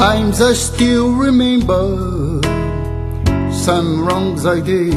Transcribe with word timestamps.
Sometimes 0.00 0.40
I 0.40 0.54
still 0.54 1.12
remember 1.12 2.40
some 3.52 4.02
wrongs 4.02 4.46
I 4.46 4.58
did, 4.60 4.94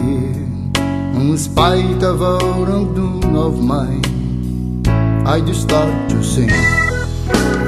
in 0.77 1.37
spite 1.37 2.01
of 2.01 2.21
all 2.21 2.63
wrongdoing 2.65 3.35
of 3.35 3.61
mine. 3.61 4.01
I 5.27 5.41
just 5.41 5.63
start 5.63 6.09
to 6.09 6.23
sing. 6.23 6.47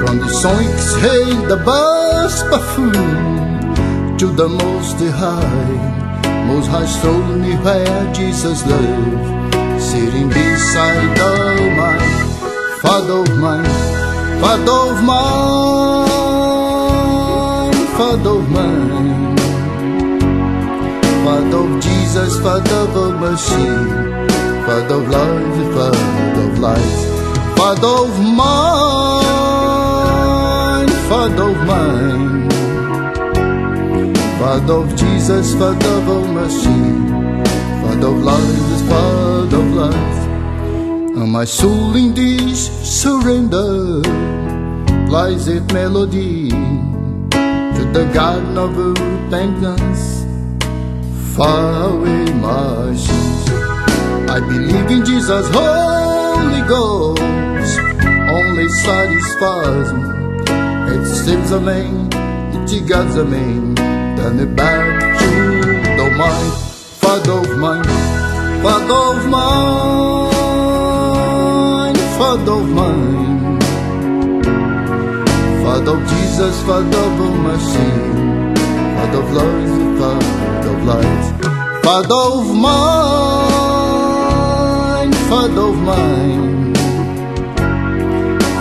From 0.00 0.16
the 0.16 0.30
song 0.30 0.64
exhale 0.64 1.42
the 1.46 1.58
bass 1.58 2.42
buffoon 2.44 4.16
to 4.16 4.26
the 4.32 4.48
most 4.48 4.96
high, 4.96 6.46
most 6.46 6.68
high 6.68 6.86
throne 7.02 7.42
where 7.62 8.14
Jesus 8.14 8.64
lived, 8.64 9.52
sitting 9.78 10.30
beside 10.30 11.12
the 11.18 11.34
mine, 11.76 12.80
Father 12.80 13.18
of 13.20 13.36
mine, 13.36 14.40
Father 14.40 14.72
of 14.72 15.04
mine, 15.04 15.95
Father 17.96 18.28
of 18.28 18.50
mine. 18.50 19.36
Father 21.24 21.56
of 21.56 21.80
Jesus, 21.82 22.38
Father 22.40 22.84
of 22.92 23.18
mercy, 23.18 23.68
Father 24.66 24.96
of 24.96 25.08
love, 25.08 25.56
Father 25.74 26.42
of 26.42 26.58
light, 26.58 26.98
Father 27.56 27.94
of 28.04 28.12
mine, 28.20 29.26
Father 31.08 31.48
of 31.48 31.58
mine, 31.66 32.50
Father 34.40 34.74
of 34.74 34.94
Jesus, 34.94 35.54
Father 35.54 35.96
of 36.16 36.28
mercy, 36.34 36.82
Father 37.80 38.08
of 38.08 38.18
life, 38.22 38.80
Father 38.90 39.56
of 39.56 39.70
life. 39.72 40.20
And 41.16 41.32
my 41.32 41.46
soul 41.46 41.96
in 41.96 42.12
this 42.12 42.68
surrender 43.00 44.02
lies 45.08 45.48
it 45.48 45.72
melody 45.72 46.50
the 47.96 48.04
garden 48.12 48.58
of 48.58 48.76
repentance. 48.76 50.26
Far 51.34 51.92
away 51.92 52.26
sins. 52.94 53.48
I 54.28 54.38
believe 54.40 54.90
in 54.90 55.02
Jesus, 55.02 55.46
Holy 55.50 56.62
Ghost, 56.68 57.22
only 58.36 58.68
satisfies 58.84 59.88
me. 59.94 60.10
It 60.92 61.04
saves 61.06 61.50
a 61.52 61.60
man, 61.60 62.12
it 62.54 62.86
guides 62.86 63.16
a 63.16 63.24
man, 63.24 63.74
it 64.40 64.54
back 64.54 65.18
to 65.20 65.30
the 65.98 66.08
mind, 66.20 66.52
Father 67.00 67.38
of 67.44 67.50
mine, 67.56 67.90
Father 68.62 69.00
of 69.12 69.24
mine, 69.34 70.36
Father 72.18 72.56
of 72.60 72.68
mine, 72.68 73.35
Father 75.76 75.92
of 75.92 76.00
Jesus, 76.08 76.56
Father 76.62 76.96
of 76.96 77.20
mercy, 77.44 77.90
Father 78.96 79.20
of 79.20 79.28
love, 79.36 79.68
Father 80.00 80.70
of 80.70 80.80
light, 80.86 81.24
Father 81.84 82.20
of 82.32 82.46
mine, 82.64 82.72
Father 85.28 85.64
of 85.68 85.76
mine, 85.82 86.74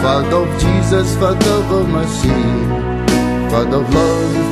Father 0.03 0.39
of 0.43 0.49
Jesus, 0.59 1.15
Father 1.15 1.63
of 1.63 1.87
mercy, 1.87 2.41
Father 3.49 3.77
of 3.77 3.87
love, 3.93 4.44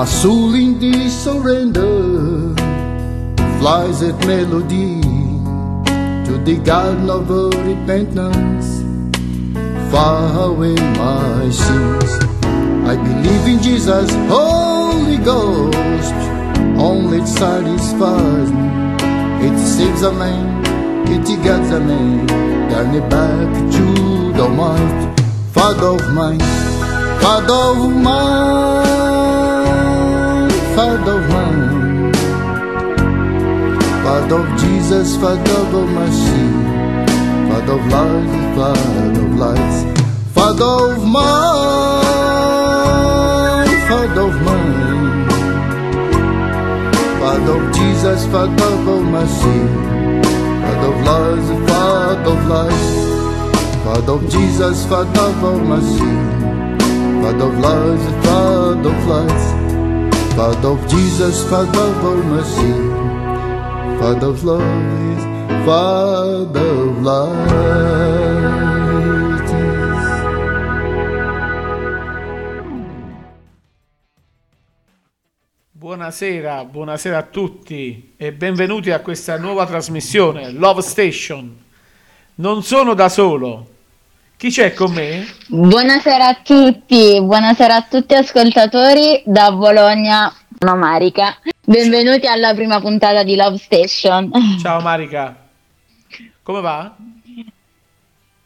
My 0.00 0.06
soul 0.06 0.54
in 0.54 0.78
this 0.78 1.12
surrender 1.24 2.54
flies 3.58 4.00
at 4.00 4.16
melody 4.26 5.02
to 6.24 6.40
the 6.42 6.58
garden 6.64 7.10
of 7.10 7.28
repentance, 7.28 8.80
far 9.92 10.48
away 10.48 10.74
my 10.74 11.50
sins. 11.50 12.12
I 12.88 12.96
believe 12.96 13.46
in 13.46 13.62
Jesus, 13.62 14.08
Holy 14.32 15.18
Ghost, 15.18 16.14
only 16.80 17.18
it 17.18 17.26
satisfies 17.26 18.50
me. 18.50 18.68
It 19.46 19.58
saves 19.58 20.00
a 20.00 20.12
man, 20.12 20.64
it 21.12 21.26
guides 21.44 21.72
a 21.72 21.78
man, 21.78 22.26
turn 22.70 22.94
it 22.94 23.06
back 23.10 23.52
to 23.76 24.32
the 24.32 24.48
mind, 24.48 25.20
Father 25.52 25.88
of 25.88 26.14
mine, 26.14 26.40
Father 27.20 27.52
of 27.52 28.02
mine. 28.02 28.89
Father 30.80 31.20
of 31.20 31.28
mine, 31.28 32.08
Father 34.02 34.38
of 34.40 34.48
Jesus, 34.58 35.08
Father 35.16 35.60
of 35.60 35.88
mercy, 35.90 36.44
Father 37.50 37.74
of 37.74 37.84
life, 37.92 38.32
Father 38.56 39.20
of 39.20 39.32
light, 39.42 39.76
Father 40.32 40.72
of 40.88 41.00
mine, 41.04 42.40
Father 43.90 44.24
of 44.24 44.36
mine, 44.48 45.28
Father 47.20 47.56
of 47.60 47.64
Jesus, 47.74 48.20
Father 48.32 48.72
of 48.72 49.02
mercy, 49.04 49.60
Father 50.64 50.90
of 50.94 50.98
life, 51.10 51.48
Father 51.68 52.32
of 52.32 52.42
life, 52.56 52.88
Father 53.84 54.14
of 54.14 54.22
Jesus, 54.32 54.76
Father 54.86 55.28
of 55.46 55.60
mercy, 55.60 56.12
Father 57.20 57.48
of 57.52 57.56
life, 57.68 58.04
Father 58.24 58.88
of 58.88 59.06
light. 59.06 59.59
Father 60.36 60.68
of 60.68 60.86
Jesus, 60.86 61.42
Father 61.48 61.80
of 61.80 62.24
mercy, 62.24 62.72
Father 63.98 64.28
of 64.28 64.42
love, 64.44 64.64
Father 65.66 66.60
of 66.60 67.02
light. 67.02 68.30
Buonasera, 75.72 76.64
buonasera 76.64 77.18
a 77.18 77.22
tutti 77.22 78.14
e 78.16 78.32
benvenuti 78.32 78.90
a 78.90 79.00
questa 79.00 79.36
nuova 79.36 79.66
trasmissione 79.66 80.50
Love 80.50 80.82
Station. 80.82 81.56
Non 82.36 82.62
sono 82.62 82.94
da 82.94 83.08
solo. 83.08 83.78
Chi 84.40 84.48
c'è 84.48 84.72
con 84.72 84.90
me? 84.94 85.26
Buonasera 85.48 86.28
a 86.28 86.40
tutti, 86.42 87.20
buonasera 87.20 87.74
a 87.74 87.82
tutti 87.82 88.14
ascoltatori 88.14 89.22
da 89.26 89.52
Bologna, 89.52 90.34
sono 90.58 90.76
Marica. 90.76 91.36
Benvenuti 91.62 92.26
alla 92.26 92.54
prima 92.54 92.80
puntata 92.80 93.22
di 93.22 93.36
Love 93.36 93.58
Station. 93.58 94.30
Ciao 94.58 94.80
Marica. 94.80 95.36
Come 96.42 96.60
va? 96.62 96.96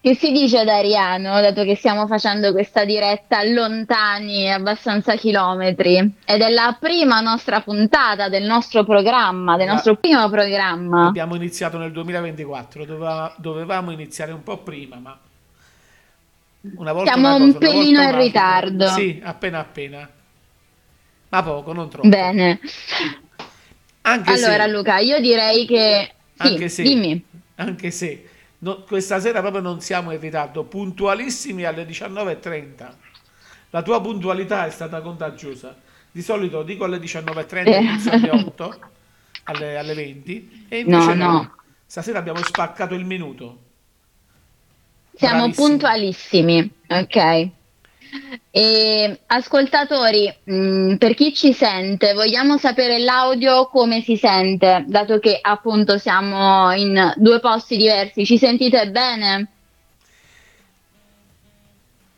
Che 0.01 0.15
si 0.17 0.33
dice 0.33 0.65
da 0.65 0.79
Ariano, 0.79 1.41
dato 1.41 1.63
che 1.63 1.77
stiamo 1.77 2.09
facendo 2.09 2.51
questa 2.51 2.85
diretta 2.85 3.45
lontani, 3.45 4.51
abbastanza 4.51 5.15
chilometri, 5.15 5.99
ed 6.25 6.41
è 6.43 6.49
la 6.49 6.77
prima 6.77 7.21
nostra 7.21 7.61
puntata 7.61 8.29
del 8.29 8.43
nostro 8.43 8.83
programma, 8.83 9.57
del 9.57 9.69
nostro 9.69 9.95
primo 9.95 10.29
programma. 10.29 11.07
Abbiamo 11.07 11.37
iniziato 11.37 11.79
nel 11.79 11.93
2024, 11.93 12.85
doveva- 12.85 13.33
dovevamo 13.37 13.93
iniziare 13.93 14.33
un 14.33 14.43
po' 14.43 14.57
prima, 14.57 14.97
ma 14.97 15.17
una 16.77 16.93
volta 16.93 17.13
Siamo 17.13 17.35
una 17.35 17.45
un 17.45 17.53
cosa, 17.53 17.67
volta 17.67 17.77
pelino 17.77 18.03
in 18.03 18.17
ritardo. 18.17 18.89
Sì, 18.89 19.21
appena 19.23 19.59
appena. 19.61 20.09
Ma 21.29 21.43
poco, 21.43 21.73
non 21.73 21.89
troppo. 21.91 22.09
Bene. 22.09 22.61
Anche 24.03 24.33
Allora 24.33 24.65
se, 24.65 24.71
Luca, 24.71 24.99
io 24.99 25.21
direi 25.21 25.67
che... 25.67 26.15
Sì, 26.35 26.47
anche 26.49 26.69
se, 26.69 26.83
dimmi. 26.83 27.25
anche 27.57 27.91
se 27.91 28.29
no- 28.59 28.83
questa 28.83 29.21
sera 29.21 29.41
proprio 29.41 29.63
non 29.63 29.81
siamo 29.81 30.11
in 30.13 30.21
ritardo, 30.21 30.65
puntualissimi 30.65 31.65
alle 31.65 31.87
19.30. 31.87 32.93
La 33.71 33.83
tua 33.83 34.01
puntualità 34.01 34.67
è 34.67 34.71
stata 34.71 35.01
contagiosa. 35.01 35.77
Di 36.11 36.23
solito 36.23 36.63
dico 36.63 36.85
alle 36.85 36.99
19.30 36.99 37.67
Eh. 37.67 37.77
inizio 37.81 38.11
alle 38.13 38.31
8, 38.31 38.81
alle, 39.45 39.77
alle 39.79 39.95
20, 39.95 40.67
e 40.69 40.79
invece 40.81 41.15
No, 41.15 41.33
no. 41.33 41.55
Stasera 41.87 42.19
abbiamo 42.19 42.43
spaccato 42.43 42.95
il 42.95 43.05
minuto. 43.05 43.64
Siamo 45.17 45.51
puntualissimi, 45.51 46.71
ok. 46.89 47.49
E, 48.51 49.21
ascoltatori, 49.27 50.33
mh, 50.45 50.97
per 50.97 51.15
chi 51.15 51.35
ci 51.35 51.53
sente, 51.53 52.13
vogliamo 52.15 52.59
sapere 52.59 52.99
l'audio 52.99 53.67
come 53.67 54.03
si 54.03 54.17
sente, 54.17 54.85
dato 54.87 55.19
che 55.19 55.39
appunto 55.41 55.99
siamo 55.99 56.73
in 56.73 57.13
due 57.17 57.41
posti 57.41 57.77
diversi. 57.77 58.25
Ci 58.25 58.39
sentite 58.39 58.91
bene? 58.91 59.49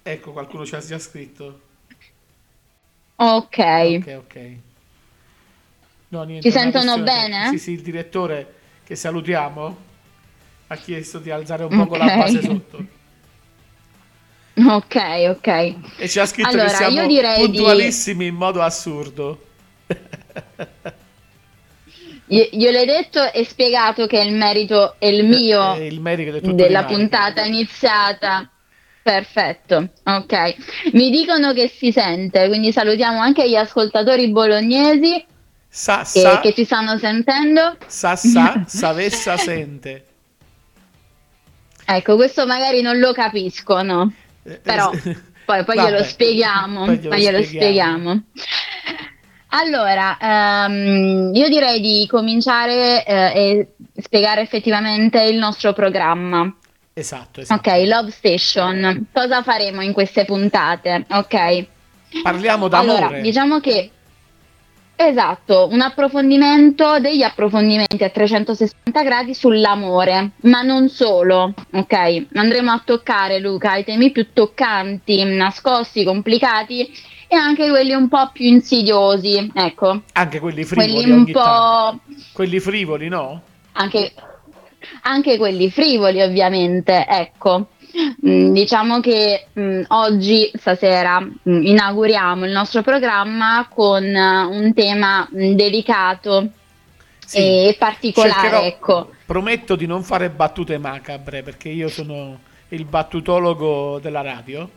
Ecco, 0.03 0.33
qualcuno 0.33 0.65
ci 0.65 0.75
ha 0.75 0.81
già 0.81 0.99
scritto. 0.99 1.61
Ok. 3.17 3.59
Ok, 3.59 4.15
ok. 4.19 4.57
No, 6.09 6.23
niente, 6.23 6.49
Ci 6.49 6.57
sentono 6.57 6.99
bene? 6.99 7.49
Sì, 7.49 7.59
sì, 7.59 7.73
il 7.73 7.81
direttore 7.81 8.55
che 8.85 8.95
salutiamo 8.95 9.86
ha 10.69 10.77
chiesto 10.77 11.19
di 11.19 11.31
alzare 11.31 11.65
un 11.65 11.77
poco 11.77 11.97
la 11.97 12.07
base 12.07 12.43
sotto. 12.43 12.85
Ok, 14.59 14.97
ok. 15.29 15.75
E 15.99 16.09
ci 16.09 16.19
ha 16.19 16.27
scritto 16.27 16.49
Allora, 16.49 16.69
che 16.69 16.75
siamo 16.77 17.01
io 17.03 17.07
direi 17.07 17.47
di- 17.51 17.57
puntualissimi 17.59 18.27
in 18.27 18.35
modo 18.35 18.63
assurdo. 18.63 19.45
Io, 22.29 22.49
gliel'ho 22.51 22.85
detto 22.85 23.33
e 23.33 23.45
spiegato 23.45 24.07
che 24.07 24.19
il 24.19 24.33
merito 24.35 24.97
è 24.99 25.07
il 25.07 25.25
mio 25.25 25.75
Eh, 25.75 25.87
il 25.87 26.01
merito 26.01 26.53
della 26.53 26.85
puntata 26.85 27.45
iniziata. 27.45 28.51
Perfetto, 29.03 29.91
ok. 30.03 30.55
Mi 30.95 31.11
dicono 31.11 31.53
che 31.53 31.69
si 31.69 31.93
sente, 31.93 32.49
quindi 32.49 32.73
salutiamo 32.73 33.21
anche 33.21 33.49
gli 33.49 33.55
ascoltatori 33.55 34.29
bolognesi 34.33 35.25
Sa, 35.69 35.99
che, 35.99 36.21
sa, 36.21 36.41
che 36.41 36.53
ci 36.55 36.65
stanno 36.65 36.99
sentendo. 36.99 37.77
sa, 37.87 38.17
sa, 38.17 38.65
savessa 38.67 39.37
sente. 39.37 40.05
Ecco, 41.88 42.17
questo 42.17 42.47
magari 42.47 42.83
non 42.83 42.99
lo 42.99 43.12
capisco, 43.12 43.81
no? 43.83 44.12
Eh, 44.43 44.59
Però 44.62 44.91
eh, 44.91 45.17
poi, 45.44 45.65
poi 45.65 45.77
vabbè, 45.77 45.91
glielo 45.91 46.03
spieghiamo. 46.03 46.85
poi 46.85 46.99
Poi 46.99 47.21
glielo, 47.21 47.43
spieghiamo. 47.43 48.23
Allora, 49.50 50.19
ehm, 50.21 51.31
io 51.33 51.49
direi 51.49 51.81
di 51.81 52.06
cominciare 52.11 53.05
eh, 53.05 53.15
e 53.35 53.69
spiegare 54.03 54.41
effettivamente 54.41 55.23
il 55.23 55.38
nostro 55.38 55.73
programma. 55.73 56.53
Esatto, 56.93 57.41
esatto. 57.41 57.71
Ok, 57.71 57.87
Love 57.87 58.11
Station. 58.11 59.06
Cosa 59.12 59.43
faremo 59.43 59.81
in 59.83 59.93
queste 59.93 60.25
puntate? 60.25 61.05
Ok. 61.11 61.67
Parliamo 62.23 62.69
d'amore. 62.69 63.05
Allora, 63.05 63.21
diciamo 63.21 63.61
che 63.61 63.91
esatto, 64.97 65.69
un 65.71 65.81
approfondimento 65.81 66.99
degli 66.99 67.23
approfondimenti 67.23 68.03
a 68.03 68.09
360 68.11 69.03
gradi 69.03 69.35
sull'amore, 69.35 70.31
ma 70.43 70.63
non 70.63 70.89
solo, 70.89 71.53
ok? 71.73 72.27
Andremo 72.35 72.71
a 72.73 72.83
toccare, 72.85 73.39
Luca, 73.39 73.77
i 73.77 73.85
temi 73.85 74.11
più 74.11 74.33
toccanti, 74.33 75.23
nascosti, 75.25 76.05
complicati 76.05 76.91
e 77.29 77.37
anche 77.37 77.69
quelli 77.69 77.93
un 77.93 78.09
po' 78.09 78.31
più 78.33 78.47
insidiosi, 78.47 79.51
ecco, 79.55 80.03
Anche 80.13 80.41
quelli 80.41 80.65
frivoli 80.65 80.93
quelli 80.93 81.11
un 81.11 81.31
tanto. 81.31 81.41
po' 81.41 82.15
Quelli 82.33 82.61
frivoli, 82.61 83.09
no? 83.09 83.43
anche, 83.73 84.13
anche 85.03 85.37
quelli 85.37 85.71
frivoli 85.71 86.23
ovviamente, 86.23 87.05
ecco. 87.07 87.69
Mm, 88.27 88.53
Diciamo 88.53 89.01
che 89.01 89.47
mm, 89.59 89.83
oggi, 89.89 90.51
stasera, 90.55 91.21
mm, 91.21 91.33
inauguriamo 91.65 92.45
il 92.45 92.53
nostro 92.53 92.83
programma 92.83 93.67
con 93.71 94.05
eh, 94.05 94.43
un 94.45 94.73
tema 94.75 95.27
mm, 95.35 95.53
delicato 95.55 96.49
Sì. 97.25 97.39
e 97.39 97.77
particolare, 97.79 98.33
Cercherò- 98.33 98.63
ecco. 98.65 99.11
Prometto 99.25 99.77
di 99.77 99.87
non 99.87 100.03
fare 100.03 100.29
battute 100.31 100.79
macabre 100.79 101.43
perché 101.43 101.69
io 101.69 101.89
sono 101.89 102.39
il 102.69 102.85
battutologo 102.85 103.99
della 104.01 104.21
radio. 104.21 104.69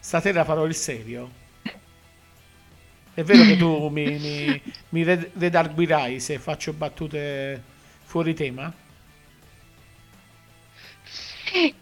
Stasera 0.00 0.44
farò 0.44 0.64
il 0.64 0.74
serio. 0.74 1.30
È 3.12 3.22
vero 3.22 3.42
che 3.44 3.56
tu 3.56 3.88
mi, 3.88 4.18
mi, 4.18 4.62
mi 4.90 5.02
red- 5.02 5.30
redarguirai 5.36 6.20
se 6.20 6.38
faccio 6.38 6.72
battute 6.72 7.60
fuori 8.04 8.34
tema? 8.34 8.72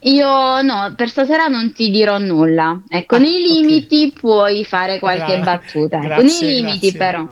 Io 0.00 0.62
no, 0.62 0.92
per 0.96 1.08
stasera 1.08 1.46
non 1.46 1.72
ti 1.72 1.90
dirò 1.90 2.18
nulla. 2.18 2.80
Ecco, 2.88 3.16
Ah, 3.16 3.18
nei 3.18 3.40
limiti 3.42 4.12
puoi 4.18 4.64
fare 4.64 4.98
qualche 4.98 5.34
Gra- 5.40 5.44
battuta. 5.56 5.96
Ecco, 5.98 6.06
grazie, 6.06 6.46
nei 6.46 6.54
limiti 6.56 6.90
grazie. 6.90 6.98
però. 6.98 7.28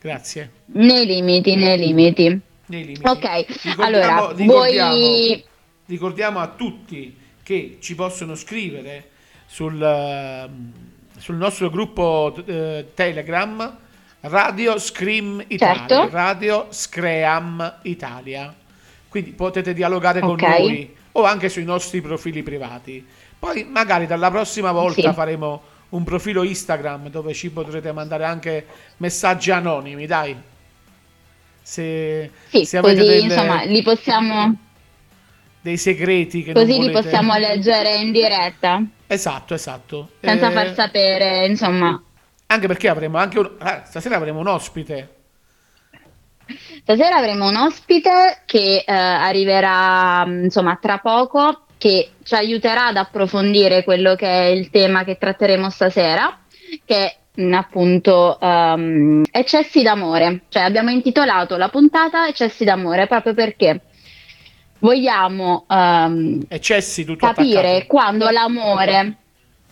Grazie. 0.00 0.50
Nei 0.66 1.06
limiti, 1.06 1.56
nei 1.56 1.78
limiti. 1.78 2.40
Nei 2.66 2.84
limiti. 2.84 3.06
Ok, 3.06 3.46
Ricordiamo- 3.62 3.82
allora, 3.84 4.32
ricordiamo- 4.36 4.90
voi... 4.96 5.44
ricordiamo 5.86 6.38
a 6.40 6.48
tutti 6.48 7.16
che 7.42 7.76
ci 7.80 7.94
possono 7.94 8.34
scrivere 8.34 9.10
sul, 9.46 9.80
ehm, 9.82 10.72
sul 11.18 11.36
nostro 11.36 11.68
gruppo 11.70 12.34
eh, 12.46 12.86
Telegram 12.94 13.76
Radio 14.20 14.78
Scream 14.78 15.44
Italia, 15.48 15.86
Certo. 15.86 16.08
Radio 16.10 16.66
Scream 16.70 17.74
Italia. 17.82 18.54
Quindi 19.08 19.30
potete 19.32 19.74
dialogare 19.74 20.20
con 20.20 20.30
Ok. 20.30 20.42
noi 20.58 20.94
o 21.16 21.24
anche 21.24 21.48
sui 21.48 21.64
nostri 21.64 22.00
profili 22.00 22.42
privati. 22.42 23.04
Poi 23.38 23.64
magari 23.64 24.06
dalla 24.06 24.30
prossima 24.30 24.72
volta 24.72 25.08
Sì. 25.10 25.14
faremo 25.14 25.62
un 25.90 26.02
profilo 26.04 26.42
Instagram 26.42 27.08
dove 27.08 27.34
ci 27.34 27.50
potrete 27.50 27.92
mandare 27.92 28.24
anche 28.24 28.66
messaggi 28.98 29.50
anonimi, 29.50 30.06
dai. 30.06 30.36
Se, 31.62 32.30
Sì, 32.48 32.64
se 32.64 32.80
così 32.80 32.94
delle- 32.94 33.18
insomma 33.18 33.62
li 33.64 33.82
possiamo, 33.82 34.54
dei 35.60 35.76
segreti 35.78 36.42
che 36.42 36.52
così 36.52 36.78
li 36.78 36.90
possiamo 36.90 37.36
leggere 37.38 37.94
in 37.96 38.12
diretta, 38.12 38.82
Esatto, 39.06 39.54
esatto. 39.54 40.10
senza 40.20 40.48
Eh, 40.48 40.52
far 40.52 40.74
sapere, 40.74 41.46
insomma. 41.46 42.02
Anche 42.46 42.66
perché 42.66 42.88
avremo 42.88 43.16
anche 43.18 43.38
un... 43.38 43.50
ah, 43.58 43.84
stasera 43.86 44.16
avremo 44.16 44.40
un 44.40 44.48
ospite. 44.48 45.08
Stasera 46.82 47.16
avremo 47.16 47.48
un 47.48 47.56
ospite 47.56 48.42
che 48.44 48.84
eh, 48.86 48.92
arriverà 48.92 50.24
mh, 50.24 50.44
insomma 50.44 50.78
tra 50.80 50.98
poco, 50.98 51.64
che 51.78 52.10
ci 52.22 52.34
aiuterà 52.34 52.86
ad 52.86 52.96
approfondire 52.96 53.84
quello 53.84 54.14
che 54.14 54.26
è 54.26 54.44
il 54.46 54.70
tema 54.70 55.04
che 55.04 55.16
tratteremo 55.18 55.70
stasera, 55.70 56.38
che 56.84 56.96
è 56.96 57.16
mh, 57.42 57.52
appunto 57.52 58.38
ehm, 58.40 59.22
eccessi 59.30 59.82
d'amore. 59.82 60.42
Cioè 60.48 60.62
abbiamo 60.62 60.90
intitolato 60.90 61.56
la 61.56 61.68
puntata 61.68 62.26
Eccessi 62.28 62.64
d'amore 62.64 63.06
proprio 63.06 63.34
perché 63.34 63.80
vogliamo 64.78 65.64
ehm, 65.68 66.44
Eccessi 66.48 67.04
capire 67.16 67.58
attaccato. 67.58 67.86
quando 67.86 68.28
l'amore, 68.30 69.16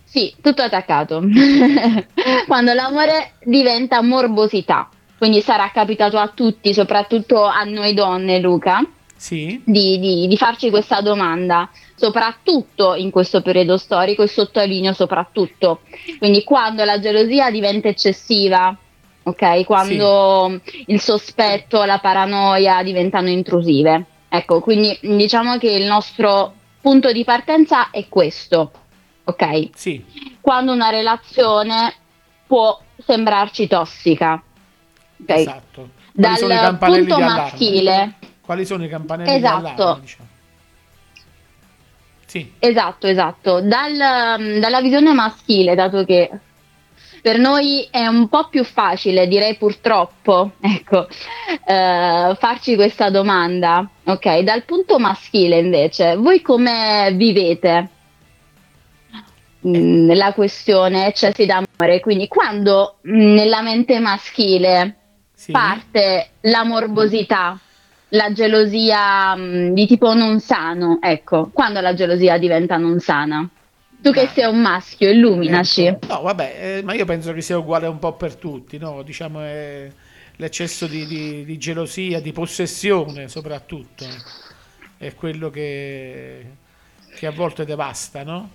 sì, 0.05 0.35
tutto 0.41 0.63
attaccato, 0.63 1.23
quando 2.47 2.73
l'amore 2.73 3.33
diventa 3.45 4.03
morbosità. 4.03 4.89
Quindi 5.23 5.41
sarà 5.41 5.71
capitato 5.73 6.19
a 6.19 6.33
tutti, 6.35 6.75
soprattutto 6.75 7.45
a 7.45 7.63
noi 7.63 7.95
donne, 7.95 8.41
Luca, 8.41 8.85
Sì, 9.15 9.63
di, 9.65 10.01
di- 10.01 10.27
di 10.27 10.37
farci 10.37 10.69
questa 10.69 11.01
domanda, 11.01 11.71
soprattutto 11.95 12.97
in 12.97 13.13
questo 13.13 13.41
periodo 13.41 13.77
storico 13.77 14.25
e 14.25 14.27
sottolineo 14.27 14.93
soprattutto. 14.93 15.83
Quindi 16.19 16.43
quando 16.43 16.83
la 16.83 16.99
gelosia 16.99 17.53
diventa 17.53 17.87
eccessiva, 17.87 18.77
ok? 19.23 19.63
Quando 19.65 20.61
il 20.87 21.01
sospetto, 21.01 21.85
la 21.85 21.99
paranoia 22.01 22.83
diventano 22.83 23.29
intrusive. 23.29 24.05
Ecco, 24.29 24.59
quindi 24.61 24.99
diciamo 25.03 25.57
che 25.57 25.71
il 25.71 25.85
nostro 25.85 26.53
punto 26.81 27.13
di 27.13 27.23
partenza 27.23 27.91
è 27.91 28.09
questo, 28.09 28.73
ok? 29.23 29.69
sì, 29.73 30.05
Quando 30.41 30.73
una 30.73 30.89
relazione 30.91 31.95
può 32.45 32.77
sembrarci 32.97 33.69
tossica, 33.69 34.43
ok? 35.23 35.37
esatto. 35.39 35.89
Quali 36.15 36.47
Dal 36.47 36.79
punto 36.79 37.19
maschile. 37.21 38.15
Quali 38.45 38.67
sono 38.67 38.85
i 38.85 38.89
campanelli 38.89 39.35
Esatto. 39.35 39.99
diciamo? 40.01 40.29
Sì, 42.27 42.51
Esatto, 42.59 43.07
esatto. 43.07 43.61
Dal- 43.61 44.41
mm, 44.41 44.59
dalla 44.59 44.81
visione 44.81 45.13
maschile, 45.13 45.75
dato 45.75 46.05
che 46.05 46.31
per 47.21 47.39
noi 47.39 47.87
è 47.91 48.07
un 48.07 48.29
po' 48.29 48.49
più 48.49 48.65
facile, 48.65 49.29
direi 49.29 49.57
purtroppo, 49.57 50.53
ecco, 50.61 51.07
eh, 51.67 52.35
farci 52.39 52.75
questa 52.75 53.11
domanda. 53.11 53.89
Ok, 54.05 54.39
dal 54.41 54.65
punto 54.65 54.99
maschile 54.99 55.59
invece, 55.59 56.17
voi 56.17 56.41
come 56.41 57.13
vivete 57.15 57.89
mm, 59.67 60.11
la 60.13 60.33
questione 60.33 61.07
eccessi 61.07 61.47
d'amore? 61.47 62.01
Quindi 62.01 62.29
quando 62.29 62.97
mm, 63.07 63.35
nella 63.35 63.61
mente 63.63 63.99
maschile 63.99 64.97
sì. 65.43 65.51
parte 65.51 66.29
la 66.43 66.63
morbosità, 66.63 67.59
la 68.11 68.33
gelosia 68.33 69.35
mh, 69.35 69.75
di 69.75 69.87
tipo 69.89 70.15
non 70.15 70.39
sano, 70.39 70.99
ecco, 71.03 71.51
quando 71.53 71.81
la 71.81 71.95
gelosia 71.95 72.39
diventa 72.39 72.77
non 72.77 73.01
sana. 73.01 73.49
Tu 74.01 74.13
che 74.13 74.29
sei 74.29 74.45
un 74.45 74.61
maschio, 74.61 75.11
illuminaci. 75.11 75.87
Ecco. 75.87 76.07
No, 76.07 76.23
vabbè, 76.23 76.77
eh, 76.79 76.83
ma 76.83 76.95
io 76.95 77.05
penso 77.05 77.33
che 77.33 77.41
sia 77.41 77.59
uguale 77.59 77.89
un 77.89 77.99
po' 77.99 78.13
per 78.15 78.37
tutti, 78.37 78.79
no? 78.79 79.03
Diciamo 79.03 79.41
è 79.41 79.91
l'eccesso 80.37 80.87
di, 80.87 81.07
di- 81.07 81.45
di 81.45 81.59
gelosia, 81.59 82.21
di 82.21 82.33
possessione 82.33 83.29
soprattutto, 83.29 84.07
è 84.97 85.15
quello 85.15 85.51
che, 85.51 86.47
che 87.17 87.27
a 87.27 87.33
volte 87.33 87.65
devasta, 87.65 88.23
no? 88.23 88.51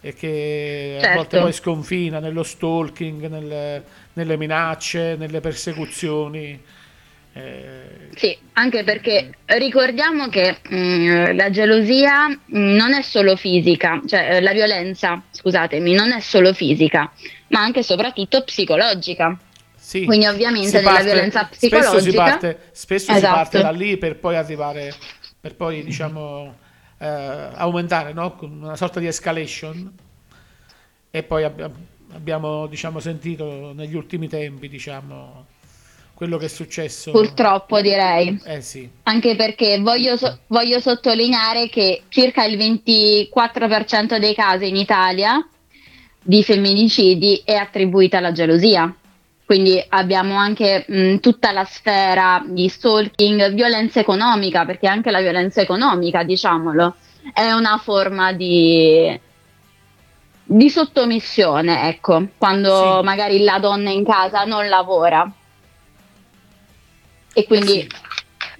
E 0.00 0.14
che 0.14 0.96
a 0.98 1.00
Certo. 1.02 1.16
volte 1.16 1.40
poi 1.40 1.52
sconfina 1.52 2.18
nello 2.20 2.42
stalking, 2.42 3.26
nel- 3.28 3.82
nelle 4.12 4.36
minacce, 4.36 5.16
nelle 5.18 5.40
persecuzioni. 5.40 6.62
eh, 7.32 8.08
Sì, 8.14 8.36
anche 8.54 8.82
perché 8.84 9.30
ricordiamo 9.46 10.28
che 10.28 10.58
mh, 10.68 11.34
la 11.36 11.50
gelosia 11.50 12.28
mh, 12.28 12.36
non 12.58 12.94
è 12.94 13.02
solo 13.02 13.36
fisica, 13.36 14.00
cioè 14.06 14.36
eh, 14.36 14.40
la 14.40 14.52
violenza, 14.52 15.22
scusatemi, 15.30 15.92
non 15.92 16.12
è 16.12 16.20
solo 16.20 16.54
fisica, 16.54 17.10
ma 17.48 17.60
anche 17.60 17.80
e 17.80 17.82
soprattutto 17.82 18.42
psicologica. 18.42 19.36
Sì, 19.74 20.04
Quindi 20.04 20.26
ovviamente 20.26 20.68
si 20.68 20.74
nella 20.76 20.90
parte- 20.92 21.04
violenza 21.04 21.48
Spesso 21.52 21.60
si 21.60 21.68
psicologica- 21.68 22.22
parte, 22.24 22.58
spesso 22.72 23.12
si 23.12 23.18
Esatto. 23.18 23.34
parte 23.34 23.60
da 23.60 23.70
lì 23.70 23.96
per 23.98 24.16
poi 24.16 24.36
arrivare, 24.36 24.94
per 25.38 25.54
poi 25.56 25.84
diciamo 25.84 26.56
eh, 26.98 27.06
aumentare, 27.54 28.12
no? 28.12 28.34
Con 28.36 28.62
una 28.62 28.76
sorta 28.76 29.00
di 29.00 29.06
escalation 29.06 29.92
E 31.10 31.22
poi 31.22 31.44
abbiamo, 31.44 31.74
abbiamo 32.12 32.66
diciamo, 32.66 33.00
sentito 33.00 33.72
negli 33.74 33.94
ultimi 33.94 34.28
tempi, 34.28 34.68
diciamo, 34.68 35.46
quello 36.12 36.36
che 36.36 36.44
è 36.44 36.48
successo. 36.48 37.10
Purtroppo 37.10 37.80
direi. 37.80 38.38
Eh 38.44 38.60
sì. 38.60 38.86
Anche 39.04 39.34
perché 39.34 39.80
voglio, 39.80 40.16
so- 40.16 40.40
voglio 40.48 40.78
sottolineare 40.80 41.68
che 41.68 42.02
circa 42.08 42.44
il 42.44 42.58
24% 42.58 44.18
dei 44.18 44.34
casi 44.34 44.68
in 44.68 44.76
Italia 44.76 45.46
di 46.22 46.42
femminicidi 46.42 47.40
è 47.44 47.54
attribuita 47.54 48.18
alla 48.18 48.32
gelosia. 48.32 48.94
Quindi 49.46 49.80
abbiamo 49.90 50.34
anche 50.34 50.84
mh, 50.88 51.18
tutta 51.18 51.52
la 51.52 51.64
sfera 51.64 52.42
di 52.44 52.68
stalking, 52.68 53.52
violenza 53.52 54.00
economica, 54.00 54.64
perché 54.64 54.88
anche 54.88 55.12
la 55.12 55.20
violenza 55.20 55.60
economica, 55.60 56.24
diciamolo, 56.24 56.96
è 57.32 57.52
una 57.52 57.78
forma 57.78 58.32
di, 58.32 59.18
di 60.42 60.68
sottomissione, 60.68 61.88
ecco, 61.88 62.26
quando 62.36 62.98
Sì. 62.98 63.04
magari 63.04 63.44
la 63.44 63.60
donna 63.60 63.90
in 63.90 64.04
casa 64.04 64.42
non 64.42 64.68
lavora. 64.68 65.30
E 67.32 67.44
quindi 67.44 67.82
Sì. 67.82 67.88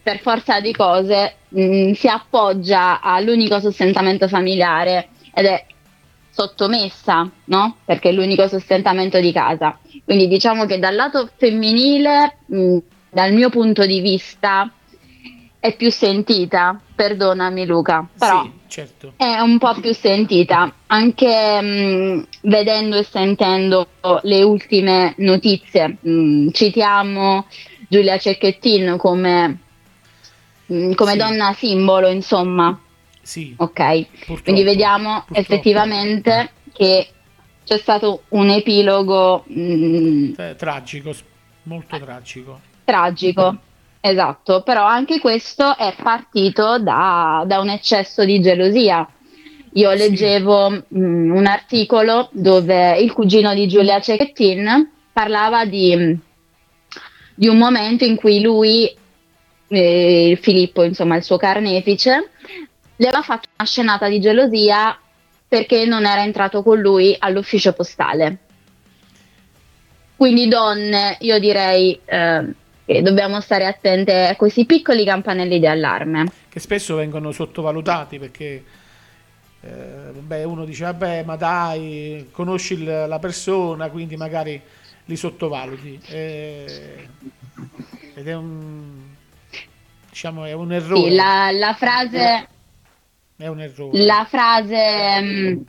per 0.05 0.21
forza 0.21 0.61
di 0.61 0.71
cose 0.73 1.38
mh, 1.49 1.93
si 1.93 2.07
appoggia 2.07 3.00
all'unico 3.00 3.59
sostentamento 3.59 4.28
familiare 4.28 5.09
ed 5.35 5.47
è 5.47 5.66
sottomessa, 6.31 7.28
no? 7.47 7.78
Perché 7.85 8.11
è 8.11 8.12
l'unico 8.12 8.47
sostentamento 8.47 9.19
di 9.19 9.33
casa. 9.33 9.76
Quindi 10.07 10.29
diciamo 10.29 10.67
che 10.67 10.79
dal 10.79 10.95
lato 10.95 11.29
femminile, 11.37 12.37
mh, 12.47 12.77
dal 13.11 13.33
mio 13.33 13.51
punto 13.51 13.85
di 13.85 14.01
vista, 14.01 14.71
è 15.59 15.75
più 15.75 15.91
sentita, 15.91 16.81
perdonami 16.95 17.67
Luca, 17.67 18.09
però 18.17 18.45
Sì, 18.45 18.51
certo. 18.69 19.15
è 19.17 19.41
un 19.41 19.59
po' 19.59 19.75
più 19.81 19.93
sentita, 19.93 20.73
anche 20.87 21.61
mh, 21.61 22.27
vedendo 22.43 22.99
e 22.99 23.03
sentendo 23.03 23.89
le 24.23 24.43
ultime 24.45 25.15
notizie. 25.19 25.97
Mh, 26.01 26.51
citiamo 26.53 27.47
Giulia 27.89 28.17
Cecchettin 28.17 28.97
come, 28.99 29.59
come 30.67 31.13
Sì. 31.13 31.19
donna 31.19 31.53
simbolo, 31.53 32.07
insomma, 32.07 32.79
Sì, 33.23 33.53
ok? 33.57 34.07
purtroppo. 34.25 34.43
Quindi 34.45 34.63
vediamo 34.63 35.25
Purtroppo. 35.27 35.41
effettivamente 35.41 36.53
che 36.73 37.09
c'è 37.67 37.79
stato 37.79 38.23
un 38.31 38.49
epilogo 38.49 39.43
mh, 39.47 40.35
Eh, 40.37 40.55
tragico, 40.57 41.13
molto 41.65 41.99
tragico. 41.99 42.61
tragico, 42.85 43.57
esatto, 44.01 44.63
però 44.63 44.85
anche 44.85 45.19
questo 45.19 45.77
è 45.77 45.95
partito 46.01 46.79
da, 46.79 47.43
da 47.45 47.59
un 47.61 47.69
eccesso 47.71 48.25
di 48.25 48.41
gelosia. 48.41 49.07
Io 49.73 49.91
Sì. 49.91 49.97
leggevo 49.99 50.71
mh, 50.71 50.81
un 51.37 51.47
articolo 51.47 52.29
dove 52.33 52.99
il 52.99 53.13
cugino 53.13 53.53
di 53.53 53.67
Giulia 53.67 54.01
Cecchettin 54.01 54.91
parlava 55.13 55.65
di, 55.67 56.17
di 57.35 57.49
un 57.49 57.59
momento 57.59 58.05
in 58.05 58.15
cui 58.17 58.41
lui, 58.41 58.89
eh, 59.69 60.39
Filippo, 60.41 60.85
insomma 60.85 61.17
il 61.17 61.25
suo 61.25 61.37
carnefice, 61.37 62.31
le 62.99 63.09
aveva 63.09 63.23
fatto 63.23 63.49
una 63.57 63.67
scenata 63.67 64.09
di 64.09 64.21
gelosia 64.21 64.97
perché 65.49 65.85
non 65.85 66.05
era 66.05 66.23
entrato 66.23 66.62
con 66.62 66.79
lui 66.79 67.17
all'ufficio 67.19 67.73
postale. 67.73 68.38
Quindi 70.17 70.49
donne, 70.49 71.17
io 71.21 71.38
direi 71.38 71.99
eh, 72.05 72.45
che 72.85 73.03
dobbiamo 73.03 73.41
stare 73.41 73.67
attente 73.67 74.29
a 74.29 74.37
questi 74.37 74.65
piccoli 74.65 75.05
campanelli 75.05 75.59
di 75.59 75.67
allarme. 75.67 76.26
Che 76.49 76.61
spesso 76.61 76.97
vengono 76.97 77.33
sottovalutati 77.33 78.19
perché 78.19 78.65
eh, 79.61 80.12
vabbè, 80.12 80.45
uno 80.45 80.65
dice, 80.65 80.85
vabbè, 80.85 81.25
ma 81.25 81.37
dai, 81.37 82.29
conosci 82.31 82.85
la 82.85 83.19
persona, 83.19 83.88
quindi 83.91 84.17
magari 84.17 84.61
li 85.05 85.17
sottovaluti. 85.17 86.00
Eh, 86.09 87.09
ed 88.15 88.29
è 88.29 88.35
un, 88.35 88.93
diciamo, 90.09 90.45
è 90.45 90.53
un 90.53 90.73
errore. 90.73 91.11
Sì, 91.11 91.15
la, 91.15 91.50
la 91.53 91.75
frase, 91.75 92.49
È 93.37 93.47
un 93.47 93.61
errore. 93.61 94.05
la 94.05 94.26
frase 94.28 95.21
mh, 95.21 95.64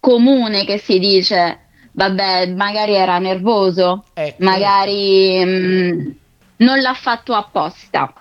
comune 0.00 0.64
che 0.64 0.78
si 0.78 0.98
dice, 0.98 1.60
vabbè, 1.92 2.52
magari 2.54 2.94
era 2.94 3.18
nervoso, 3.18 4.04
Ecco, 4.14 4.42
magari 4.42 5.44
mh, 5.44 6.14
non 6.56 6.80
l'ha 6.80 6.94
fatto 6.94 7.34
apposta. 7.34 8.12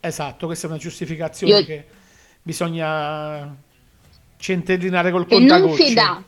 Esatto, 0.00 0.46
questa 0.46 0.66
è 0.66 0.70
una 0.70 0.78
giustificazione 0.78 1.58
Io- 1.58 1.64
che 1.64 1.86
bisogna 2.42 3.54
centellinare 4.38 5.10
col 5.10 5.26
Che 5.26 5.38
non 5.38 5.72
si 5.74 5.94
dà. 5.94 6.22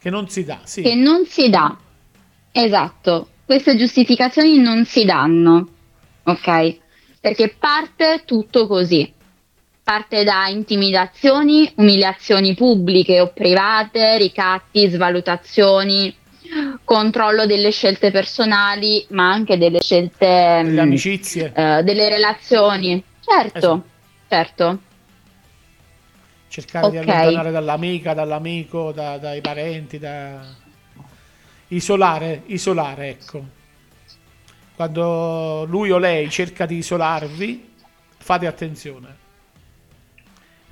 Che 0.00 0.10
non 0.10 0.28
si 0.28 0.44
dà, 0.44 0.60
sì. 0.64 0.82
che 0.82 0.94
non 0.94 1.24
si 1.26 1.48
dà. 1.50 1.76
Esatto, 2.52 3.28
queste 3.44 3.76
giustificazioni 3.76 4.58
non 4.58 4.84
si 4.84 5.04
danno, 5.04 5.68
ok? 6.22 6.76
Perché 7.20 7.54
parte 7.58 8.22
tutto 8.24 8.66
così. 8.66 9.12
Parte 9.88 10.22
da 10.22 10.48
intimidazioni, 10.48 11.72
umiliazioni 11.76 12.52
pubbliche 12.54 13.20
o 13.22 13.28
private, 13.32 14.18
ricatti, 14.18 14.86
svalutazioni, 14.86 16.14
controllo 16.84 17.46
delle 17.46 17.70
scelte 17.70 18.10
personali, 18.10 19.06
ma 19.12 19.30
anche 19.32 19.56
delle 19.56 19.80
scelte 19.80 20.60
Delle 20.62 20.82
mh, 20.82 20.84
amicizie. 20.84 21.52
eh, 21.56 21.82
delle 21.84 22.10
relazioni. 22.10 23.02
Certo, 23.24 23.56
Esatto. 23.56 23.84
certo. 24.28 24.78
cercare 26.48 26.90
di 26.90 26.98
Ok. 26.98 27.08
allontanare 27.08 27.50
dall'amica, 27.50 28.12
dall'amico, 28.12 28.92
da- 28.92 29.16
dai 29.16 29.40
parenti, 29.40 29.98
da... 29.98 30.38
isolare, 31.68 32.42
isolare, 32.48 33.08
ecco. 33.08 33.42
Quando 34.76 35.64
lui 35.66 35.90
o 35.90 35.96
lei 35.96 36.28
cerca 36.28 36.66
di 36.66 36.76
isolarvi, 36.76 37.70
fate 38.18 38.46
attenzione. 38.46 39.26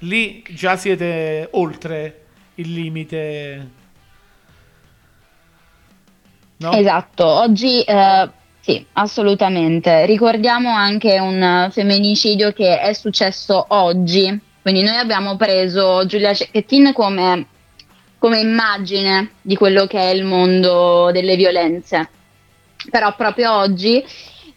Lì 0.00 0.44
già 0.50 0.76
siete 0.76 1.48
oltre 1.52 2.24
il 2.56 2.72
limite. 2.72 3.70
No? 6.58 6.72
Esatto, 6.72 7.26
oggi 7.26 7.82
eh, 7.82 8.28
sì, 8.60 8.84
assolutamente. 8.94 10.06
Ricordiamo 10.06 10.70
anche 10.70 11.18
un 11.18 11.68
femminicidio 11.70 12.52
che 12.52 12.80
è 12.80 12.92
successo 12.92 13.64
oggi. 13.68 14.40
Quindi 14.60 14.82
noi 14.82 14.96
abbiamo 14.96 15.36
preso 15.36 16.04
Giulia 16.06 16.34
Cecchettin 16.34 16.92
come, 16.92 17.46
come 18.18 18.40
immagine 18.40 19.34
di 19.40 19.54
quello 19.54 19.86
che 19.86 19.98
è 19.98 20.12
il 20.12 20.24
mondo 20.24 21.10
delle 21.12 21.36
violenze. 21.36 22.10
Però 22.90 23.14
proprio 23.14 23.54
oggi 23.54 24.04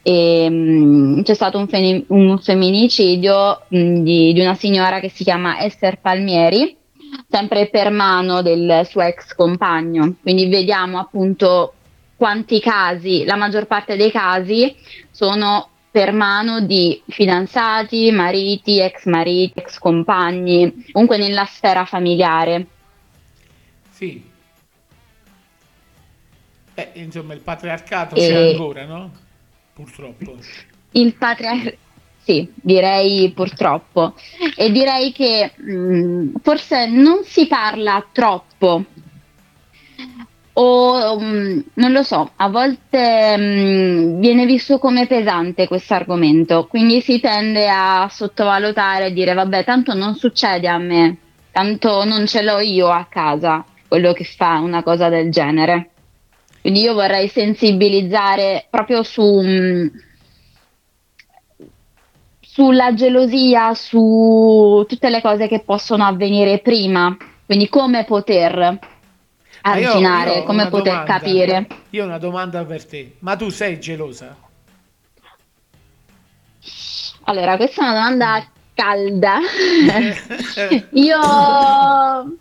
ehm, 0.02 1.24
c'è 1.24 1.34
stato 1.34 1.58
un, 1.58 1.68
feni- 1.68 2.06
un 2.08 2.40
femminicidio 2.40 3.64
mh, 3.68 4.00
di, 4.02 4.34
di 4.34 4.40
una 4.42 4.56
signora 4.56 5.00
che 5.00 5.10
si 5.10 5.24
chiama 5.24 5.60
Esther 5.62 6.00
Palmieri, 6.00 6.76
sempre 7.28 7.68
per 7.70 7.92
mano 7.92 8.42
del 8.42 8.86
suo 8.88 9.02
ex 9.02 9.34
compagno. 9.36 10.16
Quindi 10.22 10.48
vediamo 10.48 11.00
appunto 11.00 11.74
quanti 12.16 12.60
casi, 12.60 13.24
la 13.24 13.36
maggior 13.36 13.66
parte 13.66 13.96
dei 13.96 14.12
casi 14.12 14.76
sono 15.10 15.70
per 15.92 16.12
mano 16.12 16.62
di 16.62 17.02
fidanzati, 17.08 18.12
mariti, 18.12 18.80
ex 18.80 19.06
mariti, 19.06 19.60
ex 19.60 19.80
compagni, 19.80 20.86
comunque 20.92 21.18
nella 21.18 21.46
sfera 21.46 21.86
familiare. 21.86 22.68
Sì. 23.90 24.24
Eh, 26.76 26.92
insomma, 26.94 27.34
il 27.34 27.40
patriarcato 27.40 28.16
E- 28.16 28.20
c'è 28.20 28.52
ancora, 28.52 28.86
no? 28.86 29.12
Purtroppo. 29.80 30.36
Il 30.92 31.16
patriarcato, 31.16 31.78
sì, 32.22 32.52
direi 32.54 33.32
purtroppo. 33.34 34.14
E 34.58 34.72
direi 34.72 35.14
che 35.14 35.54
mh, 35.56 36.40
forse 36.44 36.88
non 36.88 37.24
si 37.24 37.48
parla 37.48 38.06
troppo. 38.12 38.84
O 40.52 41.18
mh, 41.18 41.64
non 41.76 41.92
lo 41.94 42.04
so, 42.04 42.32
a 42.36 42.50
volte 42.50 43.38
mh, 43.38 44.20
viene 44.20 44.46
visto 44.46 44.80
come 44.80 45.08
pesante 45.08 45.66
questo 45.70 45.94
argomento, 45.94 46.68
quindi 46.68 47.00
si 47.00 47.22
tende 47.22 47.70
a 47.70 48.10
sottovalutare 48.12 49.06
e 49.06 49.14
dire 49.14 49.34
vabbè, 49.34 49.64
tanto 49.64 49.94
non 49.94 50.16
succede 50.16 50.68
a 50.68 50.78
me, 50.78 51.18
tanto 51.54 52.04
non 52.04 52.28
ce 52.28 52.42
l'ho 52.42 52.60
io 52.60 52.90
a 52.90 53.08
casa, 53.10 53.64
quello 53.88 54.12
che 54.12 54.26
fa 54.26 54.60
una 54.60 54.84
cosa 54.84 55.08
del 55.08 55.32
genere. 55.32 55.92
Quindi 56.62 56.82
io 56.82 56.94
vorrei 56.94 57.28
sensibilizzare 57.30 58.68
proprio 58.70 59.02
su, 59.04 59.24
mh, 59.24 59.92
sulla 62.42 62.94
gelosia, 62.94 63.74
su 63.74 64.84
tutte 64.88 65.10
le 65.10 65.22
cose 65.22 65.48
che 65.48 65.62
possono 65.62 66.04
avvenire 66.06 66.60
prima, 66.60 67.16
quindi 67.46 67.70
come 67.70 68.04
poter 68.04 68.58
io- 68.58 68.80
arginare, 69.62 70.34
io 70.34 70.40
ho 70.42 70.44
come 70.44 70.68
poter 70.68 70.92
domanda. 70.92 71.14
capire. 71.14 71.68
Io 71.92 72.04
ho 72.04 72.08
una 72.08 72.18
domanda 72.18 72.66
per 72.66 72.86
te. 72.86 73.16
Ma 73.20 73.36
tu 73.36 73.50
sei 73.50 73.80
gelosa? 73.80 74.36
Allora, 77.24 77.56
questa 77.58 77.82
è 77.82 77.86
una 77.86 77.94
domanda 77.94 78.52
calda. 78.74 79.40
io, 80.92 82.38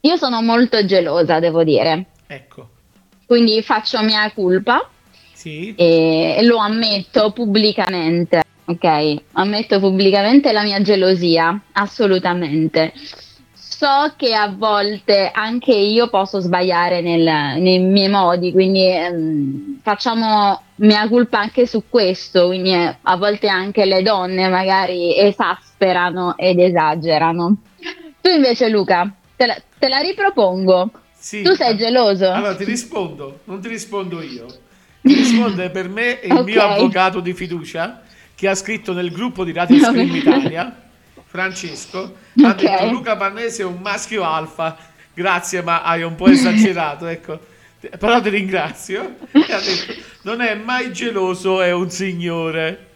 io 0.00 0.16
sono 0.16 0.42
molto 0.42 0.84
gelosa, 0.84 1.40
devo 1.40 1.64
dire. 1.64 2.06
Ecco. 2.26 2.68
Quindi 3.26 3.60
faccio 3.62 4.00
mia 4.02 4.30
colpa 4.32 4.88
Sì. 5.32 5.74
e 5.76 6.38
lo 6.42 6.58
ammetto 6.58 7.32
pubblicamente. 7.32 8.42
Ok, 8.68 9.16
ammetto 9.32 9.78
pubblicamente 9.80 10.52
la 10.52 10.62
mia 10.62 10.80
gelosia, 10.80 11.60
assolutamente. 11.72 12.92
So 13.52 14.14
che 14.16 14.32
a 14.34 14.48
volte 14.56 15.30
anche 15.32 15.72
io 15.74 16.08
posso 16.08 16.40
sbagliare 16.40 17.00
nel- 17.02 17.60
nei 17.60 17.78
miei 17.78 18.08
modi, 18.08 18.50
quindi 18.50 18.86
ehm, 18.88 19.80
facciamo 19.82 20.62
mia 20.76 21.06
colpa 21.08 21.40
anche 21.40 21.66
su 21.66 21.84
questo, 21.88 22.46
quindi 22.46 22.72
eh, 22.72 22.96
a 23.02 23.16
volte 23.16 23.48
anche 23.48 23.84
le 23.84 24.02
donne 24.02 24.48
magari 24.48 25.16
esasperano 25.18 26.36
ed 26.38 26.58
esagerano. 26.58 27.56
Tu 28.20 28.30
invece 28.30 28.68
Luca, 28.70 29.12
te 29.36 29.46
la, 29.46 29.56
te 29.78 29.88
la 29.88 29.98
ripropongo. 29.98 30.90
Sì. 31.18 31.42
Tu 31.42 31.54
sei 31.54 31.76
geloso? 31.76 32.30
Allora 32.30 32.54
ti 32.54 32.64
rispondo, 32.64 33.40
non 33.44 33.60
ti 33.60 33.68
rispondo 33.68 34.22
io. 34.22 34.46
Ti 35.00 35.14
risponde 35.14 35.70
per 35.70 35.88
me 35.88 36.20
il 36.22 36.42
mio 36.44 36.62
Ok. 36.62 36.70
avvocato 36.70 37.20
di 37.20 37.32
fiducia 37.32 38.02
che 38.34 38.48
ha 38.48 38.54
scritto 38.54 38.92
nel 38.92 39.10
gruppo 39.10 39.44
di 39.44 39.52
Radio 39.52 39.78
Scream 39.78 40.14
Italia, 40.14 40.82
Francesco, 41.24 42.16
ha 42.42 42.48
Ok. 42.50 42.54
detto 42.56 42.86
Luca 42.90 43.16
Pannese 43.16 43.62
è 43.62 43.64
un 43.64 43.78
maschio 43.80 44.24
alfa. 44.24 44.76
Grazie, 45.14 45.62
ma 45.62 45.82
hai 45.82 46.02
un 46.02 46.14
po' 46.14 46.28
esagerato, 46.28 47.06
ecco. 47.08 47.38
Però 47.98 48.20
ti 48.20 48.28
ringrazio. 48.30 49.16
E 49.32 49.52
ha 49.52 49.60
detto 49.60 49.94
non 50.22 50.40
è 50.40 50.54
mai 50.54 50.92
geloso, 50.92 51.60
è 51.62 51.72
un 51.72 51.88
signore. 51.90 52.86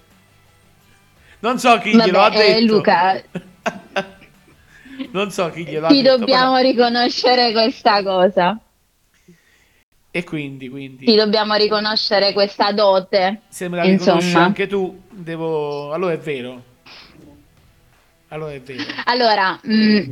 Non 1.40 1.58
so 1.58 1.78
chi 1.78 1.90
glielo 1.94 2.18
ha 2.20 2.28
Vabbè, 2.28 2.44
eh, 2.56 2.60
detto. 2.60 2.74
Luca, 2.74 3.22
Non 5.12 5.30
so 5.30 5.50
chi 5.50 5.64
glielo 5.64 5.86
ha 5.86 5.88
ti 5.88 6.02
detto. 6.02 6.18
dobbiamo 6.18 6.54
però- 6.56 6.68
riconoscere 6.68 7.52
questa 7.52 8.02
cosa. 8.02 8.58
E 10.12 10.24
quindi, 10.24 10.68
quindi. 10.68 11.04
Ti 11.04 11.14
dobbiamo 11.14 11.54
riconoscere 11.54 12.32
questa 12.32 12.72
dote. 12.72 13.42
Se 13.48 13.68
me 13.68 13.76
la 13.76 13.82
riconosci 13.82 14.26
Insomma. 14.26 14.44
anche 14.44 14.66
tu, 14.66 15.00
devo... 15.08 15.92
Allora 15.92 16.12
è 16.14 16.18
vero. 16.18 16.62
Allora 18.28 18.52
è 18.52 18.60
vero. 18.60 18.82
Allora, 19.04 19.58
mh, 19.62 20.08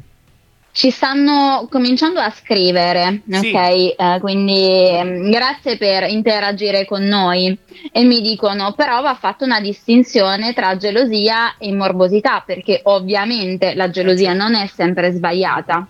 ci 0.79 0.91
stanno 0.91 1.67
cominciando 1.69 2.21
a 2.21 2.31
scrivere, 2.31 3.23
Sì. 3.29 3.49
ok? 3.49 3.55
Eh, 3.99 4.19
quindi 4.21 4.89
mh, 5.03 5.29
grazie 5.29 5.77
per 5.77 6.09
interagire 6.09 6.85
con 6.85 7.03
noi 7.03 7.59
e 7.91 8.05
mi 8.05 8.21
dicono 8.21 8.75
però 8.75 9.03
va 9.03 9.17
fatta 9.17 9.45
una 9.45 9.61
distinzione 9.61 10.53
tra 10.55 10.77
gelosia 10.77 11.57
e 11.59 11.73
morbosità 11.73 12.45
perché 12.47 12.79
ovviamente 12.85 13.75
la 13.75 13.91
gelosia 13.91 14.35
non 14.35 14.55
è 14.55 14.69
sempre 14.69 15.11
sbagliata. 15.11 15.85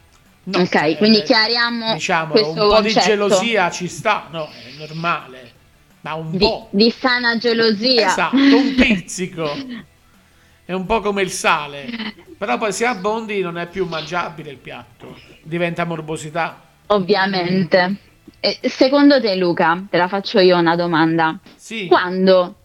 No, 0.44 0.58
ok, 0.60 0.74
eh, 0.76 0.96
quindi 0.96 1.22
chiariamo 1.22 1.92
Diciamo, 1.92 2.30
questo 2.30 2.48
un 2.52 2.56
po' 2.56 2.80
di 2.80 2.90
concetto. 2.94 3.06
gelosia 3.06 3.70
ci 3.70 3.88
sta, 3.88 4.28
no, 4.30 4.44
è 4.48 4.78
normale. 4.78 5.50
Ma 6.00 6.14
un 6.14 6.30
Di, 6.30 6.38
po'. 6.38 6.68
di 6.70 6.90
sana 6.90 7.36
gelosia. 7.36 8.06
Esatto, 8.06 8.36
un 8.36 8.74
pizzico. 8.74 9.52
È 10.68 10.74
un 10.74 10.84
po' 10.84 11.00
come 11.00 11.22
il 11.22 11.30
sale. 11.30 11.88
Però 12.36 12.58
poi 12.58 12.74
se 12.74 12.84
abbondi 12.84 13.40
non 13.40 13.56
è 13.56 13.68
più 13.68 13.86
mangiabile 13.86 14.50
il 14.50 14.58
piatto. 14.58 15.18
Diventa 15.42 15.86
morbosità. 15.86 16.60
Ovviamente. 16.88 17.96
E 18.38 18.60
secondo 18.64 19.18
te, 19.18 19.34
Luca, 19.34 19.82
te 19.88 19.96
la 19.96 20.08
faccio 20.08 20.40
io 20.40 20.58
una 20.58 20.76
domanda. 20.76 21.38
Sì. 21.56 21.86
Quando 21.86 22.56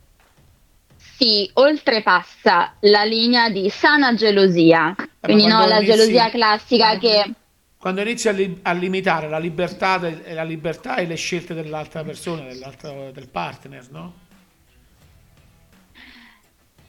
si 0.98 1.50
oltrepassa 1.54 2.74
la 2.82 3.06
linea 3.06 3.50
di 3.50 3.70
sana 3.70 4.14
gelosia, 4.16 4.94
quindi 5.22 5.48
no, 5.48 5.66
la 5.66 5.78
inizi- 5.78 5.92
gelosia 5.94 6.30
classica 6.30 6.98
che 6.98 7.32
Quando 7.78 8.02
inizi 8.02 8.28
a, 8.28 8.34
li- 8.34 8.60
a 8.64 8.74
limitare 8.74 9.30
la 9.30 9.40
libertà, 9.40 9.98
de- 9.98 10.34
la 10.34 10.44
libertà 10.44 10.98
e 10.98 11.06
le 11.06 11.16
scelte 11.16 11.54
dell'altra 11.54 12.04
persona, 12.04 12.44
dell'altro, 12.44 13.12
del 13.14 13.30
partner, 13.30 13.90
no? 13.92 14.14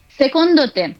secondo 0.08 0.70
te 0.70 0.96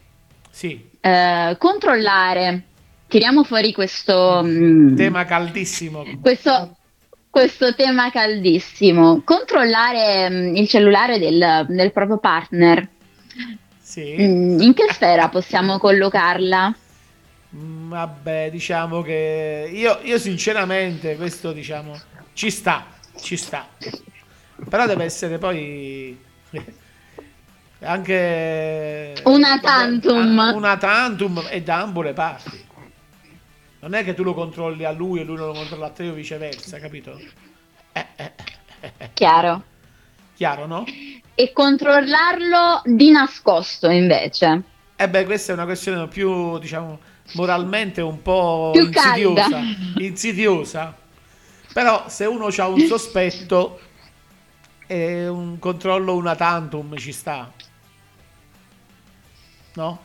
Sì. 0.54 0.88
eh, 1.00 1.56
controllare, 1.58 2.62
tiriamo 3.08 3.42
fuori 3.42 3.72
questo, 3.72 4.40
mm, 4.44 4.94
Tema 4.94 5.24
caldissimo. 5.24 6.04
questo, 6.22 6.76
questo 7.28 7.74
tema 7.74 8.10
caldissimo, 8.12 9.22
controllare 9.24 10.30
mm, 10.30 10.54
il 10.56 10.68
cellulare 10.68 11.18
del, 11.18 11.66
del 11.68 11.90
proprio 11.92 12.18
partner, 12.18 12.88
Sì. 13.82 14.14
mm, 14.16 14.60
in 14.60 14.74
che 14.74 14.86
sfera 14.92 15.28
possiamo 15.28 15.78
collocarla? 15.78 16.72
Mm, 17.56 17.88
Vabbè, 17.90 18.48
diciamo 18.52 19.02
che 19.02 19.68
io, 19.72 19.98
io 20.04 20.18
sinceramente 20.18 21.16
questo 21.16 21.50
diciamo 21.52 21.98
ci 22.32 22.50
sta, 22.50 22.86
ci 23.20 23.36
sta. 23.36 23.66
Però 24.68 24.86
deve 24.86 25.02
essere 25.04 25.38
poi 25.38 26.16
anche 27.84 29.14
Una 29.24 29.58
tantum. 29.60 30.52
Una 30.54 30.76
tantum 30.76 31.46
e 31.50 31.62
da 31.62 31.80
ambo 31.82 32.02
le 32.02 32.12
parti. 32.12 32.62
Non 33.80 33.94
è 33.94 34.02
che 34.02 34.14
tu 34.14 34.22
lo 34.22 34.32
controlli 34.34 34.84
a 34.84 34.90
lui 34.92 35.20
e 35.20 35.24
lui 35.24 35.36
non 35.36 35.48
lo 35.48 35.52
controlla 35.52 35.86
a 35.86 35.90
te 35.90 36.08
o 36.08 36.14
viceversa, 36.14 36.78
capito? 36.78 37.18
Eh, 37.92 38.06
eh, 38.16 38.32
eh, 38.80 38.92
eh, 38.96 39.10
Chiaro. 39.12 39.62
chiaro, 40.34 40.66
no? 40.66 40.84
E 41.34 41.52
controllarlo 41.52 42.80
di 42.84 43.10
nascosto 43.10 43.88
invece. 43.90 44.62
Eh 44.96 45.08
beh, 45.08 45.24
questa 45.24 45.52
è 45.52 45.54
una 45.54 45.64
questione 45.64 46.08
più, 46.08 46.58
diciamo, 46.58 46.98
moralmente 47.34 48.00
un 48.00 48.22
po' 48.22 48.70
Più 48.72 48.86
insidiosa. 48.86 49.50
calda. 49.50 49.60
Insidiosa. 50.02 50.96
Però 51.72 52.08
se 52.08 52.24
uno 52.24 52.46
ha 52.56 52.68
un 52.68 52.80
sospetto 52.80 53.80
un 54.86 55.58
controllo 55.58 56.14
una 56.14 56.36
tantum 56.36 56.96
ci 56.96 57.12
sta. 57.12 57.50
No? 59.74 59.98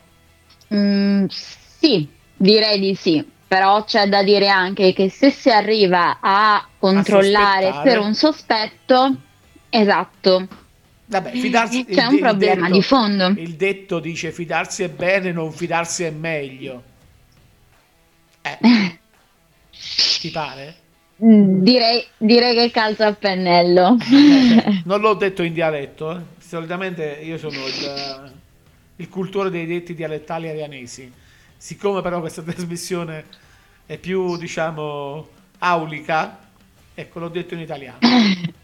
Mm, 0.73 1.25
sì, 1.27 2.07
direi 2.35 2.79
di 2.79 2.95
sì. 2.95 3.25
Però 3.47 3.83
c'è 3.83 4.07
da 4.07 4.21
dire 4.21 4.47
anche 4.47 4.93
che 4.93 5.09
se 5.09 5.31
si 5.31 5.49
arriva 5.49 6.19
a 6.21 6.67
controllare 6.77 7.63
sospettare. 7.65 7.89
per 7.89 7.99
un 7.99 8.13
sospetto, 8.13 9.15
esatto, 9.69 10.47
Vabbè, 11.07 11.31
fidarsi 11.31 11.83
c'è 11.85 12.05
un 12.05 12.13
il 12.13 12.19
problema 12.19 12.61
detto- 12.67 12.73
di 12.75 12.81
fondo. 12.83 13.27
Il 13.29 13.55
detto 13.55 13.99
dice 13.99 14.31
fidarsi 14.31 14.83
è 14.83 14.89
bene, 14.89 15.31
non 15.31 15.51
fidarsi 15.51 16.03
è 16.03 16.11
meglio. 16.11 16.83
Eh, 18.43 18.57
ti 20.21 20.29
pare? 20.29 20.75
Mm, 21.25 21.61
Direi, 21.63 22.05
direi 22.17 22.55
che 22.55 22.69
calza 22.71 23.07
a 23.07 23.13
pennello. 23.13 23.97
Non 24.85 25.01
l'ho 25.01 25.15
detto 25.15 25.41
in 25.41 25.53
dialetto, 25.53 26.11
eh. 26.15 26.21
solitamente 26.39 27.19
io 27.23 27.37
sono 27.39 27.55
il, 27.65 28.33
il 28.99 29.09
cultore 29.09 29.49
dei 29.49 29.65
detti 29.65 29.93
dialettali 29.93 30.49
arianesi. 30.49 31.11
Siccome 31.55 32.01
però 32.01 32.19
questa 32.19 32.41
trasmissione 32.43 33.25
è 33.85 33.97
più, 33.97 34.37
diciamo, 34.37 35.27
aulica, 35.59 36.37
ecco, 36.93 37.19
l'ho 37.19 37.29
detto 37.29 37.53
in 37.53 37.59
italiano. 37.61 37.97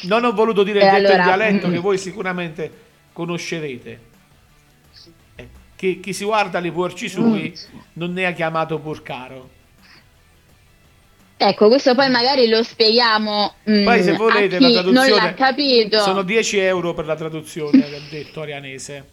Non 0.00 0.22
ho 0.24 0.32
voluto 0.32 0.62
dire 0.62 0.78
il 0.80 0.86
allora- 0.86 1.22
dialetto 1.24 1.68
che 1.70 1.78
voi 1.78 1.98
sicuramente 1.98 2.70
conoscerete. 3.12 4.00
Eh, 5.34 5.48
Chi, 5.74 5.98
chi 5.98 6.12
si 6.12 6.24
guarda 6.24 6.60
li 6.60 6.70
porci 6.70 7.08
sui 7.08 7.52
non 7.94 8.12
ne 8.12 8.26
ha 8.26 8.32
chiamato 8.32 8.78
Burcaro. 8.78 9.50
Ecco, 11.40 11.68
questo 11.68 11.94
poi 11.94 12.10
magari 12.10 12.48
lo 12.48 12.64
spieghiamo 12.64 13.54
mm, 13.70 13.84
Poi 13.84 14.02
se 14.02 14.12
volete 14.14 14.58
la 14.58 14.66
chi 14.66 14.74
non 14.74 14.82
traduzione 14.82 15.22
l'ha 15.22 15.34
capito. 15.34 16.00
sono 16.00 16.22
10 16.22 16.58
euro 16.58 16.94
per 16.94 17.06
la 17.06 17.14
traduzione 17.14 17.78
del 17.78 18.02
detto 18.10 18.40
arianese. 18.40 19.04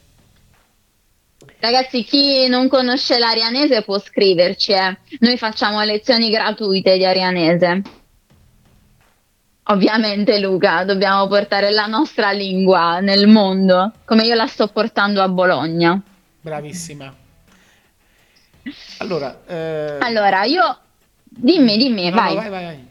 Ragazzi, 1.59 2.03
chi 2.03 2.47
non 2.47 2.67
conosce 2.67 3.19
l'arianese 3.19 3.83
può 3.83 3.99
scriverci, 3.99 4.71
eh. 4.71 4.97
Noi 5.19 5.38
facciamo 5.38 5.83
lezioni 5.83 6.31
gratuite 6.31 6.97
di 6.97 7.05
arianese. 7.05 7.81
Ovviamente, 9.65 10.39
Luca, 10.39 10.83
dobbiamo 10.83 11.27
portare 11.27 11.71
la 11.71 11.85
nostra 11.85 12.31
lingua 12.31 12.99
nel 13.01 13.27
mondo, 13.27 13.93
come 14.05 14.23
io 14.23 14.33
la 14.33 14.47
sto 14.47 14.67
portando 14.67 15.21
a 15.21 15.27
Bologna. 15.27 16.01
Bravissima. 16.41 17.13
Allora, 18.97 19.41
eh, 19.45 19.97
Allora, 19.99 20.43
io... 20.43 20.79
Dimmi, 21.38 21.78
dimmi, 21.78 22.10
no, 22.10 22.15
no, 22.15 22.15
vai. 22.15 22.36
vai, 22.36 22.50
vai, 22.50 22.63
vai. 22.63 22.88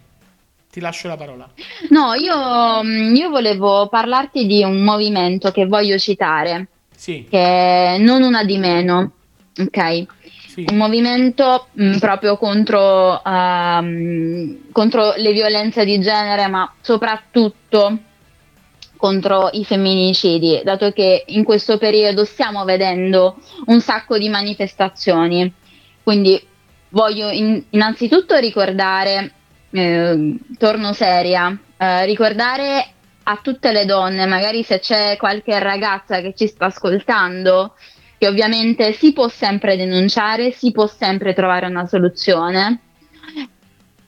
Ti 0.70 0.80
lascio 0.80 1.08
la 1.08 1.16
parola. 1.16 1.48
No, 1.90 2.14
io, 2.14 2.82
mm, 2.82 3.14
io 3.14 3.30
volevo 3.30 3.86
parlarti 3.88 4.46
di 4.46 4.62
un 4.64 4.82
movimento 4.82 5.50
che 5.52 5.66
voglio 5.66 5.96
citare, 5.98 6.66
Sì, 6.94 7.26
che 7.30 7.38
è 7.94 7.96
non 7.98 8.22
una 8.22 8.44
di 8.44 8.58
meno, 8.58 9.12
ok? 9.58 10.06
sì. 10.48 10.64
un 10.70 10.76
movimento 10.76 11.66
mh, 11.72 11.98
proprio 11.98 12.36
contro, 12.36 13.22
ehm, 13.24 14.70
contro 14.72 15.14
le 15.16 15.32
violenze 15.32 15.84
di 15.84 16.00
genere, 16.00 16.46
ma 16.48 16.72
soprattutto 16.80 17.98
contro 18.96 19.50
i 19.52 19.64
femminicidi, 19.64 20.60
dato 20.64 20.90
che 20.92 21.24
in 21.28 21.44
questo 21.44 21.76
periodo 21.78 22.24
stiamo 22.24 22.64
vedendo 22.64 23.36
un 23.66 23.80
sacco 23.80 24.16
di 24.16 24.28
manifestazioni. 24.28 25.52
Quindi 26.02 26.40
voglio 26.94 27.28
in, 27.28 27.62
innanzitutto 27.70 28.36
ricordare, 28.36 29.32
eh, 29.70 30.36
torno 30.56 30.92
seria, 30.92 31.56
eh, 31.76 32.06
ricordare 32.06 32.86
a 33.24 33.38
tutte 33.42 33.72
le 33.72 33.84
donne, 33.84 34.26
magari 34.26 34.62
se 34.62 34.78
c'è 34.78 35.16
qualche 35.16 35.58
ragazza 35.58 36.20
che 36.20 36.34
ci 36.34 36.46
sta 36.46 36.66
ascoltando, 36.66 37.74
che 38.16 38.28
ovviamente 38.28 38.92
si 38.92 39.12
può 39.12 39.28
sempre 39.28 39.76
denunciare, 39.76 40.52
si 40.52 40.70
può 40.70 40.86
sempre 40.86 41.34
trovare 41.34 41.66
una 41.66 41.86
soluzione. 41.86 42.78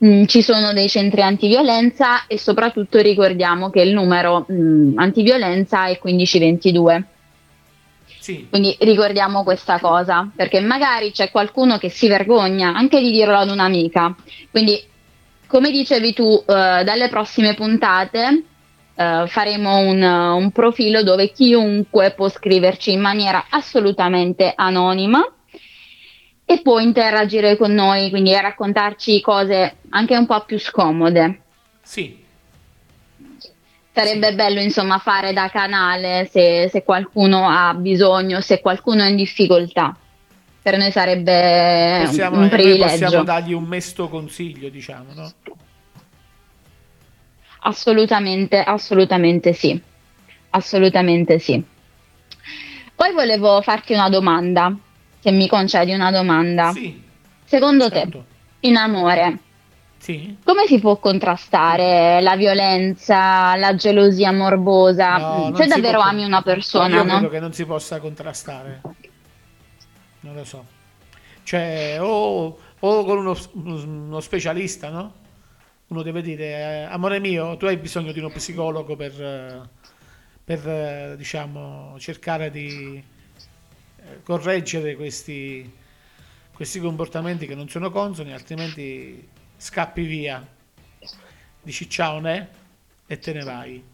Mm, 0.04 0.26
ci 0.26 0.42
sono 0.42 0.74
dei 0.74 0.88
centri 0.88 1.22
antiviolenza 1.22 2.26
e 2.26 2.38
soprattutto 2.38 3.00
ricordiamo 3.00 3.70
che 3.70 3.80
il 3.80 3.94
numero 3.94 4.46
mm, 4.50 4.98
antiviolenza 4.98 5.86
è 5.86 5.98
1522. 6.00 7.04
Sì. 8.26 8.48
Quindi 8.50 8.76
ricordiamo 8.80 9.44
questa 9.44 9.78
cosa, 9.78 10.28
perché 10.34 10.58
magari 10.58 11.12
c'è 11.12 11.30
qualcuno 11.30 11.78
che 11.78 11.90
si 11.90 12.08
vergogna 12.08 12.74
anche 12.74 13.00
di 13.00 13.12
dirlo 13.12 13.36
ad 13.36 13.50
un'amica. 13.50 14.16
Quindi, 14.50 14.82
come 15.46 15.70
dicevi 15.70 16.12
tu, 16.12 16.42
eh, 16.44 16.82
dalle 16.82 17.08
prossime 17.08 17.54
puntate 17.54 18.42
eh, 18.96 19.24
faremo 19.28 19.76
un, 19.76 20.02
un 20.02 20.50
profilo 20.50 21.04
dove 21.04 21.30
chiunque 21.30 22.14
può 22.16 22.28
scriverci 22.28 22.90
in 22.90 23.00
maniera 23.00 23.46
assolutamente 23.48 24.52
anonima 24.56 25.24
e 26.44 26.60
può 26.62 26.80
interagire 26.80 27.56
con 27.56 27.72
noi, 27.72 28.10
quindi 28.10 28.32
raccontarci 28.32 29.20
cose 29.20 29.76
anche 29.90 30.16
un 30.16 30.26
po' 30.26 30.44
più 30.44 30.58
scomode. 30.58 31.42
Sì. 31.80 32.24
Sarebbe 33.96 34.34
bello 34.34 34.60
insomma 34.60 34.98
fare 34.98 35.32
da 35.32 35.48
canale 35.48 36.28
se, 36.30 36.68
se, 36.70 36.82
qualcuno 36.82 37.48
ha 37.48 37.72
bisogno, 37.72 38.42
se 38.42 38.60
qualcuno 38.60 39.02
è 39.02 39.08
in 39.08 39.16
difficoltà. 39.16 39.96
Per 40.60 40.76
noi 40.76 40.90
sarebbe 40.90 42.02
possiamo, 42.04 42.40
un 42.40 42.48
privilegio. 42.50 43.04
Possiamo 43.04 43.24
dargli 43.24 43.54
un 43.54 43.64
mesto 43.64 44.10
consiglio, 44.10 44.68
diciamo, 44.68 45.14
no? 45.14 45.32
Assolutamente, 47.60 48.60
assolutamente 48.62 49.54
sì. 49.54 49.80
Assolutamente 50.50 51.38
sì. 51.38 51.64
Poi 52.94 53.12
volevo 53.14 53.62
farti 53.62 53.94
una 53.94 54.10
domanda, 54.10 54.76
se 55.20 55.30
mi 55.30 55.48
concedi 55.48 55.94
una 55.94 56.10
domanda. 56.10 56.70
Sì. 56.72 57.02
Secondo 57.44 57.88
certo. 57.88 58.24
te, 58.60 58.68
in 58.68 58.76
amore, 58.76 59.38
sì. 60.06 60.36
come 60.44 60.66
si 60.66 60.78
può 60.78 60.98
contrastare 60.98 62.20
la 62.20 62.36
violenza, 62.36 63.56
la 63.56 63.74
gelosia 63.74 64.30
morbosa? 64.30 65.16
No, 65.16 65.56
se 65.56 65.66
davvero 65.66 65.98
ami 65.98 66.24
una 66.24 66.42
persona, 66.42 66.96
io 66.96 67.02
no? 67.02 67.12
credo 67.18 67.28
che 67.28 67.40
non 67.40 67.52
si 67.52 67.64
possa 67.64 67.98
contrastare. 67.98 68.80
Non 70.20 70.34
lo 70.34 70.44
so. 70.44 70.64
Cioè, 71.42 71.98
o, 72.00 72.58
o 72.78 73.04
con 73.04 73.18
uno, 73.18 73.36
uno 73.54 74.20
specialista, 74.20 74.90
no? 74.90 75.12
uno 75.88 76.02
deve 76.02 76.22
dire, 76.22 76.44
eh, 76.44 76.82
amore 76.82 77.18
mio, 77.18 77.56
tu 77.56 77.66
hai 77.66 77.76
bisogno 77.76 78.12
di 78.12 78.18
uno 78.18 78.30
psicologo 78.30 78.96
per, 78.96 79.20
eh, 79.20 79.60
per 80.44 80.68
eh, 80.68 81.14
diciamo, 81.16 81.96
cercare 81.98 82.50
di 82.50 83.02
correggere 84.22 84.94
questi, 84.94 85.68
questi 86.52 86.78
comportamenti 86.78 87.46
che 87.46 87.54
non 87.54 87.68
sono 87.68 87.90
consoni, 87.90 88.32
altrimenti 88.32 89.34
scappi 89.56 90.02
via, 90.02 90.46
dici 91.62 91.88
ciao 91.88 92.20
ne 92.20 92.48
e 93.06 93.18
te 93.18 93.32
ne 93.32 93.44
vai. 93.44 93.84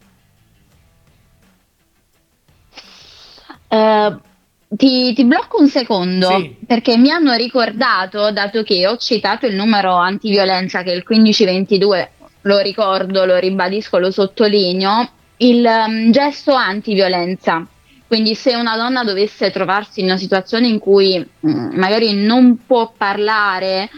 Uh, 3.68 4.20
ti, 4.68 5.14
ti, 5.14 5.24
blocco 5.24 5.60
un 5.60 5.68
secondo 5.68 6.28
sì. 6.28 6.56
perché 6.66 6.96
mi 6.98 7.10
hanno 7.10 7.32
ricordato, 7.34 8.30
dato 8.30 8.62
che 8.62 8.86
ho 8.86 8.96
citato 8.96 9.46
il 9.46 9.54
numero 9.54 9.94
antiviolenza 9.94 10.82
che 10.82 10.92
è 10.92 10.94
il 10.94 11.04
1522, 11.06 12.10
lo 12.42 12.58
ricordo, 12.58 13.24
lo 13.24 13.38
ribadisco, 13.38 13.98
lo 13.98 14.10
sottolineo, 14.10 15.10
il 15.38 15.64
um, 15.64 16.10
gesto 16.10 16.52
antiviolenza. 16.52 17.66
Quindi 18.06 18.34
se 18.34 18.54
una 18.54 18.76
donna 18.76 19.04
dovesse 19.04 19.50
trovarsi 19.50 20.00
in 20.00 20.06
una 20.06 20.18
situazione 20.18 20.66
in 20.68 20.78
cui 20.78 21.26
um, 21.40 21.70
magari 21.74 22.12
non 22.14 22.58
può 22.66 22.92
parlare, 22.94 23.88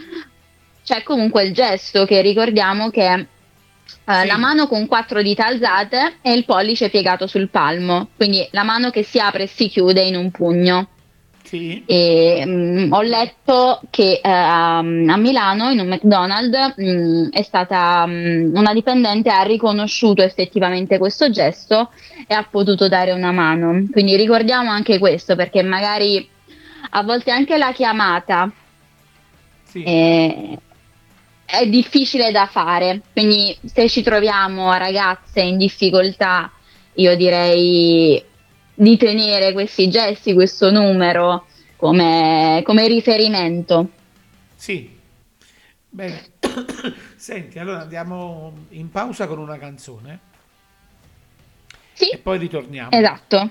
c'è 0.85 1.03
comunque 1.03 1.43
il 1.43 1.53
gesto 1.53 2.05
che 2.05 2.21
ricordiamo 2.21 2.89
che 2.89 3.27
Uh, 4.05 4.21
sì. 4.21 4.27
la 4.27 4.37
mano 4.37 4.67
con 4.67 4.87
quattro 4.87 5.21
dita 5.21 5.45
alzate 5.45 6.17
e 6.21 6.33
il 6.33 6.45
pollice 6.45 6.89
piegato 6.89 7.27
sul 7.27 7.49
palmo, 7.49 8.09
quindi 8.15 8.47
la 8.51 8.63
mano 8.63 8.89
che 8.89 9.03
si 9.03 9.19
apre 9.19 9.43
e 9.43 9.47
si 9.47 9.67
chiude 9.67 10.01
in 10.01 10.15
un 10.15 10.31
pugno. 10.31 10.87
Sì. 11.43 11.83
E, 11.85 12.43
um, 12.45 12.87
ho 12.91 13.01
letto 13.01 13.81
che 13.91 14.21
uh, 14.23 14.27
a 14.27 14.81
Milano 14.81 15.69
in 15.69 15.79
un 15.79 15.87
McDonald's 15.87 16.73
um, 16.77 17.29
è 17.29 17.43
stata 17.43 18.03
um, 18.07 18.51
una 18.55 18.73
dipendente 18.73 19.29
ha 19.29 19.43
riconosciuto 19.43 20.23
effettivamente 20.23 20.97
questo 20.97 21.29
gesto 21.29 21.91
e 22.27 22.33
ha 22.33 22.47
potuto 22.49 22.87
dare 22.87 23.11
una 23.11 23.31
mano. 23.31 23.85
Quindi 23.91 24.15
ricordiamo 24.15 24.71
anche 24.71 24.97
questo 24.97 25.35
perché 25.35 25.61
magari 25.61 26.27
a 26.91 27.03
volte 27.03 27.29
anche 27.31 27.57
la 27.57 27.71
chiamata 27.71 28.51
sì. 29.63 29.83
è, 29.83 30.57
è 31.45 31.67
difficile 31.67 32.31
da 32.31 32.47
fare, 32.47 33.01
quindi 33.13 33.57
se 33.63 33.87
ci 33.87 34.01
troviamo 34.01 34.73
ragazze 34.73 35.41
in 35.41 35.57
difficoltà, 35.57 36.51
io 36.93 37.15
direi 37.15 38.23
di 38.73 38.97
tenere 38.97 39.53
questi 39.53 39.89
gesti, 39.89 40.33
questo 40.33 40.71
numero 40.71 41.45
come, 41.75 42.61
come 42.65 42.87
riferimento. 42.87 43.89
Sì, 44.55 44.89
bene. 45.87 46.33
Senti, 47.15 47.59
allora 47.59 47.81
andiamo 47.81 48.53
in 48.69 48.89
pausa 48.89 49.27
con 49.27 49.39
una 49.39 49.57
canzone. 49.57 50.19
Sì. 51.93 52.09
E 52.09 52.17
poi 52.17 52.37
ritorniamo. 52.37 52.91
Esatto. 52.91 53.49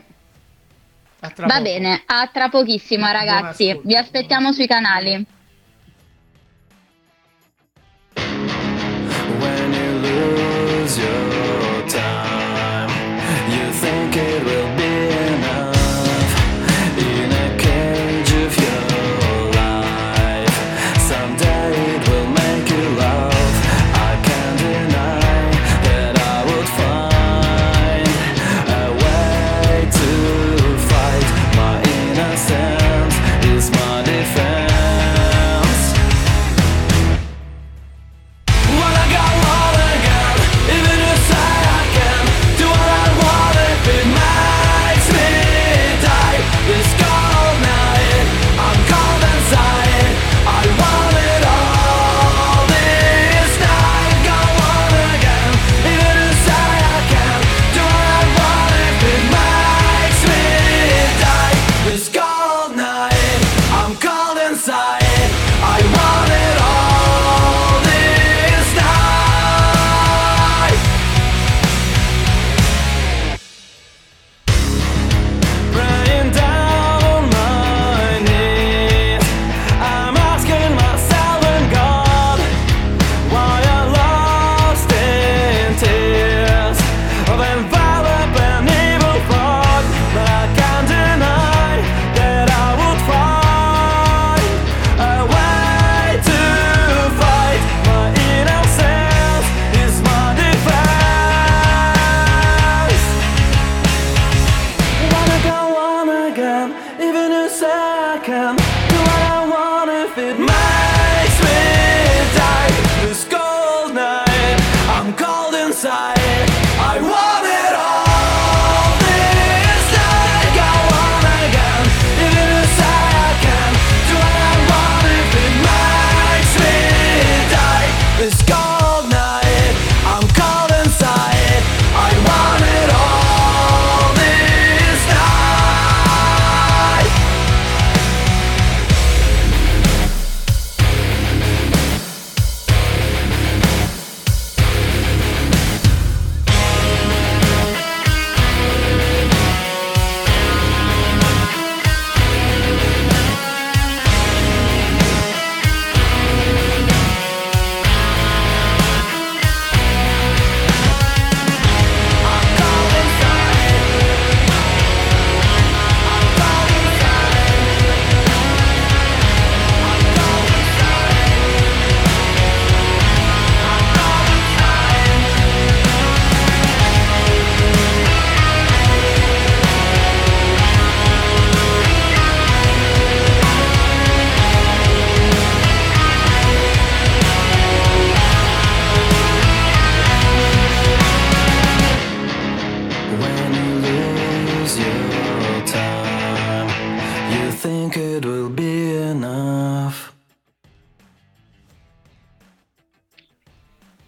Va 1.20 1.30
poco. 1.30 1.62
bene, 1.62 2.02
a 2.04 2.28
tra 2.30 2.50
pochissimo 2.50 3.10
ragazzi. 3.10 3.80
Vi 3.82 3.96
aspettiamo 3.96 4.52
sui 4.52 4.66
canali. 4.66 5.24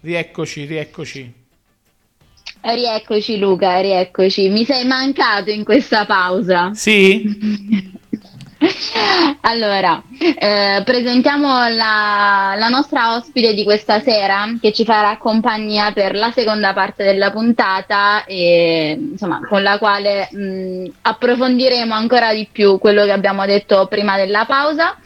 Rieccoci, 0.06 0.66
rieccoci. 0.66 1.32
Rieccoci 2.60 3.38
Luca, 3.38 3.80
rieccoci. 3.80 4.48
Mi 4.50 4.64
sei 4.64 4.84
mancato 4.84 5.50
in 5.50 5.64
questa 5.64 6.06
pausa. 6.06 6.72
Sì? 6.74 7.24
allora, 9.40 10.00
eh, 10.16 10.80
presentiamo 10.84 11.48
la, 11.70 12.54
la, 12.56 12.68
nostra 12.68 13.16
ospite 13.16 13.52
di 13.52 13.64
questa 13.64 14.00
sera 14.00 14.46
che 14.60 14.72
ci 14.72 14.84
farà 14.84 15.16
compagnia 15.16 15.90
per 15.90 16.14
la 16.14 16.30
seconda 16.30 16.72
parte 16.72 17.02
della 17.02 17.32
puntata 17.32 18.24
e 18.26 18.96
insomma 19.10 19.40
con 19.48 19.64
la 19.64 19.76
quale 19.78 20.28
mh, 20.30 20.84
approfondiremo 21.02 21.92
ancora 21.92 22.32
di 22.32 22.48
più 22.50 22.78
quello 22.78 23.02
che 23.02 23.12
abbiamo 23.12 23.44
detto 23.44 23.88
prima 23.88 24.16
della 24.16 24.44
pausa 24.44 24.96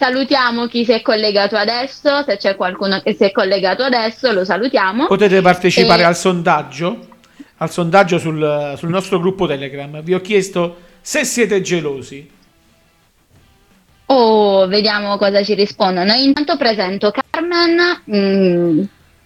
Salutiamo 0.00 0.66
chi 0.66 0.86
si 0.86 0.92
è 0.92 1.02
collegato 1.02 1.56
adesso, 1.56 2.22
se 2.24 2.38
c'è 2.38 2.56
qualcuno 2.56 3.00
che 3.00 3.12
si 3.12 3.24
è 3.24 3.32
collegato 3.32 3.82
adesso 3.82 4.32
lo 4.32 4.46
salutiamo. 4.46 5.06
Potete 5.06 5.42
partecipare 5.42 6.00
e... 6.00 6.04
al 6.06 6.16
sondaggio, 6.16 7.06
al 7.58 7.70
sondaggio 7.70 8.16
sul, 8.16 8.76
sul, 8.78 8.88
nostro 8.88 9.20
gruppo 9.20 9.46
Telegram. 9.46 10.00
Vi 10.00 10.14
ho 10.14 10.22
chiesto 10.22 10.78
se 11.02 11.26
siete 11.26 11.60
gelosi. 11.60 12.30
Oh, 14.06 14.66
vediamo 14.68 15.18
cosa 15.18 15.44
ci 15.44 15.52
rispondono. 15.52 16.14
Intanto 16.14 16.56
presento 16.56 17.12
Carmen, 17.30 18.02
mm, 18.10 18.82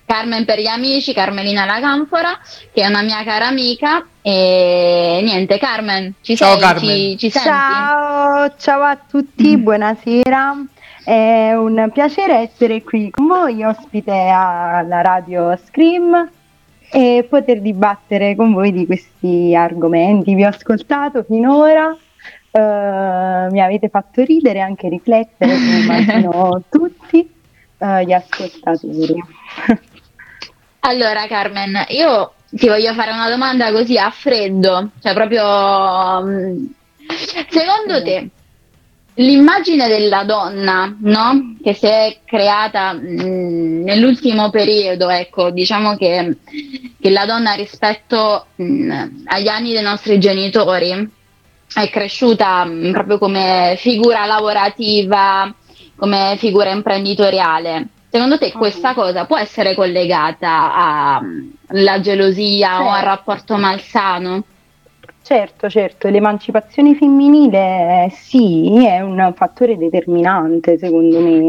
Carmen 0.07 0.45
per 0.45 0.61
gli 0.61 0.67
amici, 0.67 1.13
Carmelina 1.13 1.65
la 1.65 1.81
Canfora, 1.81 2.39
che 2.73 2.83
è 2.83 2.87
una 2.87 3.03
mia 3.03 3.23
cara 3.25 3.47
amica. 3.47 4.07
E 4.21 5.21
niente, 5.23 5.59
Carmen, 5.59 6.15
ci 6.21 6.37
ciao, 6.37 6.53
sei? 6.53 6.61
Carmen. 6.61 6.97
Ci, 6.97 7.19
ci 7.19 7.31
ciao, 7.31 8.55
ciao 8.59 8.83
a 8.83 8.97
tutti, 8.97 9.57
mm. 9.57 9.63
buonasera. 9.63 10.65
È 11.05 11.53
un 11.55 11.91
piacere 11.93 12.39
essere 12.39 12.83
qui 12.83 13.11
con 13.11 13.27
voi, 13.27 13.63
ospite 13.63 14.13
alla 14.13 15.03
radio 15.03 15.59
Scream 15.63 16.31
e 16.91 17.27
poter 17.29 17.61
dibattere 17.61 18.37
con 18.37 18.53
voi 18.53 18.73
di 18.73 18.87
questi 18.87 19.55
argomenti. 19.55 20.35
Vi 20.35 20.45
ho 20.45 20.49
ascoltato 20.49 21.25
finora, 21.25 21.89
uh, 21.89 23.51
mi 23.51 23.61
avete 23.61 23.89
fatto 23.89 24.23
ridere 24.23 24.61
e 24.61 24.63
anche 24.63 24.89
riflettere, 24.89 25.53
come 25.55 25.79
immagino 25.81 26.63
tutti 26.71 27.29
uh, 27.79 27.99
gli 27.99 28.13
ascoltatori. 28.13 29.23
Allora 30.87 31.27
Carmen, 31.27 31.87
io 31.89 32.35
ti 32.51 32.69
voglio 32.69 32.93
fare 32.93 33.11
una 33.11 33.31
domanda 33.31 33.73
così 33.73 33.97
a 33.97 34.11
freddo, 34.11 34.91
cioè 35.01 35.15
proprio 35.15 36.23
mm, 36.23 36.67
secondo 37.49 38.03
te 38.03 38.29
l'immagine 39.15 39.89
della 39.89 40.25
donna, 40.25 40.95
no? 41.01 41.55
Che 41.63 41.73
si 41.73 41.87
è 41.87 42.19
creata 42.27 42.93
mh, 42.93 42.99
mm, 43.01 43.83
nell'ultimo 43.85 44.51
periodo, 44.51 45.09
ecco, 45.09 45.49
diciamo 45.49 45.97
che, 45.97 46.37
che 47.01 47.11
la 47.11 47.25
donna 47.25 47.55
rispetto 47.55 48.49
mh, 48.57 48.65
mm, 48.65 48.91
agli 49.25 49.49
anni 49.49 49.73
dei 49.73 49.83
nostri 49.83 50.19
genitori 50.21 51.11
è 51.73 51.89
cresciuta 51.89 52.63
mh, 52.63 52.91
proprio 52.93 53.17
come 53.17 53.75
figura 53.79 54.27
lavorativa, 54.27 55.51
come 55.97 56.35
figura 56.39 56.69
imprenditoriale. 56.73 57.89
Secondo 58.15 58.39
te 58.39 58.53
questa 58.53 58.95
cosa 58.95 59.25
può 59.27 59.37
essere 59.37 59.75
collegata 59.75 61.19
alla 61.67 61.99
gelosia 61.99 62.85
o 62.85 62.89
al 62.89 63.03
rapporto 63.03 63.57
malsano? 63.57 64.45
Certo, 65.25 65.71
certo, 65.71 66.09
l'emancipazione 66.09 66.95
femminile 66.95 68.09
sì, 68.13 68.85
è 68.87 69.01
un 69.01 69.33
fattore 69.35 69.79
determinante 69.79 70.77
secondo 70.77 71.19
me, 71.21 71.49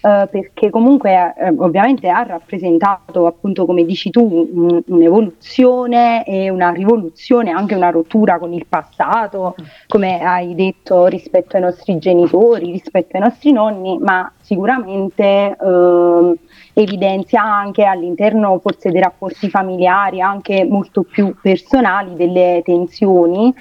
eh, 0.00 0.28
perché 0.30 0.70
comunque 0.70 1.34
eh, 1.36 1.48
ovviamente 1.58 2.08
ha 2.08 2.22
rappresentato 2.22 3.26
appunto 3.26 3.66
come 3.66 3.84
dici 3.84 4.10
tu 4.10 4.48
un, 4.52 4.80
un'evoluzione 4.86 6.24
e 6.24 6.50
una 6.50 6.70
rivoluzione, 6.70 7.50
anche 7.50 7.74
una 7.74 7.90
rottura 7.90 8.38
con 8.38 8.52
il 8.52 8.66
passato, 8.68 9.56
come 9.88 10.20
hai 10.20 10.54
detto 10.54 11.06
rispetto 11.06 11.56
ai 11.56 11.62
nostri 11.62 11.98
genitori, 11.98 12.70
rispetto 12.70 13.16
ai 13.16 13.22
nostri 13.24 13.50
nonni, 13.50 13.98
ma 13.98 14.32
sicuramente 14.40 15.56
eh, 15.60 16.34
evidenzia 16.78 17.42
anche 17.42 17.84
all'interno 17.84 18.58
forse 18.58 18.90
dei 18.90 19.00
rapporti 19.00 19.48
familiari, 19.48 20.20
anche 20.20 20.64
molto 20.64 21.02
più 21.02 21.34
personali, 21.40 22.14
delle 22.16 22.60
tensioni 22.64 23.54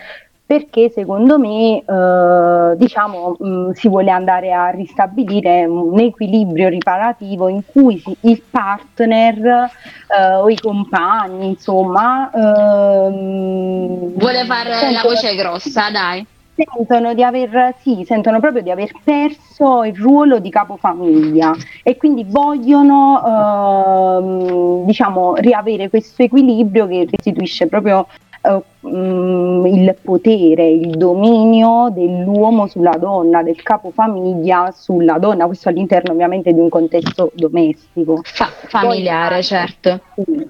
perché 0.48 0.92
secondo 0.92 1.40
me 1.40 1.80
eh, 1.80 2.78
diciamo, 2.78 3.36
mh, 3.40 3.48
mm, 3.48 3.72
si 3.72 3.88
vuole 3.88 4.12
andare 4.12 4.54
a 4.54 4.70
ristabilire 4.70 5.66
un 5.66 5.98
equilibrio 6.00 6.70
riparativo 6.70 7.48
in 7.48 7.62
cui 7.66 7.98
si, 7.98 8.16
il 8.22 8.44
partner 8.48 9.38
eh, 9.44 10.36
o 10.36 10.48
i 10.48 10.60
compagni 10.60 11.48
insomma 11.48 12.30
ehm, 12.30 14.14
vuole 14.18 14.46
fare 14.46 14.92
la 14.92 15.02
voce 15.02 15.36
grossa 15.36 15.90
dai 15.90 16.24
sentono 16.56 17.14
di 17.14 17.24
aver, 17.24 17.76
sì, 17.82 18.04
sentono 18.06 18.40
proprio 18.40 18.62
di 18.62 18.72
aver 18.72 18.92
perso 19.04 19.84
il 19.84 19.96
ruolo 19.96 20.40
di 20.40 20.50
capofamiglia 20.50 21.54
e 21.84 21.98
quindi 21.98 22.26
vogliono 22.28 23.22
ehm, 23.26 24.86
diciamo 24.86 25.36
riavere 25.36 25.90
questo 25.90 26.24
equilibrio 26.24 26.88
che 26.88 27.08
restituisce 27.10 27.68
proprio 27.68 28.08
eh, 28.42 28.62
mm, 28.88 29.66
il 29.66 29.96
potere, 30.02 30.70
il 30.70 30.92
dominio 30.92 31.90
dell'uomo 31.92 32.68
sulla 32.68 32.96
donna, 32.98 33.44
del 33.44 33.62
capofamiglia 33.62 34.72
sulla 34.72 35.18
donna, 35.18 35.48
questo 35.48 35.70
all'interno 35.70 36.14
ovviamente 36.14 36.54
di 36.54 36.60
un 36.60 36.70
contesto 36.70 37.32
domestico. 37.34 38.22
Fa- 38.24 38.50
familiare, 38.68 39.36
poi, 39.36 39.44
certo. 39.44 40.00
Sì. 40.16 40.48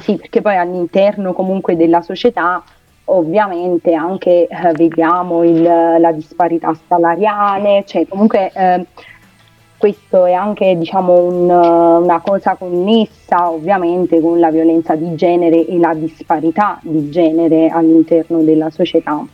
sì, 0.00 0.16
perché 0.16 0.42
poi 0.42 0.56
all'interno 0.56 1.32
comunque 1.32 1.76
della 1.76 2.02
società 2.02 2.62
ovviamente 3.08 3.94
anche 3.94 4.46
eh, 4.46 4.72
vediamo 4.72 5.44
il, 5.44 5.62
la 5.62 6.12
disparità 6.12 6.76
salariale, 6.86 7.84
cioè 7.86 8.06
comunque 8.06 8.50
eh, 8.54 8.86
questo 9.76 10.26
è 10.26 10.32
anche 10.32 10.76
diciamo, 10.76 11.14
un, 11.14 11.48
una 11.48 12.20
cosa 12.20 12.56
connessa 12.56 13.50
ovviamente 13.50 14.20
con 14.20 14.38
la 14.40 14.50
violenza 14.50 14.96
di 14.96 15.14
genere 15.14 15.66
e 15.66 15.78
la 15.78 15.94
disparità 15.94 16.78
di 16.82 17.08
genere 17.10 17.68
all'interno 17.68 18.42
della 18.42 18.70
società. 18.70 19.24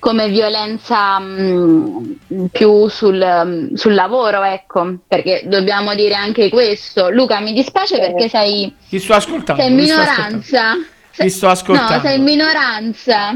come 0.00 0.28
violenza 0.28 1.18
mh, 1.18 2.16
mm, 2.32 2.44
più 2.52 2.88
sul, 2.88 3.24
mm, 3.24 3.74
sul, 3.74 3.94
lavoro, 3.94 4.42
ecco, 4.42 4.98
perché 5.08 5.44
dobbiamo 5.46 5.94
dire 5.94 6.14
anche 6.14 6.50
questo. 6.50 7.08
Luca, 7.08 7.40
mi 7.40 7.54
dispiace 7.54 7.98
perché 7.98 8.28
sei, 8.28 8.74
Ti 8.88 8.98
sto 8.98 9.14
ascoltando, 9.14 9.62
sei 9.62 9.70
in 9.70 9.76
minoranza. 9.76 10.74
Ti 11.16 11.30
sto 11.30 11.48
ascoltando. 11.48 11.94
No, 11.94 12.00
sei 12.00 12.18
in 12.18 12.24
minoranza. 12.24 13.32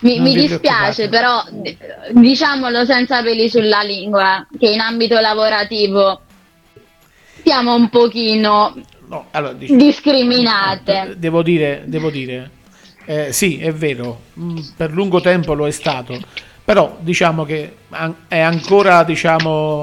Mi, 0.00 0.18
mi 0.18 0.34
dispiace, 0.34 1.08
però 1.08 1.44
diciamolo 2.10 2.84
senza 2.84 3.22
peli 3.22 3.48
sulla 3.48 3.82
lingua, 3.82 4.44
che 4.58 4.70
in 4.70 4.80
ambito 4.80 5.20
lavorativo 5.20 6.20
siamo 7.44 7.74
un 7.74 7.88
pochino 7.88 8.74
no, 9.06 9.26
allora, 9.30 9.52
diciamo, 9.52 9.78
discriminate. 9.78 11.14
Devo 11.16 11.42
dire, 11.42 11.84
devo 11.86 12.10
dire 12.10 12.50
eh, 13.04 13.32
sì, 13.32 13.58
è 13.58 13.72
vero, 13.72 14.22
mm, 14.38 14.58
per 14.76 14.92
lungo 14.92 15.20
tempo 15.20 15.54
lo 15.54 15.66
è 15.66 15.70
stato, 15.70 16.18
però 16.64 16.96
diciamo 17.00 17.44
che 17.44 17.76
è 18.28 18.38
ancora, 18.38 19.02
diciamo, 19.02 19.82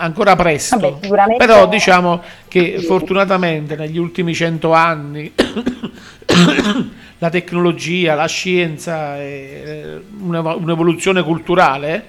ancora 0.00 0.34
presto. 0.34 0.98
Vabbè, 1.00 1.36
però 1.36 1.68
diciamo 1.68 2.22
che 2.48 2.76
sì. 2.78 2.84
fortunatamente 2.86 3.76
negli 3.76 3.98
ultimi 3.98 4.34
cento 4.34 4.72
anni 4.72 5.32
la 7.18 7.30
tecnologia, 7.30 8.14
la 8.14 8.26
scienza 8.26 9.18
e 9.18 10.00
un'evoluzione 10.20 11.22
culturale 11.22 12.04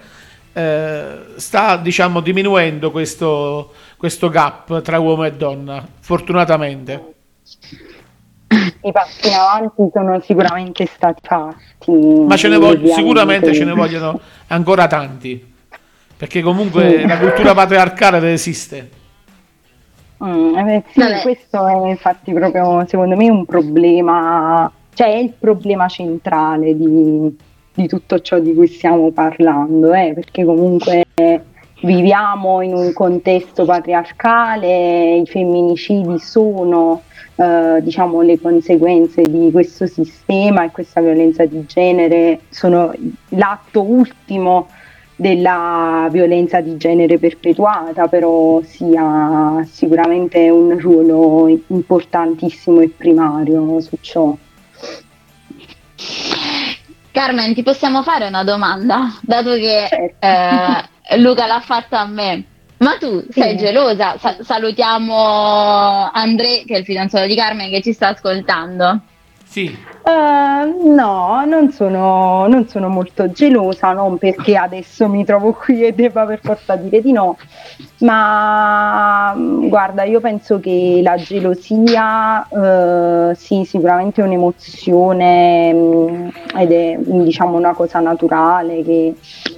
eh, 0.53 1.17
sta 1.35 1.77
diciamo 1.77 2.21
diminuendo 2.21 2.91
questo, 2.91 3.73
questo 3.97 4.29
gap 4.29 4.81
tra 4.81 4.99
uomo 4.99 5.25
e 5.25 5.33
donna, 5.33 5.85
fortunatamente 5.99 7.09
i 8.81 8.91
passi 8.91 9.27
in 9.27 9.33
avanti 9.33 9.89
sono 9.93 10.19
sicuramente 10.21 10.85
stati 10.85 11.21
fatti. 11.23 11.91
Ma 11.91 12.35
ce 12.35 12.49
ne 12.49 12.57
voglio, 12.57 12.93
sicuramente 12.93 13.53
ce 13.53 13.63
ne 13.63 13.73
vogliono 13.73 14.19
ancora 14.47 14.87
tanti, 14.87 15.50
perché 16.21 16.43
comunque 16.43 16.99
sì. 16.99 17.07
la 17.07 17.17
cultura 17.17 17.55
patriarcale 17.55 18.31
esiste. 18.31 18.89
Mm, 20.23 20.55
eh, 20.55 20.83
sì, 20.91 21.01
questo 21.23 21.65
è 21.65 21.89
infatti 21.89 22.31
proprio 22.31 22.85
secondo 22.87 23.15
me 23.15 23.27
un 23.27 23.43
problema, 23.43 24.71
cioè 24.93 25.13
è 25.13 25.17
il 25.17 25.33
problema 25.39 25.87
centrale 25.87 26.77
di, 26.77 27.35
di 27.73 27.87
tutto 27.87 28.19
ciò 28.19 28.37
di 28.37 28.53
cui 28.53 28.67
stiamo 28.67 29.09
parlando, 29.09 29.95
eh, 29.95 30.11
perché 30.13 30.45
comunque 30.45 31.05
viviamo 31.81 32.61
in 32.61 32.75
un 32.75 32.93
contesto 32.93 33.65
patriarcale, 33.65 35.15
i 35.15 35.25
femminicidi 35.25 36.19
sono 36.19 37.01
eh, 37.35 37.79
diciamo, 37.81 38.21
le 38.21 38.39
conseguenze 38.39 39.23
di 39.23 39.49
questo 39.51 39.87
sistema 39.87 40.65
e 40.65 40.69
questa 40.69 41.01
violenza 41.01 41.45
di 41.45 41.65
genere 41.65 42.41
sono 42.49 42.93
l'atto 43.29 43.81
ultimo 43.81 44.67
della 45.21 46.07
violenza 46.09 46.61
di 46.61 46.77
genere 46.77 47.19
perpetuata, 47.19 48.07
però 48.07 48.59
sia 48.63 49.63
sicuramente 49.69 50.49
un 50.49 50.79
ruolo 50.79 51.47
importantissimo 51.67 52.81
e 52.81 52.89
primario 52.89 53.79
su 53.81 53.95
ciò. 54.01 54.35
Carmen, 57.11 57.53
ti 57.53 57.61
possiamo 57.61 58.01
fare 58.01 58.25
una 58.25 58.43
domanda, 58.43 59.15
dato 59.21 59.53
che 59.53 59.85
certo. 59.87 60.25
eh, 60.25 61.19
Luca 61.19 61.45
l'ha 61.45 61.61
fatta 61.63 61.99
a 61.99 62.07
me. 62.07 62.43
Ma 62.77 62.97
tu 62.97 63.23
sei 63.29 63.59
sì. 63.59 63.65
gelosa? 63.65 64.15
Sa- 64.17 64.37
salutiamo 64.41 66.09
Andrea, 66.11 66.63
che 66.65 66.73
è 66.73 66.77
il 66.79 66.83
fidanzato 66.83 67.27
di 67.27 67.35
Carmen, 67.35 67.69
che 67.69 67.81
ci 67.83 67.93
sta 67.93 68.07
ascoltando. 68.07 69.01
Sì. 69.51 69.77
Uh, 70.03 70.93
no, 70.93 71.43
non 71.45 71.71
sono, 71.71 72.47
non 72.47 72.69
sono, 72.69 72.87
molto 72.87 73.31
gelosa, 73.31 73.91
non 73.91 74.17
perché 74.17 74.55
adesso 74.55 75.09
mi 75.09 75.25
trovo 75.25 75.51
qui 75.51 75.83
e 75.83 75.93
debba 75.93 76.25
per 76.25 76.39
forza 76.41 76.77
dire 76.77 77.01
di 77.01 77.11
no, 77.11 77.35
ma 77.99 79.35
guarda, 79.35 80.03
io 80.03 80.21
penso 80.21 80.61
che 80.61 81.01
la 81.03 81.17
gelosia 81.17 82.47
uh, 82.47 83.33
sì, 83.35 83.65
sicuramente 83.65 84.21
è 84.21 84.25
un'emozione 84.25 85.73
mh, 85.73 86.31
ed 86.55 86.71
è 86.71 86.97
diciamo 87.01 87.57
una 87.57 87.73
cosa 87.73 87.99
naturale 87.99 88.83
che 88.83 89.15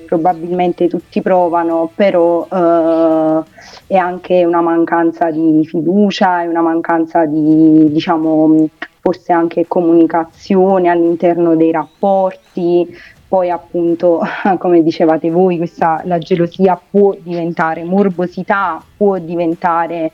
probabilmente 0.07 0.87
tutti 0.87 1.21
provano, 1.21 1.91
però 1.93 2.47
uh, 2.49 3.43
è 3.85 3.95
anche 3.95 4.43
una 4.43 4.61
mancanza 4.61 5.29
di 5.29 5.63
fiducia, 5.67 6.41
è 6.41 6.47
una 6.47 6.61
mancanza 6.61 7.27
di 7.27 7.91
diciamo 7.91 8.69
forse 9.03 9.33
anche 9.33 9.65
comunicazione 9.67 10.87
all'interno 10.87 11.57
dei 11.57 11.71
rapporti, 11.71 12.87
poi 13.27 13.49
appunto 13.49 14.21
come 14.59 14.81
dicevate 14.81 15.29
voi 15.29 15.57
questa, 15.57 16.01
la 16.05 16.19
gelosia 16.19 16.79
può 16.89 17.13
diventare 17.21 17.83
morbosità, 17.83 18.81
può 18.95 19.17
diventare 19.17 20.13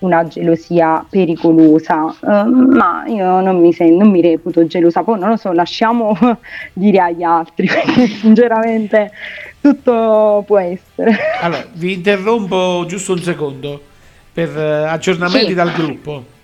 una 0.00 0.26
gelosia 0.26 1.02
pericolosa, 1.08 2.14
uh, 2.20 2.46
ma 2.46 3.04
io 3.06 3.40
non 3.40 3.58
mi, 3.58 3.72
sen- 3.72 3.96
non 3.96 4.10
mi 4.10 4.20
reputo 4.20 4.66
gelosa, 4.66 5.02
poi 5.02 5.18
non 5.18 5.30
lo 5.30 5.36
so, 5.36 5.52
lasciamo 5.52 6.14
dire 6.74 6.98
agli 6.98 7.22
altri, 7.22 7.64
perché 7.72 8.06
sinceramente 8.06 9.12
tutto 9.62 10.44
può 10.46 10.58
essere. 10.58 11.16
Allora, 11.40 11.64
vi 11.72 11.94
interrompo 11.94 12.84
giusto 12.86 13.12
un 13.12 13.20
secondo 13.20 13.80
per 14.30 14.50
uh, 14.54 14.92
aggiornamenti 14.92 15.48
sì. 15.48 15.54
dal 15.54 15.72
gruppo. 15.72 16.34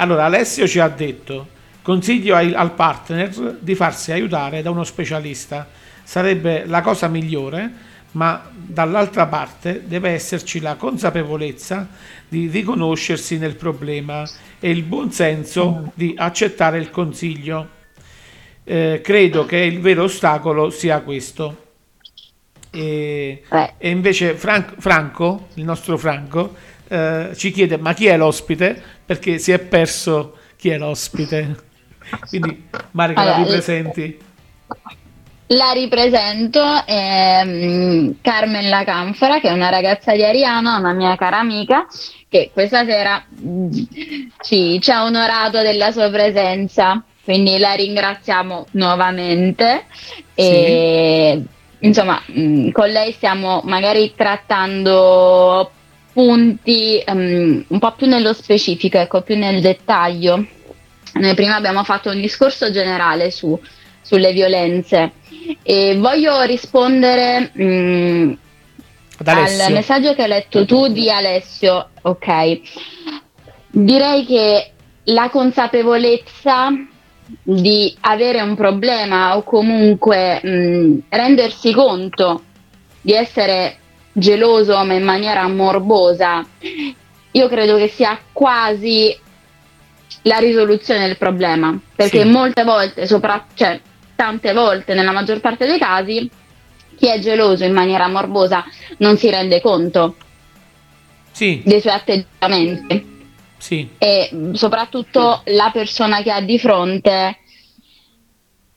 Allora, 0.00 0.26
Alessio 0.26 0.68
ci 0.68 0.78
ha 0.78 0.88
detto, 0.88 1.48
consiglio 1.82 2.36
ai, 2.36 2.54
al 2.54 2.72
partner 2.72 3.56
di 3.58 3.74
farsi 3.74 4.12
aiutare 4.12 4.62
da 4.62 4.70
uno 4.70 4.84
specialista, 4.84 5.68
sarebbe 6.04 6.66
la 6.66 6.82
cosa 6.82 7.08
migliore, 7.08 7.86
ma 8.12 8.48
dall'altra 8.52 9.26
parte 9.26 9.82
deve 9.86 10.10
esserci 10.10 10.60
la 10.60 10.76
consapevolezza 10.76 11.88
di 12.28 12.46
riconoscersi 12.46 13.38
nel 13.38 13.56
problema 13.56 14.22
e 14.60 14.70
il 14.70 14.84
buon 14.84 15.10
senso 15.10 15.90
di 15.94 16.14
accettare 16.16 16.78
il 16.78 16.90
consiglio. 16.90 17.68
Eh, 18.62 19.00
credo 19.02 19.46
che 19.46 19.56
il 19.56 19.80
vero 19.80 20.04
ostacolo 20.04 20.70
sia 20.70 21.00
questo. 21.00 21.66
E, 22.70 23.42
eh. 23.50 23.72
e 23.78 23.90
invece 23.90 24.34
Fran- 24.34 24.74
Franco, 24.78 25.48
il 25.54 25.64
nostro 25.64 25.98
Franco, 25.98 26.54
eh, 26.86 27.30
ci 27.34 27.50
chiede 27.50 27.76
ma 27.78 27.92
chi 27.94 28.06
è 28.06 28.16
l'ospite 28.16 28.96
perché 29.08 29.38
si 29.38 29.52
è 29.52 29.58
perso 29.58 30.36
chi 30.56 30.68
è 30.68 30.76
l'ospite 30.76 31.56
quindi 32.28 32.68
Marica 32.90 33.20
allora, 33.22 33.38
la 33.38 33.42
ripresenti? 33.44 34.18
La 35.46 35.70
ripresento 35.72 36.62
ehm, 36.84 38.16
Carmen 38.20 38.68
La 38.68 38.84
Canfora 38.84 39.40
che 39.40 39.48
è 39.48 39.52
una 39.52 39.70
ragazza 39.70 40.12
di 40.12 40.22
Ariano 40.22 40.76
una 40.76 40.92
mia 40.92 41.16
cara 41.16 41.38
amica 41.38 41.86
che 42.28 42.50
questa 42.52 42.84
sera 42.84 43.24
mm, 43.40 43.70
ci, 44.42 44.78
ci 44.80 44.90
ha 44.90 45.04
onorato 45.04 45.62
della 45.62 45.90
sua 45.90 46.10
presenza. 46.10 47.02
Quindi 47.24 47.58
la 47.58 47.72
ringraziamo 47.72 48.66
nuovamente. 48.72 49.84
E 50.34 51.42
sì. 51.42 51.86
insomma 51.86 52.20
mm, 52.30 52.70
con 52.70 52.88
lei 52.88 53.12
stiamo 53.12 53.62
magari 53.64 54.12
trattando 54.14 55.72
punti 56.18 57.00
um, 57.06 57.64
un 57.64 57.78
po' 57.78 57.92
più 57.92 58.08
nello 58.08 58.32
specifico, 58.32 58.98
ecco, 58.98 59.22
più 59.22 59.36
nel 59.36 59.60
dettaglio. 59.60 60.44
Noi 61.12 61.34
prima 61.34 61.54
abbiamo 61.54 61.84
fatto 61.84 62.10
un 62.10 62.20
discorso 62.20 62.72
generale 62.72 63.30
su, 63.30 63.56
sulle 64.02 64.32
violenze 64.32 65.12
e 65.62 65.96
voglio 65.96 66.42
rispondere 66.42 67.52
um, 67.54 68.36
al 69.26 69.72
messaggio 69.72 70.12
che 70.14 70.22
hai 70.22 70.28
letto 70.28 70.64
tu 70.64 70.88
di 70.88 71.08
Alessio. 71.08 71.90
Ok, 72.02 72.60
direi 73.70 74.26
che 74.26 74.72
la 75.04 75.28
consapevolezza 75.30 76.70
di 77.44 77.96
avere 78.00 78.40
un 78.40 78.56
problema 78.56 79.36
o 79.36 79.44
comunque 79.44 80.40
mh, 80.42 80.98
rendersi 81.10 81.72
conto 81.72 82.42
di 83.02 83.12
essere 83.12 83.76
geloso 84.18 84.76
ma 84.84 84.94
in 84.94 85.04
maniera 85.04 85.46
morbosa, 85.48 86.44
io 87.30 87.48
credo 87.48 87.76
che 87.76 87.88
sia 87.88 88.18
quasi 88.32 89.16
la 90.22 90.38
risoluzione 90.38 91.06
del 91.06 91.16
problema, 91.16 91.78
perché 91.94 92.22
sì. 92.22 92.28
molte 92.28 92.64
volte, 92.64 93.06
sopra, 93.06 93.46
cioè 93.54 93.80
tante 94.14 94.52
volte, 94.52 94.94
nella 94.94 95.12
maggior 95.12 95.40
parte 95.40 95.66
dei 95.66 95.78
casi, 95.78 96.28
chi 96.96 97.06
è 97.06 97.18
geloso 97.20 97.64
in 97.64 97.72
maniera 97.72 98.08
morbosa 98.08 98.64
non 98.98 99.16
si 99.16 99.30
rende 99.30 99.60
conto 99.60 100.16
sì. 101.30 101.62
dei 101.64 101.80
suoi 101.80 101.92
atteggiamenti. 101.92 103.16
Sì. 103.56 103.88
E 103.98 104.50
soprattutto 104.52 105.42
la 105.46 105.70
persona 105.72 106.22
che 106.22 106.30
ha 106.30 106.40
di 106.40 106.58
fronte 106.58 107.38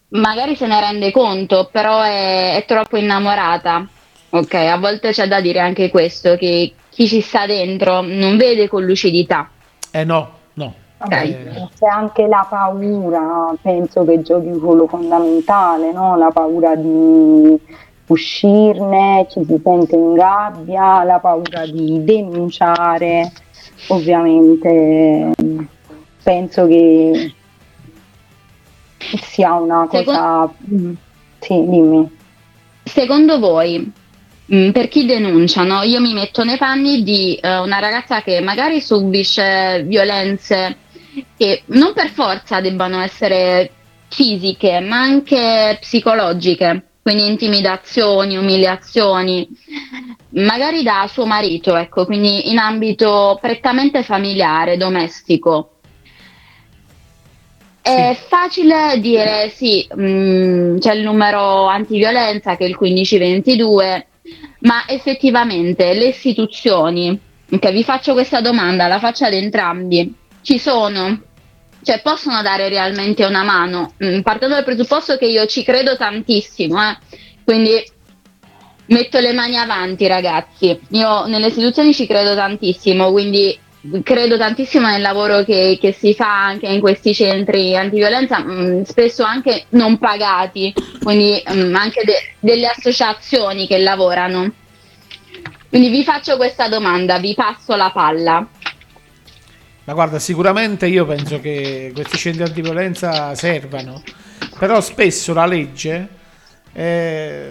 magari 0.09 0.55
se 0.55 0.67
ne 0.67 0.79
rende 0.79 1.11
conto, 1.11 1.69
però 1.71 2.01
è, 2.01 2.55
è 2.55 2.65
troppo 2.65 2.97
innamorata 2.97 3.87
Ok, 4.33 4.53
a 4.53 4.77
volte 4.77 5.11
c'è 5.11 5.27
da 5.27 5.41
dire 5.41 5.59
anche 5.59 5.89
questo, 5.89 6.35
che 6.35 6.73
chi 6.89 7.07
ci 7.07 7.19
sta 7.19 7.45
dentro 7.45 8.01
non 8.01 8.37
vede 8.37 8.69
con 8.69 8.85
lucidità. 8.85 9.49
Eh 9.91 10.05
no, 10.05 10.29
no. 10.53 10.73
Okay. 10.99 11.69
C'è 11.77 11.87
anche 11.87 12.27
la 12.27 12.45
paura, 12.47 13.53
penso 13.61 14.05
che 14.05 14.21
giochi 14.21 14.47
un 14.47 14.59
ruolo 14.59 14.87
fondamentale, 14.87 15.91
no? 15.91 16.15
la 16.15 16.29
paura 16.31 16.75
di 16.75 17.59
uscirne, 18.05 19.27
ci 19.29 19.43
si 19.45 19.59
sente 19.63 19.95
in 19.95 20.13
gabbia, 20.13 21.03
la 21.03 21.19
paura 21.19 21.65
di 21.65 22.03
denunciare, 22.03 23.31
ovviamente 23.87 25.31
penso 26.23 26.67
che 26.67 27.33
sia 28.97 29.55
una 29.55 29.87
cosa... 29.87 30.49
Secondo... 30.63 30.95
Sì, 31.39 31.65
dimmi. 31.67 32.17
Secondo 32.83 33.39
voi, 33.39 33.79
mm, 33.79 34.00
per 34.73 34.89
chi 34.89 35.05
denunciano, 35.05 35.81
io 35.83 36.01
mi 36.01 36.11
metto 36.11 36.43
nei 36.43 36.57
panni 36.57 37.03
di 37.03 37.39
uh, 37.41 37.63
una 37.63 37.79
ragazza 37.79 38.21
che 38.21 38.41
magari 38.41 38.81
subisce 38.81 39.83
violenze 39.87 40.75
che 41.37 41.63
non 41.67 41.93
per 41.93 42.09
forza 42.09 42.59
debbano 42.59 42.99
essere 42.99 43.71
fisiche, 44.09 44.81
ma 44.81 44.99
anche 44.99 45.77
psicologiche, 45.79 46.87
quindi 47.01 47.27
intimidazioni, 47.27 48.35
umiliazioni, 48.35 49.47
magari 50.31 50.83
da 50.83 51.07
suo 51.09 51.25
marito, 51.25 51.77
ecco, 51.77 52.05
quindi 52.05 52.51
in 52.51 52.57
ambito 52.57 53.37
prettamente 53.41 54.03
familiare, 54.03 54.75
domestico. 54.75 55.75
È 57.81 58.17
facile 58.27 58.99
dire 58.99 59.49
sì, 59.55 59.87
mh, 59.95 60.03
mm, 60.03 60.77
c'è 60.77 60.93
il 60.93 61.03
numero 61.03 61.67
antiviolenza 61.67 62.57
che 62.57 62.65
è 62.65 62.67
il 62.67 62.75
1522, 62.77 64.07
ma 64.61 64.87
effettivamente 64.87 65.93
le 65.93 66.07
istituzioni, 66.07 67.17
okay, 67.49 67.71
vi 67.71 67.83
faccio 67.83 68.13
questa 68.13 68.41
domanda, 68.41 68.87
la 68.87 68.99
faccio 68.99 69.25
ad 69.25 69.33
entrambi, 69.33 70.13
ci 70.41 70.57
sono, 70.59 71.21
cioè 71.83 72.01
possono 72.01 72.41
dare 72.41 72.69
realmente 72.69 73.25
una 73.25 73.43
mano, 73.43 73.93
mm, 74.03 74.21
partendo 74.21 74.55
dal 74.55 74.63
presupposto 74.63 75.17
che 75.17 75.25
io 75.25 75.45
ci 75.45 75.63
credo 75.63 75.95
tantissimo, 75.97 76.81
eh? 76.81 76.97
quindi 77.43 77.83
metto 78.87 79.19
le 79.19 79.33
mani 79.33 79.57
avanti 79.57 80.07
ragazzi, 80.07 80.79
io 80.89 81.25
nelle 81.25 81.47
istituzioni 81.47 81.93
ci 81.93 82.05
credo 82.05 82.35
tantissimo, 82.35 83.11
quindi 83.11 83.57
credo 84.03 84.37
tantissimo 84.37 84.87
nel 84.87 85.01
lavoro 85.01 85.43
che, 85.43 85.77
che, 85.81 85.91
si 85.91 86.13
fa 86.13 86.45
anche 86.45 86.67
in 86.67 86.79
questi 86.79 87.13
centri 87.13 87.75
antiviolenza, 87.75 88.39
mh, 88.39 88.51
mm, 88.51 88.81
spesso 88.83 89.23
anche 89.23 89.65
non 89.69 89.97
pagati, 89.97 90.73
quindi 91.01 91.41
mh, 91.45 91.53
mm, 91.53 91.75
anche 91.75 92.03
de- 92.03 92.35
delle 92.39 92.67
associazioni 92.67 93.67
che 93.67 93.79
lavorano. 93.79 94.53
Quindi 95.69 95.89
vi 95.89 96.03
faccio 96.03 96.37
questa 96.37 96.67
domanda, 96.67 97.17
vi 97.17 97.33
passo 97.33 97.75
la 97.75 97.91
palla. 97.91 98.47
Ma 99.83 99.93
guarda, 99.93 100.19
sicuramente 100.19 100.85
io 100.85 101.05
penso 101.05 101.39
che 101.39 101.91
questi 101.93 102.17
centri 102.17 102.43
antiviolenza 102.43 103.33
servano, 103.33 104.03
però 104.59 104.79
spesso 104.79 105.33
la 105.33 105.45
legge 105.45 106.07
è, 106.71 107.47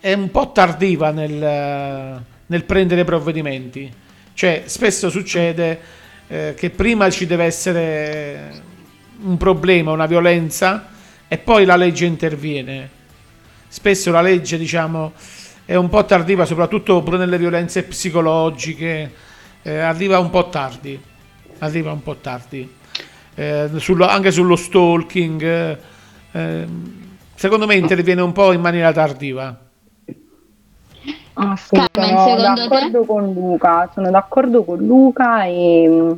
è 0.00 0.12
un 0.14 0.30
po' 0.30 0.50
tardiva 0.50 1.10
nel, 1.10 2.22
nel 2.46 2.64
prendere 2.64 3.04
provvedimenti 3.04 4.04
cioè, 4.36 4.64
spesso 4.66 5.08
succede 5.08 5.80
eh, 6.28 6.54
che 6.58 6.68
prima 6.68 7.08
ci 7.08 7.24
deve 7.24 7.44
essere 7.44 8.52
un 9.22 9.38
problema, 9.38 9.92
una 9.92 10.04
violenza, 10.04 10.88
e 11.26 11.38
poi 11.38 11.64
la 11.64 11.76
legge 11.76 12.04
interviene. 12.04 12.90
Spesso 13.66 14.10
la 14.10 14.20
legge, 14.20 14.58
diciamo, 14.58 15.14
è 15.64 15.74
un 15.74 15.88
po' 15.88 16.04
tardiva, 16.04 16.44
soprattutto 16.44 17.02
pure 17.02 17.16
nelle 17.16 17.38
violenze 17.38 17.84
psicologiche, 17.84 19.10
eh, 19.62 19.78
arriva 19.78 20.18
un 20.18 20.28
po' 20.28 20.50
tardi. 20.50 21.00
Arriva 21.60 21.92
un 21.92 22.02
po' 22.02 22.16
tardi. 22.16 22.70
Eh, 23.34 23.70
sullo, 23.76 24.06
anche 24.06 24.32
sullo 24.32 24.56
stalking, 24.56 25.78
eh, 26.32 26.66
secondo 27.34 27.66
me 27.66 27.76
interviene 27.76 28.20
un 28.20 28.32
po' 28.32 28.52
in 28.52 28.60
maniera 28.60 28.92
tardiva. 28.92 29.65
Ah, 31.38 31.54
sì, 31.56 31.76
Carmen, 31.92 32.18
sono 32.18 32.54
d'accordo 32.54 33.00
te? 33.00 33.06
con 33.06 33.32
Luca, 33.32 33.90
sono 33.92 34.10
d'accordo 34.10 34.64
con 34.64 34.78
Luca 34.78 35.44
e 35.44 36.16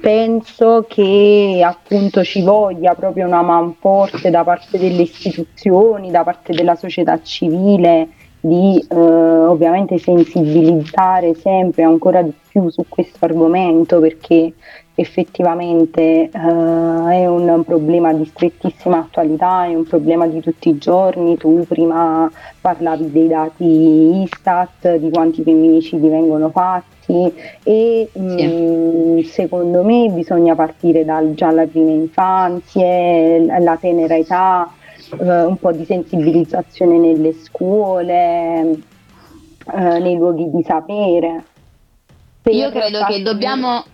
penso 0.00 0.84
che 0.88 1.60
appunto 1.64 2.22
ci 2.22 2.42
voglia 2.42 2.94
proprio 2.94 3.26
una 3.26 3.42
man 3.42 3.74
forte 3.74 4.30
da 4.30 4.44
parte 4.44 4.78
delle 4.78 5.02
istituzioni, 5.02 6.12
da 6.12 6.22
parte 6.22 6.52
della 6.52 6.76
società 6.76 7.20
civile 7.20 8.08
di 8.38 8.78
eh, 8.88 8.94
ovviamente 8.94 9.98
sensibilizzare 9.98 11.34
sempre 11.34 11.82
ancora 11.82 12.22
di 12.22 12.32
più 12.48 12.68
su 12.68 12.84
questo 12.86 13.24
argomento 13.24 13.98
perché 13.98 14.52
effettivamente 14.96 16.00
eh, 16.00 16.30
è 16.30 17.26
un 17.26 17.62
problema 17.64 18.12
di 18.12 18.24
strettissima 18.24 18.98
attualità, 18.98 19.64
è 19.64 19.74
un 19.74 19.84
problema 19.84 20.26
di 20.26 20.40
tutti 20.40 20.68
i 20.68 20.78
giorni. 20.78 21.36
Tu 21.36 21.64
prima 21.66 22.30
parlavi 22.60 23.10
dei 23.10 23.26
dati 23.26 24.22
Istat, 24.22 24.96
di 24.96 25.10
quanti 25.10 25.42
femminicidi 25.42 26.08
vengono 26.08 26.50
fatti 26.50 27.32
e 27.62 28.08
sì. 28.12 28.18
mh, 28.18 28.42
mm, 28.42 29.18
secondo 29.20 29.82
me 29.82 30.08
bisogna 30.10 30.54
partire 30.54 31.04
dal, 31.04 31.34
già 31.34 31.48
alla 31.48 31.66
prima 31.66 31.90
infanzia, 31.90 33.60
la 33.60 33.76
tenera 33.76 34.16
età, 34.16 34.72
eh, 35.20 35.42
un 35.42 35.56
po' 35.58 35.72
di 35.72 35.84
sensibilizzazione 35.84 36.98
nelle 36.98 37.34
scuole, 37.34 38.78
eh, 39.72 39.98
nei 39.98 40.16
luoghi 40.16 40.50
di 40.50 40.62
sapere. 40.62 41.44
Io 42.44 42.70
credo 42.70 43.04
che 43.06 43.22
dobbiamo 43.22 43.84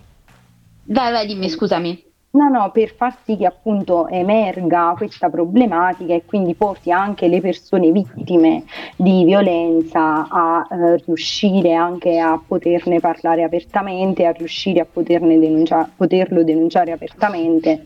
Vai, 0.85 1.11
vai, 1.11 1.27
dimmi, 1.27 1.49
scusami. 1.49 2.09
No, 2.33 2.47
no, 2.47 2.71
per 2.71 2.95
far 2.95 3.17
sì 3.25 3.35
che 3.35 3.45
appunto 3.45 4.07
emerga 4.07 4.93
questa 4.95 5.29
problematica 5.29 6.13
e 6.13 6.23
quindi 6.25 6.55
porti 6.55 6.89
anche 6.89 7.27
le 7.27 7.41
persone 7.41 7.91
vittime 7.91 8.63
di 8.95 9.25
violenza 9.25 10.27
a 10.29 10.65
eh, 10.71 10.95
riuscire 11.05 11.73
anche 11.73 12.19
a 12.19 12.41
poterne 12.45 13.01
parlare 13.01 13.43
apertamente, 13.43 14.25
a 14.25 14.31
riuscire 14.31 14.79
a 14.79 14.85
poterne 14.85 15.37
denuncia- 15.39 15.89
poterlo 15.93 16.41
denunciare 16.45 16.93
apertamente 16.93 17.83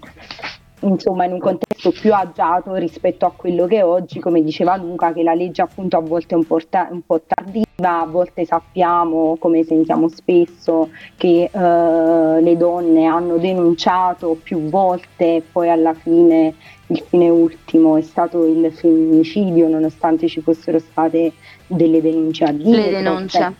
insomma 0.85 1.25
in 1.25 1.33
un 1.33 1.39
contesto 1.39 1.91
più 1.91 2.13
agiato 2.13 2.75
rispetto 2.75 3.25
a 3.25 3.31
quello 3.35 3.65
che 3.65 3.81
oggi, 3.81 4.19
come 4.19 4.41
diceva 4.41 4.75
Luca, 4.77 5.13
che 5.13 5.23
la 5.23 5.33
legge 5.33 5.61
appunto 5.61 5.97
a 5.97 6.01
volte 6.01 6.35
è 6.35 6.37
un 6.37 6.45
po', 6.45 6.59
ta- 6.67 6.87
un 6.91 7.01
po 7.05 7.21
tardiva, 7.25 8.01
a 8.01 8.05
volte 8.05 8.45
sappiamo, 8.45 9.35
come 9.37 9.63
sentiamo 9.63 10.07
spesso, 10.07 10.89
che 11.17 11.49
eh, 11.51 12.41
le 12.41 12.57
donne 12.57 13.05
hanno 13.05 13.37
denunciato 13.37 14.37
più 14.41 14.69
volte 14.69 15.35
e 15.35 15.43
poi 15.51 15.69
alla 15.69 15.93
fine 15.93 16.53
il 16.87 17.03
fine 17.07 17.29
ultimo 17.29 17.97
è 17.97 18.01
stato 18.01 18.45
il 18.45 18.71
femminicidio, 18.71 19.67
nonostante 19.67 20.27
ci 20.27 20.41
fossero 20.41 20.77
state 20.77 21.33
delle 21.65 21.99
denunce 21.99 22.43
a 22.43 22.51
dire. 22.51 22.91
Le 22.91 23.01
denunce. 23.01 23.39
Cioè, 23.39 23.51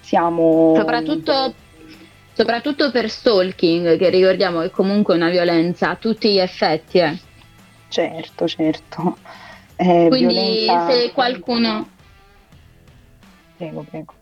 siamo... 0.00 0.74
Soprattutto 0.76 1.54
soprattutto 2.40 2.90
per 2.90 3.10
stalking, 3.10 3.98
che 3.98 4.08
ricordiamo 4.08 4.60
che 4.62 4.70
comunque 4.70 5.12
è 5.12 5.18
una 5.18 5.28
violenza 5.28 5.90
a 5.90 5.96
tutti 5.96 6.32
gli 6.32 6.38
effetti. 6.38 6.98
Eh. 6.98 7.18
Certo, 7.88 8.48
certo. 8.48 9.18
Eh, 9.76 10.06
Quindi 10.08 10.64
violenza... 10.64 10.90
se 10.90 11.12
qualcuno... 11.12 11.88
Prego, 13.58 13.84
prego. 13.90 14.14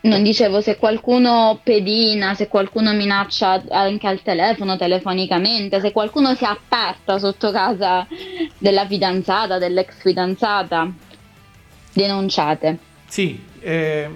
Non 0.00 0.22
dicevo, 0.22 0.60
se 0.60 0.76
qualcuno 0.76 1.58
pedina, 1.62 2.34
se 2.34 2.48
qualcuno 2.48 2.92
minaccia 2.92 3.62
anche 3.70 4.06
al 4.06 4.20
telefono, 4.20 4.76
telefonicamente, 4.76 5.80
se 5.80 5.90
qualcuno 5.90 6.34
si 6.34 6.44
apparta 6.44 7.18
sotto 7.18 7.50
casa 7.50 8.06
della 8.58 8.86
fidanzata, 8.86 9.56
dell'ex 9.56 10.02
fidanzata, 10.02 10.92
denunciate. 11.94 12.78
Sì, 13.06 13.42
eh, 13.60 14.08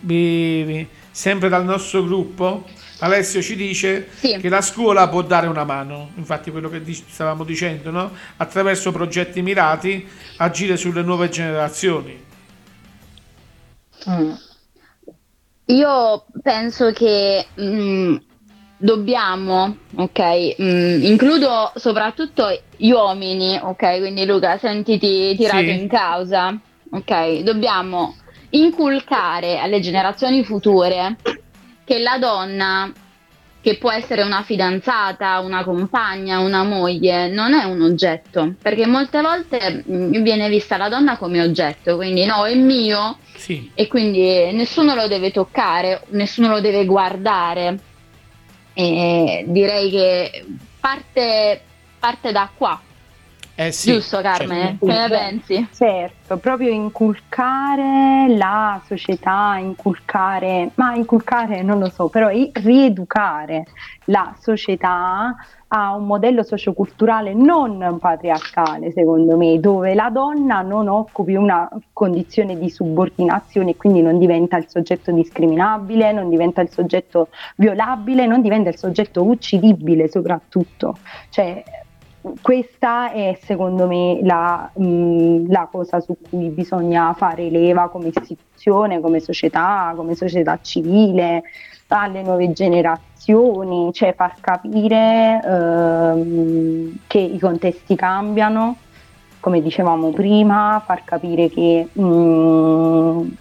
vi, 0.00 0.62
vi, 0.62 0.88
sempre 1.14 1.48
dal 1.48 1.64
nostro 1.64 2.02
gruppo, 2.02 2.64
Alessio 2.98 3.40
ci 3.40 3.54
dice 3.54 4.08
sì. 4.16 4.36
che 4.40 4.48
la 4.48 4.60
scuola 4.60 5.08
può 5.08 5.22
dare 5.22 5.46
una 5.46 5.62
mano, 5.62 6.10
infatti 6.16 6.50
quello 6.50 6.68
che 6.68 6.82
stavamo 6.92 7.44
dicendo, 7.44 7.92
no? 7.92 8.10
attraverso 8.36 8.90
progetti 8.90 9.40
mirati, 9.40 10.04
agire 10.38 10.76
sulle 10.76 11.02
nuove 11.02 11.28
generazioni. 11.28 12.20
Mm. 14.10 14.32
Io 15.66 16.24
penso 16.42 16.90
che 16.90 17.46
mm, 17.60 18.16
dobbiamo, 18.76 19.76
ok, 19.94 20.60
mm, 20.60 21.02
includo 21.04 21.70
soprattutto 21.76 22.48
gli 22.76 22.90
uomini, 22.90 23.56
ok, 23.62 23.98
quindi 23.98 24.26
Luca, 24.26 24.58
sentiti 24.58 25.36
tirato 25.36 25.62
sì. 25.62 25.70
in 25.70 25.88
causa, 25.88 26.58
ok, 26.90 27.38
dobbiamo 27.42 28.16
inculcare 28.54 29.58
alle 29.58 29.80
generazioni 29.80 30.44
future 30.44 31.16
che 31.84 31.98
la 31.98 32.18
donna, 32.18 32.92
che 33.60 33.76
può 33.78 33.90
essere 33.90 34.22
una 34.22 34.42
fidanzata, 34.42 35.40
una 35.40 35.64
compagna, 35.64 36.38
una 36.38 36.62
moglie, 36.64 37.28
non 37.28 37.52
è 37.52 37.64
un 37.64 37.82
oggetto, 37.82 38.54
perché 38.60 38.86
molte 38.86 39.20
volte 39.20 39.84
mm, 39.88 40.22
viene 40.22 40.48
vista 40.48 40.76
la 40.76 40.88
donna 40.88 41.16
come 41.16 41.40
oggetto, 41.42 41.96
quindi 41.96 42.24
no, 42.24 42.44
è 42.44 42.54
mio 42.54 43.18
sì. 43.34 43.70
e 43.74 43.86
quindi 43.88 44.52
nessuno 44.52 44.94
lo 44.94 45.08
deve 45.08 45.30
toccare, 45.30 46.02
nessuno 46.10 46.48
lo 46.48 46.60
deve 46.60 46.84
guardare. 46.84 47.78
E 48.76 49.44
direi 49.46 49.88
che 49.90 50.44
parte, 50.80 51.60
parte 51.98 52.32
da 52.32 52.50
qua. 52.54 52.80
Eh 53.56 53.70
sì, 53.70 53.92
Giusto 53.92 54.20
Carmen? 54.20 54.78
certo. 54.78 54.86
Che 54.86 54.92
ne 54.92 55.08
pensi? 55.08 55.68
Certo, 55.72 56.38
proprio 56.38 56.70
inculcare 56.70 58.26
la 58.36 58.80
società, 58.84 59.56
inculcare, 59.58 60.70
ma 60.74 60.94
inculcare 60.94 61.62
non 61.62 61.78
lo 61.78 61.88
so, 61.88 62.08
però 62.08 62.28
rieducare 62.28 63.66
la 64.06 64.34
società 64.40 65.36
a 65.68 65.94
un 65.94 66.06
modello 66.06 66.42
socioculturale 66.42 67.32
non 67.32 67.98
patriarcale, 68.00 68.90
secondo 68.92 69.36
me, 69.36 69.58
dove 69.60 69.94
la 69.94 70.10
donna 70.10 70.62
non 70.62 70.88
occupi 70.88 71.34
una 71.34 71.68
condizione 71.92 72.58
di 72.58 72.70
subordinazione 72.70 73.70
e 73.70 73.76
quindi 73.76 74.02
non 74.02 74.18
diventa 74.18 74.56
il 74.56 74.66
soggetto 74.68 75.12
discriminabile, 75.12 76.12
non 76.12 76.28
diventa 76.28 76.60
il 76.60 76.70
soggetto 76.70 77.28
violabile, 77.56 78.26
non 78.26 78.42
diventa 78.42 78.68
il 78.68 78.76
soggetto 78.76 79.22
uccidibile 79.24 80.08
soprattutto. 80.08 80.96
Cioè, 81.28 81.62
questa 82.40 83.12
è 83.12 83.38
secondo 83.42 83.86
me 83.86 84.18
la, 84.22 84.70
mh, 84.72 85.50
la 85.50 85.68
cosa 85.70 86.00
su 86.00 86.16
cui 86.28 86.48
bisogna 86.48 87.12
fare 87.12 87.50
leva 87.50 87.88
come 87.88 88.08
istituzione, 88.08 89.00
come 89.00 89.20
società, 89.20 89.92
come 89.94 90.14
società 90.14 90.58
civile, 90.62 91.42
alle 91.88 92.22
nuove 92.22 92.52
generazioni, 92.52 93.92
cioè 93.92 94.14
far 94.14 94.34
capire 94.40 95.40
ehm, 95.44 96.96
che 97.06 97.18
i 97.18 97.38
contesti 97.38 97.94
cambiano, 97.94 98.76
come 99.38 99.62
dicevamo 99.62 100.10
prima, 100.10 100.82
far 100.84 101.04
capire 101.04 101.48
che 101.50 101.88
mh, 101.92 103.36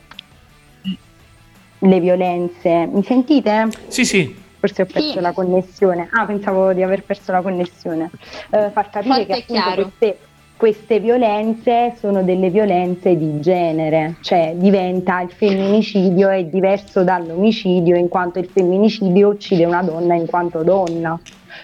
le 1.80 2.00
violenze... 2.00 2.86
Mi 2.92 3.04
sentite? 3.04 3.70
Sì, 3.88 4.06
sì, 4.06 4.43
Forse 4.64 4.84
ho 4.84 4.86
perso 4.86 5.12
Sì. 5.12 5.20
la 5.20 5.34
connessione. 5.34 6.08
Ah, 6.14 6.26
pensavo 6.26 6.72
di 6.72 6.82
aver 6.82 7.04
perso 7.04 7.34
la 7.34 7.42
connessione. 7.42 8.10
Eh, 8.50 8.70
far 8.72 8.90
capire 8.90 9.26
Forte 9.26 9.44
che 9.46 9.58
appunto 9.58 9.74
queste, 9.82 10.18
queste 10.56 11.00
violenze 11.02 11.96
sono 12.00 12.24
delle 12.24 12.50
violenze 12.50 13.18
di 13.18 13.42
genere, 13.42 14.16
cioè 14.22 14.54
diventa 14.56 15.20
il 15.20 15.32
femminicidio 15.32 16.30
è 16.30 16.46
diverso 16.46 17.04
dall'omicidio 17.04 17.98
in 17.98 18.08
quanto 18.08 18.40
il 18.40 18.46
femminicidio 18.48 19.28
uccide 19.28 19.66
una 19.66 19.84
donna 19.84 20.16
in 20.16 20.28
quanto 20.28 20.64
donna. 20.64 21.20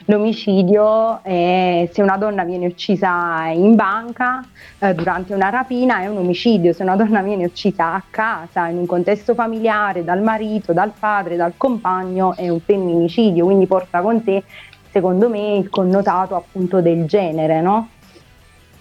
L'omicidio 0.05 1.21
è 1.23 1.89
se 1.91 2.01
una 2.01 2.17
donna 2.17 2.43
viene 2.43 2.67
uccisa 2.67 3.47
in 3.53 3.75
banca 3.75 4.43
eh, 4.79 4.93
durante 4.93 5.33
una 5.33 5.49
rapina 5.49 6.01
è 6.01 6.07
un 6.07 6.17
omicidio, 6.17 6.73
se 6.73 6.83
una 6.83 6.95
donna 6.95 7.21
viene 7.21 7.45
uccisa 7.45 7.93
a 7.93 8.03
casa 8.09 8.67
in 8.67 8.77
un 8.77 8.85
contesto 8.85 9.33
familiare 9.33 10.03
dal 10.03 10.21
marito, 10.21 10.73
dal 10.73 10.91
padre, 10.97 11.35
dal 11.35 11.53
compagno 11.57 12.35
è 12.35 12.49
un 12.49 12.59
femminicidio, 12.59 13.45
quindi 13.45 13.67
porta 13.67 14.01
con 14.01 14.21
sé 14.23 14.43
secondo 14.91 15.29
me 15.29 15.55
il 15.55 15.69
connotato 15.69 16.35
appunto 16.35 16.81
del 16.81 17.05
genere, 17.05 17.61
no? 17.61 17.89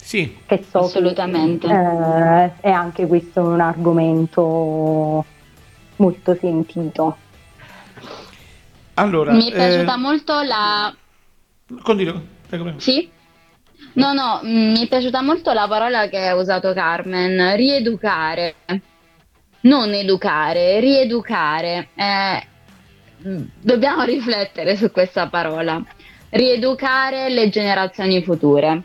sì. 0.09 0.39
Che 0.47 0.65
so 0.69 0.79
che, 0.81 0.85
Assolutamente. 0.87 1.67
eh, 1.67 2.51
è 2.61 2.71
anche 2.71 3.07
questo 3.07 3.43
un 3.43 3.61
argomento 3.61 5.23
molto 5.97 6.35
sentito. 6.41 7.17
Allora, 8.99 9.33
Mi 9.33 9.49
è 9.49 9.55
piaciuta 9.55 9.95
eh, 9.95 9.99
molto 9.99 10.43
la... 10.43 10.95
continua, 11.83 12.21
prego. 12.49 12.75
Sì? 12.79 13.09
No, 13.93 14.13
no, 14.13 14.41
mm, 14.45 14.73
mi 14.73 14.85
è 14.85 14.89
piaciuta 14.89 15.23
molto 15.23 15.53
la 15.53 15.69
parola 15.69 16.09
che 16.09 16.27
ha 16.27 16.35
usato 16.35 16.73
Carmen, 16.73 17.55
rieducare. 17.55 18.57
Non 19.61 19.93
educare, 19.93 20.81
rieducare. 20.81 21.89
Eh, 21.95 22.47
mm, 23.29 23.43
dobbiamo 23.61 24.03
riflettere 24.05 24.77
su 24.77 24.91
questa 24.91 25.29
parola. 25.29 25.81
Rieducare 26.31 27.29
le 27.29 27.49
generazioni 27.51 28.23
future. 28.25 28.83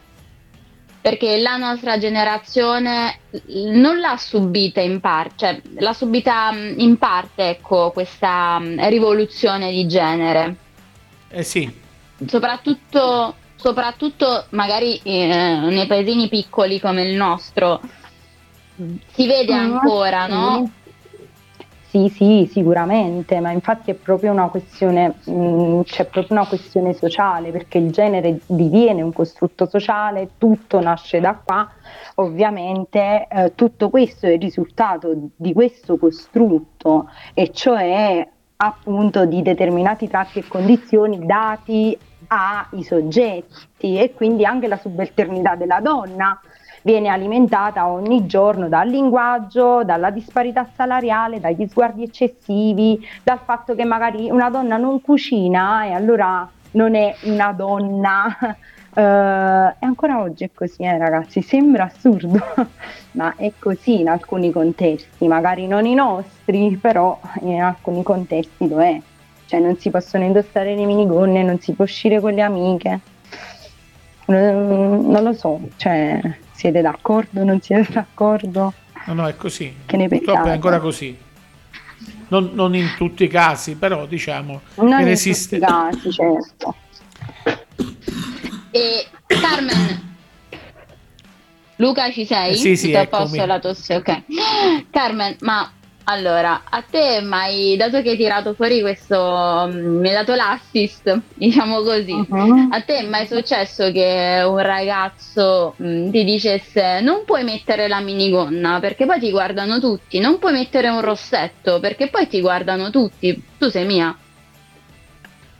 Perché 1.04 1.36
la 1.40 1.58
nostra 1.58 1.98
generazione 1.98 3.20
non 3.74 4.00
l'ha 4.00 4.16
subita 4.16 4.80
in 4.80 5.02
parte, 5.02 5.34
cioè 5.36 5.62
l'ha 5.80 5.92
subita 5.92 6.50
mm, 6.54 6.80
in 6.80 6.98
parte, 6.98 7.50
ecco, 7.50 7.92
questa 7.92 8.58
mm, 8.58 8.80
rivoluzione 8.88 9.70
di 9.70 9.86
genere 9.86 10.56
Eh 11.28 11.44
sì, 11.44 11.70
soprattutto, 12.26 13.36
soprattutto 13.58 14.46
magari 14.52 14.98
eh, 15.04 15.60
nei 15.62 15.88
paesini 15.88 16.30
piccoli 16.30 16.80
come 16.80 17.04
il 17.04 17.18
nostro 17.18 17.82
si 19.14 19.28
vede 19.28 19.54
ancora, 19.54 20.24
sì. 20.24 20.32
no? 20.32 20.72
Sì, 21.94 22.10
sì, 22.10 22.50
sicuramente, 22.52 23.40
ma 23.40 23.52
infatti 23.52 23.92
è 23.92 23.94
proprio 23.94 24.32
una 24.32 24.48
questione, 24.50 25.14
mh, 25.26 25.82
c'è 25.84 26.06
proprio 26.06 26.40
una 26.40 26.48
questione 26.48 26.94
sociale, 26.94 27.52
perché 27.52 27.78
il 27.78 27.92
genere 27.92 28.40
diviene 28.48 29.04
un 29.04 29.14
costrutto 29.14 29.68
sociale, 29.68 30.32
tutto 30.40 30.80
nasce 30.82 31.20
da 31.20 31.36
qua, 31.36 31.70
ovviamente 32.16 33.28
eh, 33.30 33.52
tutto 33.54 33.92
questo 33.92 34.26
è 34.26 34.32
il 34.32 34.42
risultato 34.42 35.14
di 35.36 35.54
questo 35.54 35.98
costrutto, 35.98 37.10
e 37.36 37.52
cioè 37.52 38.28
appunto 38.56 39.26
di 39.28 39.44
determinati 39.44 40.08
tratti 40.08 40.40
e 40.40 40.48
condizioni 40.48 41.24
dati 41.24 41.96
ai 42.28 42.82
soggetti 42.82 44.00
e 44.00 44.14
quindi 44.16 44.46
anche 44.46 44.68
la 44.68 44.78
subalternità 44.78 45.56
della 45.56 45.80
donna 45.80 46.40
viene 46.84 47.10
alimentata 47.10 47.88
ogni 47.88 48.26
giorno 48.28 48.68
dal 48.68 48.88
linguaggio, 48.88 49.84
dalla 49.84 50.12
disparità 50.12 50.70
salariale, 50.76 51.40
dagli 51.40 51.68
sguardi 51.68 52.04
eccessivi, 52.04 53.06
dal 53.24 53.40
fatto 53.44 53.74
che 53.74 53.84
magari 53.86 54.30
una 54.30 54.50
donna 54.50 54.78
non 54.78 55.02
cucina 55.02 55.86
e 55.86 55.94
allora 55.94 56.48
non 56.72 56.96
è 56.96 57.16
una 57.24 57.52
donna. 57.52 58.38
Eh, 58.96 59.02
e 59.02 59.86
ancora 59.88 60.22
oggi 60.22 60.44
è 60.44 60.52
così, 60.54 60.84
eh, 60.84 60.96
ragazzi, 61.00 61.42
sembra 61.42 61.86
assurdo, 61.86 62.40
ma 63.14 63.34
è 63.36 63.52
così 63.58 64.02
in 64.02 64.08
alcuni 64.08 64.52
contesti, 64.52 65.28
magari 65.28 65.66
non 65.66 65.88
i 65.88 65.96
nostri, 65.96 66.78
però 66.80 67.20
in 67.42 67.60
alcuni 67.60 68.04
contesti 68.04 68.68
lo 68.70 68.84
è. 68.84 69.02
Cioè 69.48 69.60
non 69.60 69.78
si 69.78 69.90
possono 69.90 70.26
indossare 70.26 70.76
le 70.76 70.86
minigonne, 70.86 71.42
non 71.42 71.60
si 71.60 71.74
può 71.74 71.86
uscire 71.86 72.20
con 72.20 72.34
le 72.34 72.42
amiche. 72.44 73.00
Mm, 74.32 75.10
Non 75.10 75.24
lo 75.24 75.34
so, 75.34 75.60
cioè 75.76 76.20
siete 76.64 76.80
d'accordo, 76.80 77.44
non 77.44 77.60
siete 77.60 77.92
d'accordo? 77.92 78.74
no, 79.08 79.14
no, 79.14 79.28
è 79.28 79.36
così. 79.36 79.76
Che 79.86 79.98
ne 79.98 80.08
Purtroppo 80.08 80.32
è 80.32 80.34
pensate? 80.36 80.50
ancora 80.56 80.80
così. 80.80 81.18
Non, 82.30 82.52
non 82.54 82.74
in 82.74 82.94
tutti 82.96 83.26
i 83.26 83.28
casi, 83.28 83.76
però 83.76 84.06
diciamo 84.06 84.62
Non 84.76 84.96
che 84.96 85.02
in 85.02 85.08
resiste. 85.10 85.60
tutti 85.60 85.70
i 85.70 85.76
casi, 85.76 86.12
certo. 86.12 86.76
E 88.72 89.08
Carmen, 89.28 90.16
Luca 91.76 92.10
ci 92.12 92.26
sei? 92.26 92.52
Eh, 92.52 92.56
sì, 92.56 92.78
sì, 92.78 92.92
Tutto 92.94 93.00
a 93.00 93.08
posto 93.08 93.46
la 93.46 93.60
tosse, 93.60 93.96
ok. 93.98 94.22
Carmen, 94.90 95.36
ma 95.42 95.70
allora, 96.06 96.64
a 96.70 96.82
te 96.84 97.22
mai, 97.22 97.78
dato 97.78 98.02
che 98.02 98.12
hai 98.12 98.18
tirato 98.18 98.54
fuori 98.56 98.82
questo, 98.82 99.66
mm, 99.68 100.00
mi 100.00 100.10
hai 100.10 100.14
dato 100.14 100.36
l'assist, 100.36 101.28
diciamo 101.34 101.82
così, 101.82 102.28
Mhm. 102.30 102.68
A 102.72 102.82
te 102.82 102.98
è 102.98 103.08
mai 103.08 103.26
successo 103.28 103.92
che 103.92 104.42
un 104.46 104.58
ragazzo 104.60 105.76
mh, 105.78 106.10
ti 106.12 106.24
dicesse 106.26 107.00
non 107.02 107.24
puoi 107.26 107.44
mettere 107.44 107.88
la 107.88 108.02
minigonna 108.02 108.80
perché 108.80 109.06
poi 109.06 109.20
ti 109.20 109.32
guardano 109.32 109.80
tutti, 109.80 110.20
non 110.20 110.40
puoi 110.40 110.52
mettere 110.54 110.90
un 110.90 111.02
rossetto 111.02 111.80
perché 111.80 112.10
poi 112.10 112.28
ti 112.28 112.42
guardano 112.42 112.90
tutti, 112.90 113.42
tu 113.58 113.70
sei 113.70 113.86
mia. 113.86 114.16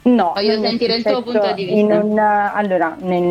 No, 0.06 0.34
Voglio 0.34 0.60
sentire 0.60 0.96
il 0.96 1.04
tuo 1.04 1.24
punto 1.24 1.54
di 1.54 1.64
vista. 1.64 1.96
un- 1.96 2.20
allora, 2.20 2.98
nel, 3.00 3.22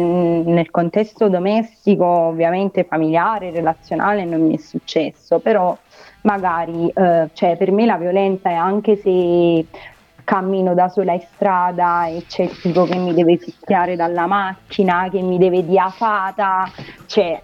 nel 0.47 0.71
contesto 0.71 1.29
domestico, 1.29 2.07
ovviamente 2.07 2.85
familiare, 2.85 3.51
relazionale, 3.51 4.25
non 4.25 4.47
mi 4.47 4.55
è 4.55 4.59
successo, 4.59 5.41
però 5.41 5.79
magari, 6.23 6.89
eh, 6.89 7.31
cioè, 7.33 7.57
per 7.57 7.71
me 7.73 7.87
la 7.87 7.97
violenza 7.97 8.51
è 8.51 8.55
anche 8.55 8.97
se 8.97 9.67
cammino 10.25 10.75
da 10.75 10.89
sola 10.89 11.13
in 11.13 11.21
strada 11.35 12.07
e 12.07 12.25
c'è 12.27 12.45
il 12.45 12.61
tipo 12.61 12.85
che 12.85 12.97
mi 12.97 13.13
deve 13.15 13.39
picchiare 13.39 13.97
dalla 13.97 14.27
macchina, 14.27 15.09
che 15.11 15.21
mi 15.21 15.39
deve 15.39 15.65
diafata, 15.65 16.71
cioè 17.07 17.41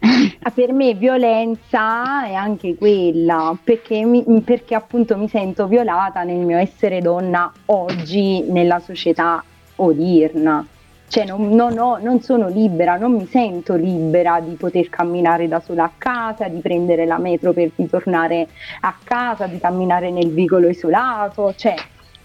per 0.54 0.72
me 0.72 0.94
violenza 0.94 2.26
è 2.26 2.34
anche 2.34 2.74
quella, 2.76 3.56
perché, 3.62 4.04
mi- 4.04 4.24
perché 4.44 4.74
appunto 4.74 5.16
mi 5.16 5.28
sento 5.28 5.66
violata 5.66 6.22
nel 6.22 6.38
mio 6.44 6.58
essere 6.58 7.00
donna 7.00 7.52
oggi 7.66 8.42
nella 8.50 8.80
società 8.80 9.42
odierna. 9.76 10.66
Cioè 11.12 11.26
non, 11.26 11.50
non 11.50 11.76
ho- 11.78 11.98
non 11.98 12.22
sono 12.22 12.48
libera, 12.48 12.96
non 12.96 13.12
mi 13.12 13.26
sento 13.26 13.74
libera 13.74 14.40
di 14.40 14.54
poter 14.54 14.88
camminare 14.88 15.46
da 15.46 15.60
sola 15.60 15.84
a 15.84 15.90
casa, 15.98 16.48
di 16.48 16.60
prendere 16.60 17.04
la 17.04 17.18
metro 17.18 17.52
per 17.52 17.70
ritornare 17.76 18.48
a 18.80 18.96
casa, 19.04 19.46
di 19.46 19.58
camminare 19.58 20.10
nel 20.10 20.30
vicolo 20.30 20.70
isolato. 20.70 21.52
Cioè, 21.54 21.74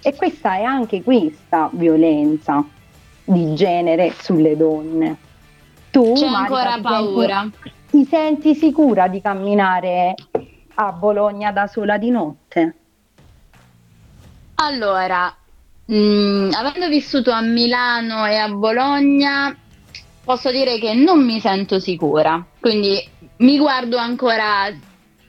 e 0.01 0.15
questa 0.15 0.55
è 0.55 0.63
anche 0.63 1.03
questa 1.03 1.69
violenza 1.73 2.63
di 3.25 3.53
genere 3.55 4.13
sulle 4.17 4.55
donne. 4.55 5.17
Tu, 5.91 6.13
C'è 6.13 6.29
Marica, 6.29 6.55
ancora 6.55 6.63
ti 6.63 6.71
senti- 6.71 7.13
paura. 7.13 7.49
ti 7.89 8.05
senti 8.05 8.55
sicura 8.55 9.07
di 9.09 9.19
camminare 9.19 10.15
a 10.75 10.91
Bologna 10.93 11.51
da 11.51 11.67
sola 11.67 11.97
di 11.97 12.09
notte? 12.09 12.75
Allora, 14.55 15.35
mm, 15.91 16.51
avendo 16.53 16.88
vissuto 16.88 17.31
a 17.31 17.41
Milano 17.41 18.25
e 18.25 18.35
a 18.35 18.49
Bologna, 18.49 19.55
posso 20.23 20.51
dire 20.51 20.77
che 20.79 20.93
non 20.93 21.23
mi 21.23 21.39
sento 21.39 21.79
sicura, 21.79 22.45
quindi 22.59 23.01
mi 23.38 23.57
guardo 23.57 23.97
ancora 23.97 24.69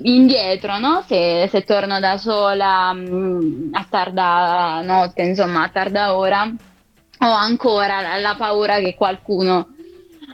indietro, 0.01 0.79
no? 0.79 1.05
se, 1.07 1.49
se 1.51 1.63
torno 1.65 1.99
da 2.01 2.19
sola 2.19 2.93
mh, 2.93 3.09
mm, 3.09 3.75
a 3.75 3.87
tarda 3.89 4.81
notte, 4.83 5.23
insomma 5.23 5.65
a 5.65 5.69
tarda 5.69 6.17
ora, 6.17 6.43
ho 7.21 7.31
ancora 7.31 8.01
la, 8.01 8.19
la 8.19 8.35
paura 8.37 8.79
che 8.79 8.95
qualcuno, 8.95 9.75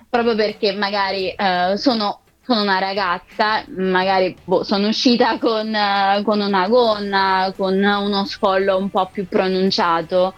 proprio 0.08 0.34
perché 0.34 0.72
magari 0.74 1.30
eh, 1.30 1.74
sono 1.76 2.20
sono 2.44 2.62
una 2.62 2.78
ragazza, 2.78 3.64
magari 3.68 4.36
boh, 4.44 4.62
sono 4.64 4.88
uscita 4.88 5.38
con, 5.38 5.68
uh, 5.68 6.22
con, 6.22 6.40
una 6.40 6.68
gonna, 6.68 7.52
con 7.56 7.74
uno 7.82 8.24
scollo 8.26 8.76
un 8.76 8.90
po' 8.90 9.08
più 9.10 9.26
pronunciato, 9.26 10.34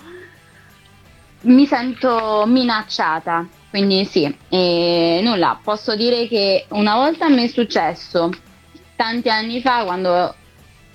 mi 1.43 1.67
sento 1.67 2.45
minacciata. 2.47 3.47
Quindi 3.71 4.05
sì, 4.05 4.35
e 4.49 5.21
nulla, 5.23 5.59
posso 5.63 5.97
dire 5.97 6.29
che 6.29 6.67
una 6.71 6.95
volta 6.95 7.29
mi 7.29 7.45
è 7.45 7.49
successo, 7.49 8.31
tanti 8.95 9.29
anni 9.29 9.61
fa, 9.61 9.85
quando 9.85 10.35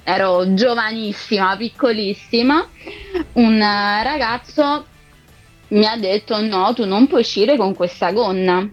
ero 0.04 0.54
giovanissima, 0.54 1.56
piccolissima, 1.58 2.68
un 3.34 3.60
ragazzo 3.60 4.86
mi 5.68 5.86
ha 5.86 5.96
detto 5.96 6.42
no, 6.42 6.74
tu 6.74 6.86
non 6.86 7.08
puoi 7.08 7.22
uscire 7.22 7.56
con 7.56 7.76
questa 7.76 8.12
gonna 8.12 8.68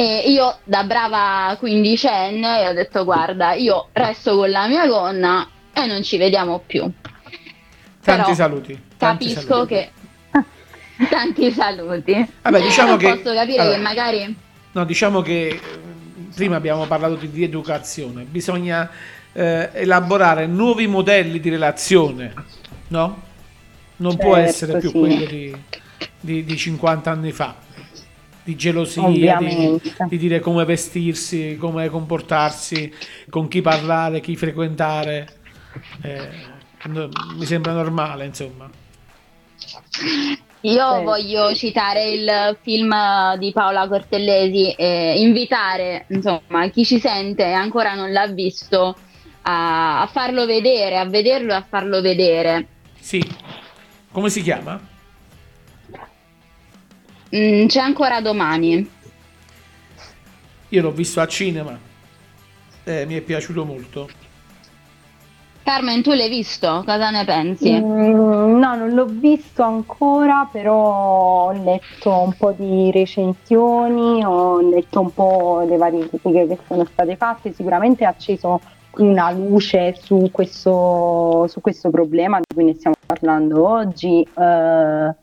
e 0.00 0.30
io 0.30 0.58
da 0.62 0.84
brava 0.84 1.56
quindicenne 1.58 2.68
ho 2.68 2.72
detto 2.72 3.02
guarda, 3.02 3.54
io 3.54 3.88
resto 3.90 4.36
con 4.36 4.48
la 4.48 4.68
mia 4.68 4.86
gonna 4.86 5.48
e 5.72 5.86
non 5.86 6.04
ci 6.04 6.16
vediamo 6.16 6.62
più. 6.64 6.82
Tanti 6.82 8.22
Però 8.22 8.32
saluti. 8.32 8.80
Tanti 8.96 9.26
capisco 9.26 9.54
saluti. 9.54 9.74
che... 9.74 9.90
tanti 11.10 11.50
saluti. 11.50 12.28
Vabbè, 12.42 12.60
diciamo 12.60 12.96
che... 12.96 13.08
Posso 13.08 13.34
capire 13.34 13.60
allora, 13.60 13.74
che 13.74 13.82
magari... 13.82 14.36
No, 14.70 14.84
diciamo 14.84 15.20
che 15.20 15.48
eh, 15.48 15.60
prima 16.32 16.54
abbiamo 16.54 16.86
parlato 16.86 17.16
di, 17.16 17.32
di 17.32 17.42
educazione, 17.42 18.22
bisogna 18.22 18.88
eh, 19.32 19.70
elaborare 19.72 20.46
nuovi 20.46 20.86
modelli 20.86 21.40
di 21.40 21.50
relazione, 21.50 22.34
no? 22.86 23.22
Non 23.96 24.12
certo, 24.12 24.26
può 24.26 24.36
essere 24.36 24.78
più 24.78 24.90
sì. 24.90 24.96
quello 24.96 25.24
di, 25.24 25.56
di, 26.20 26.44
di 26.44 26.56
50 26.56 27.10
anni 27.10 27.32
fa 27.32 27.66
di 28.48 28.56
gelosia, 28.56 29.36
di, 29.36 29.78
di, 30.08 30.16
dire 30.16 30.40
come 30.40 30.64
vestirsi, 30.64 31.58
come 31.60 31.90
comportarsi, 31.90 32.90
con 33.28 33.46
chi 33.46 33.60
parlare, 33.60 34.20
chi 34.20 34.36
frequentare. 34.36 35.28
Eh, 36.02 36.28
mi 36.88 37.44
sembra 37.44 37.72
normale, 37.72 38.24
insomma. 38.24 38.70
Io 40.62 40.96
sì. 40.96 41.04
voglio 41.04 41.54
citare 41.54 42.10
il 42.10 42.56
film 42.62 43.36
di 43.36 43.52
Paola 43.52 43.86
Cortellesi 43.86 44.72
e 44.72 45.20
invitare 45.20 46.06
insomma, 46.08 46.68
chi 46.70 46.86
ci 46.86 46.98
sente 46.98 47.44
e 47.44 47.52
ancora 47.52 47.94
non 47.94 48.12
l'ha 48.12 48.26
visto 48.28 48.96
a, 49.42 50.00
a 50.00 50.06
farlo 50.06 50.46
vedere, 50.46 50.98
a 50.98 51.04
vederlo 51.04 51.52
e 51.52 51.56
a 51.56 51.66
farlo 51.68 52.00
vedere. 52.00 52.66
Sì, 52.98 53.22
come 54.10 54.30
si 54.30 54.42
chiama? 54.42 54.96
Mm, 57.34 57.66
c'è 57.66 57.80
ancora 57.80 58.20
domani. 58.20 58.88
Io 60.70 60.82
l'ho 60.82 60.90
visto 60.90 61.20
a 61.20 61.26
cinema, 61.26 61.78
eh, 62.84 63.06
mi 63.06 63.14
è 63.14 63.20
piaciuto 63.20 63.64
molto. 63.64 64.08
Carmen, 65.62 66.02
tu 66.02 66.12
l'hai 66.12 66.30
visto? 66.30 66.82
Cosa 66.86 67.10
ne 67.10 67.24
pensi? 67.26 67.70
Mm, 67.70 68.58
no, 68.58 68.74
non 68.74 68.90
l'ho 68.94 69.04
visto 69.04 69.62
ancora, 69.62 70.48
però 70.50 71.48
ho 71.48 71.52
letto 71.52 72.10
un 72.10 72.32
po' 72.32 72.52
di 72.52 72.90
recensioni, 72.90 74.24
ho 74.24 74.60
letto 74.62 75.00
un 75.00 75.12
po' 75.12 75.64
le 75.68 75.76
varie 75.76 76.08
critiche 76.08 76.46
che 76.46 76.58
sono 76.66 76.86
state 76.86 77.16
fatte, 77.16 77.52
sicuramente 77.52 78.06
ha 78.06 78.08
acceso 78.08 78.60
una 78.92 79.30
luce 79.30 79.94
su 80.00 80.30
questo, 80.32 81.46
su 81.48 81.60
questo 81.60 81.90
problema 81.90 82.38
di 82.38 82.54
cui 82.54 82.64
ne 82.64 82.74
stiamo 82.74 82.96
parlando 83.04 83.68
oggi. 83.68 84.22
Eh, 84.22 85.14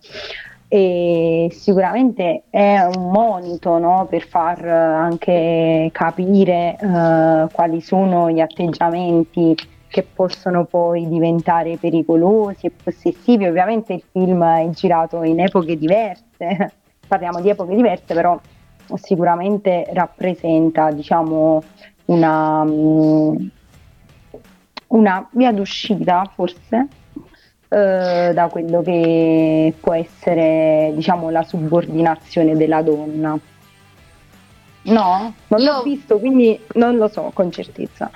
e 0.67 1.49
sicuramente 1.51 2.43
è 2.49 2.79
un 2.95 3.11
monito 3.11 3.77
no, 3.77 4.07
per 4.09 4.27
far 4.27 4.65
anche 4.65 5.89
capire 5.91 6.75
uh, 6.81 7.47
quali 7.51 7.81
sono 7.81 8.31
gli 8.31 8.39
atteggiamenti 8.39 9.55
che 9.87 10.03
possono 10.03 10.65
poi 10.65 11.07
diventare 11.07 11.77
pericolosi 11.77 12.65
e 12.65 12.71
possessivi. 12.71 13.45
Ovviamente 13.45 13.93
il 13.93 14.03
film 14.11 14.43
è 14.43 14.67
girato 14.71 15.23
in 15.23 15.39
epoche 15.39 15.77
diverse, 15.77 16.73
parliamo 17.07 17.39
di 17.41 17.49
epoche 17.49 17.75
diverse, 17.75 18.13
però 18.13 18.39
sicuramente 18.95 19.87
rappresenta 19.93 20.91
diciamo, 20.91 21.63
una, 22.05 22.61
um, 22.61 23.49
una 24.87 25.27
via 25.31 25.51
d'uscita 25.51 26.29
forse 26.33 26.87
eh, 27.75 28.31
da 28.33 28.47
quello 28.47 28.81
che 28.81 29.73
può 29.81 29.93
essere 29.93 30.93
diciamo 30.95 31.29
la 31.29 31.43
subordinazione 31.43 32.55
della 32.55 32.81
donna. 32.81 33.37
No? 34.83 35.33
Non 35.47 35.59
Io... 35.59 35.71
l'ho 35.73 35.81
visto, 35.83 36.17
quindi 36.17 36.57
non 36.75 36.95
lo 36.95 37.09
so 37.09 37.31
con 37.33 37.51
certezza. 37.51 38.09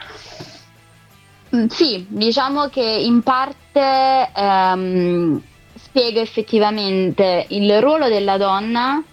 Mm, 1.54 1.66
sì, 1.66 2.06
diciamo 2.08 2.68
che 2.68 2.84
in 2.84 3.22
parte 3.22 4.30
ehm, 4.34 5.42
spiega 5.74 6.22
effettivamente 6.22 7.46
il 7.50 7.82
ruolo 7.82 8.08
della 8.08 8.38
donna 8.38 9.04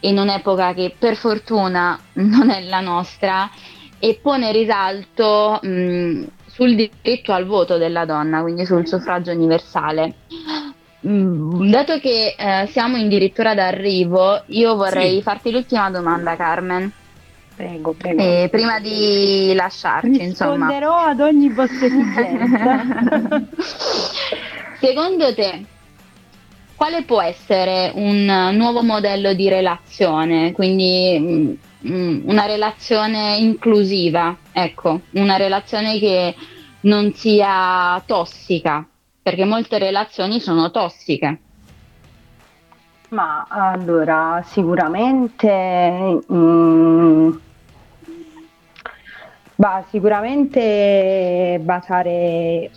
in 0.00 0.18
un'epoca 0.18 0.74
che 0.74 0.94
per 0.98 1.16
fortuna 1.16 1.98
non 2.14 2.50
è 2.50 2.60
la 2.62 2.80
nostra 2.80 3.48
e 3.98 4.18
pone 4.20 4.52
risalto 4.52 5.58
mh, 5.62 5.68
mm, 5.68 6.24
sul 6.58 6.74
diritto 6.74 7.32
al 7.32 7.46
voto 7.46 7.78
della 7.78 8.04
donna, 8.04 8.42
quindi 8.42 8.66
sul 8.66 8.84
suffragio 8.84 9.30
universale. 9.30 10.14
Mm, 11.06 11.70
dato 11.70 12.00
che 12.00 12.34
eh, 12.36 12.66
siamo 12.72 12.96
addirittura 12.96 13.54
d'arrivo, 13.54 14.42
io 14.46 14.74
vorrei 14.74 15.18
sì. 15.18 15.22
farti 15.22 15.52
l'ultima 15.52 15.88
domanda, 15.88 16.34
Carmen. 16.34 16.90
Prego, 17.54 17.92
prego. 17.92 18.20
Eh, 18.20 18.48
prima 18.50 18.80
di 18.80 19.52
lasciarci, 19.54 20.18
Risponderò 20.18 20.96
insomma. 20.96 21.04
ad 21.06 21.20
ogni 21.20 21.54
esigenza. 21.56 23.46
Secondo 24.80 25.34
te, 25.34 25.64
quale 26.74 27.04
può 27.04 27.22
essere 27.22 27.92
un 27.94 28.50
nuovo 28.54 28.82
modello 28.82 29.32
di 29.32 29.48
relazione? 29.48 30.50
Quindi 30.50 31.18
mm, 31.20 31.52
Mm, 31.86 32.28
una 32.28 32.44
relazione 32.46 33.36
inclusiva, 33.38 34.36
ecco, 34.64 35.02
una 35.12 35.36
relazione 35.36 35.98
che 35.98 36.34
non 36.82 37.12
sia 37.14 38.02
tossica, 38.06 38.86
perché 39.22 39.44
molte 39.44 39.78
relazioni 39.78 40.40
sono 40.40 40.70
tossiche. 40.70 41.38
Ma 43.10 43.46
allora, 43.48 44.42
sicuramente, 44.44 46.20
mm, 46.30 47.30
bah, 49.56 49.84
sicuramente 49.88 51.58
basare 51.62 52.70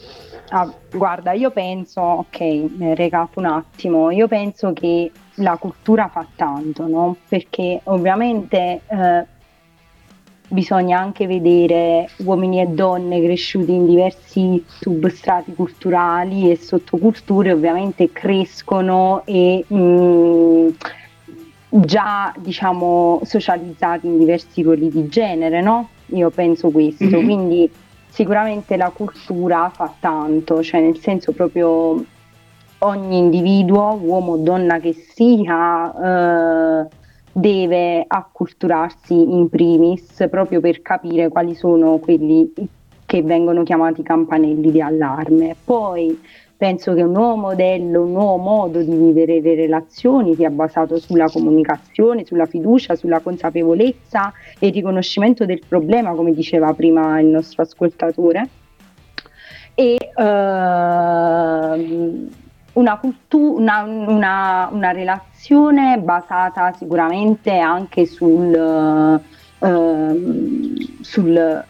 Ah, 0.53 0.69
guarda, 0.91 1.32
io 1.32 1.49
penso, 1.51 2.01
ok, 2.01 2.93
recap 2.93 3.38
un 3.38 3.45
attimo, 3.45 4.11
io 4.11 4.27
penso 4.27 4.73
che 4.73 5.09
la 5.36 5.55
cultura 5.55 6.09
fa 6.09 6.27
tanto, 6.36 6.88
no? 6.88 7.15
Perché 7.29 7.79
ovviamente 7.86 8.82
eh, 8.86 9.25
bisogna 10.52 10.99
anche 10.99 11.28
vedere 11.28 12.10
uomini 12.18 12.62
e 12.62 12.68
donne 12.68 13.22
cresciuti 13.22 13.74
in 13.74 13.86
diversi 13.86 14.64
substrati 14.68 15.54
culturali 15.54 16.52
e 16.52 16.58
sottoculture 16.58 17.52
ovviamente 17.54 18.12
crescono 18.12 19.24
e 19.26 19.64
mh, 19.66 19.76
mm, 19.76 20.68
già 21.70 22.34
diciamo 22.38 23.22
socializzati 23.24 24.08
in 24.08 24.18
diversi 24.18 24.62
ruoli 24.62 24.89
di 24.89 25.08
genere, 25.08 25.62
no? 25.62 25.89
Io 26.08 26.30
penso 26.30 26.70
questo, 26.70 27.06
mm-hmm. 27.06 27.24
quindi 27.24 27.72
sicuramente 28.10 28.76
la 28.76 28.91
cultura 28.93 29.72
fa 29.74 29.93
tanto, 29.99 30.62
cioè 30.62 30.82
nel 30.82 30.99
senso 30.99 31.32
proprio 31.32 32.04
ogni 32.80 33.18
individuo, 33.18 33.97
uomo 34.02 34.34
o 34.34 34.38
donna 34.38 34.80
che 34.80 34.93
sia, 34.93 36.84
eh, 36.84 36.88
deve 37.32 38.03
acculturarsi 38.07 39.13
in 39.13 39.49
primis 39.49 40.25
proprio 40.29 40.59
per 40.59 40.82
capire 40.82 41.29
quali 41.29 41.55
sono 41.55 41.97
quelli 41.97 42.51
che 43.05 43.23
vengono 43.23 43.63
chiamati 43.63 44.03
campanelli 44.03 44.71
di 44.71 44.82
allarme. 44.82 45.55
Poi 45.63 46.17
penso 46.61 46.93
che 46.93 47.01
un 47.01 47.11
nuovo 47.11 47.38
modello, 47.38 48.03
un 48.03 48.11
nuovo 48.11 48.38
modo 48.38 48.84
di 48.84 48.95
vivere 48.95 49.41
le 49.41 49.55
relazioni 49.55 50.36
sia 50.36 50.49
basato 50.49 50.99
sulla 50.99 51.27
comunicazione, 51.27 52.23
sulla 52.23 52.45
fiducia, 52.45 52.95
sulla 52.95 53.19
consapevolezza 53.19 54.32
e 54.59 54.67
il 54.67 54.73
riconoscimento 54.73 55.45
del 55.45 55.61
problema, 55.67 56.11
come 56.11 56.34
diceva 56.34 56.71
prima 56.73 57.19
il 57.19 57.27
nostro 57.27 57.63
ascoltatore. 57.63 58.47
E, 59.73 59.97
uh, 60.15 62.29
una, 62.74 62.97
cultu- 62.97 63.57
una, 63.57 63.84
una, 63.84 64.69
una 64.72 64.91
relazione 64.91 65.97
basata 65.97 66.74
sicuramente 66.74 67.57
anche 67.57 68.05
sul, 68.05 69.22
uh, 69.59 70.99
sul, 71.01 71.63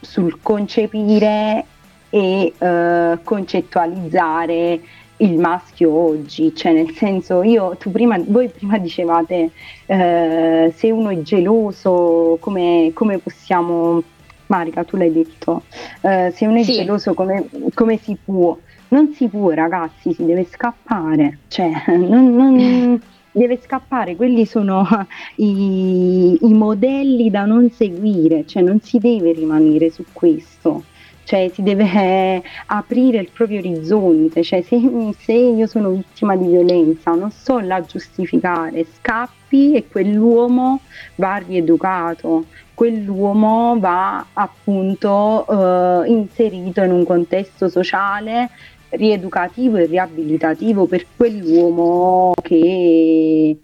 sul 0.00 0.38
concepire 0.42 1.64
e 2.10 2.52
uh, 2.58 3.22
concettualizzare 3.22 4.80
il 5.22 5.38
maschio 5.38 5.92
oggi, 5.92 6.54
cioè 6.54 6.72
nel 6.72 6.90
senso 6.94 7.42
io, 7.42 7.76
tu 7.78 7.90
prima, 7.90 8.18
voi 8.26 8.48
prima 8.48 8.78
dicevate 8.78 9.50
eh, 9.86 10.72
se 10.76 10.90
uno 10.90 11.10
è 11.10 11.22
geloso 11.22 12.38
come, 12.40 12.90
come 12.92 13.18
possiamo, 13.18 14.02
Marica 14.46 14.84
tu 14.84 14.96
l'hai 14.96 15.12
detto, 15.12 15.62
eh, 16.00 16.32
se 16.34 16.46
uno 16.46 16.58
è 16.58 16.64
sì. 16.64 16.74
geloso 16.74 17.14
come, 17.14 17.46
come, 17.72 17.98
si 17.98 18.16
può, 18.22 18.58
non 18.92 19.12
si 19.14 19.26
può 19.26 19.50
ragazzi, 19.50 20.12
si 20.12 20.24
deve 20.24 20.44
scappare, 20.44 21.38
cioè 21.48 21.70
non, 21.96 22.34
non 22.34 23.02
deve 23.32 23.58
scappare, 23.60 24.14
quelli 24.16 24.44
sono 24.46 24.86
i, 25.36 26.38
i 26.40 26.52
modelli 26.52 27.30
da 27.30 27.44
non 27.44 27.70
seguire, 27.70 28.46
cioè 28.46 28.62
non 28.62 28.80
si 28.80 28.98
deve 28.98 29.32
rimanere 29.32 29.90
su 29.90 30.04
questo. 30.12 30.84
Cioè 31.24 31.50
si 31.54 31.62
deve 31.62 31.84
eh, 31.84 32.42
aprire 32.66 33.18
il 33.18 33.30
proprio 33.32 33.60
orizzonte, 33.60 34.42
cioè 34.42 34.60
se, 34.60 34.80
se, 35.20 35.32
io 35.32 35.66
sono 35.68 35.90
vittima 35.90 36.34
di 36.34 36.48
violenza 36.48 37.12
non 37.12 37.30
sto 37.30 37.60
là 37.60 37.76
a 37.76 37.80
giustificare, 37.80 38.84
scappi 38.96 39.72
e 39.72 39.86
quell'uomo 39.88 40.80
va 41.14 41.36
rieducato, 41.36 42.46
quell'uomo 42.74 43.78
va 43.78 44.26
appunto 44.32 45.46
eh, 45.48 46.08
inserito 46.08 46.82
in 46.82 46.90
un 46.90 47.04
contesto 47.06 47.68
sociale 47.68 48.50
rieducativo 48.92 49.76
e 49.76 49.86
riabilitativo 49.86 50.86
per 50.86 51.06
quell'uomo 51.16 52.32
che 52.42 53.58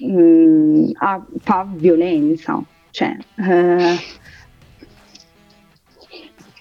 mh, 0.00 0.12
mm, 0.12 0.90
ha, 0.98 1.24
fa 1.40 1.66
violenza. 1.68 2.62
Cioè, 2.90 3.16
eh, 3.36 3.96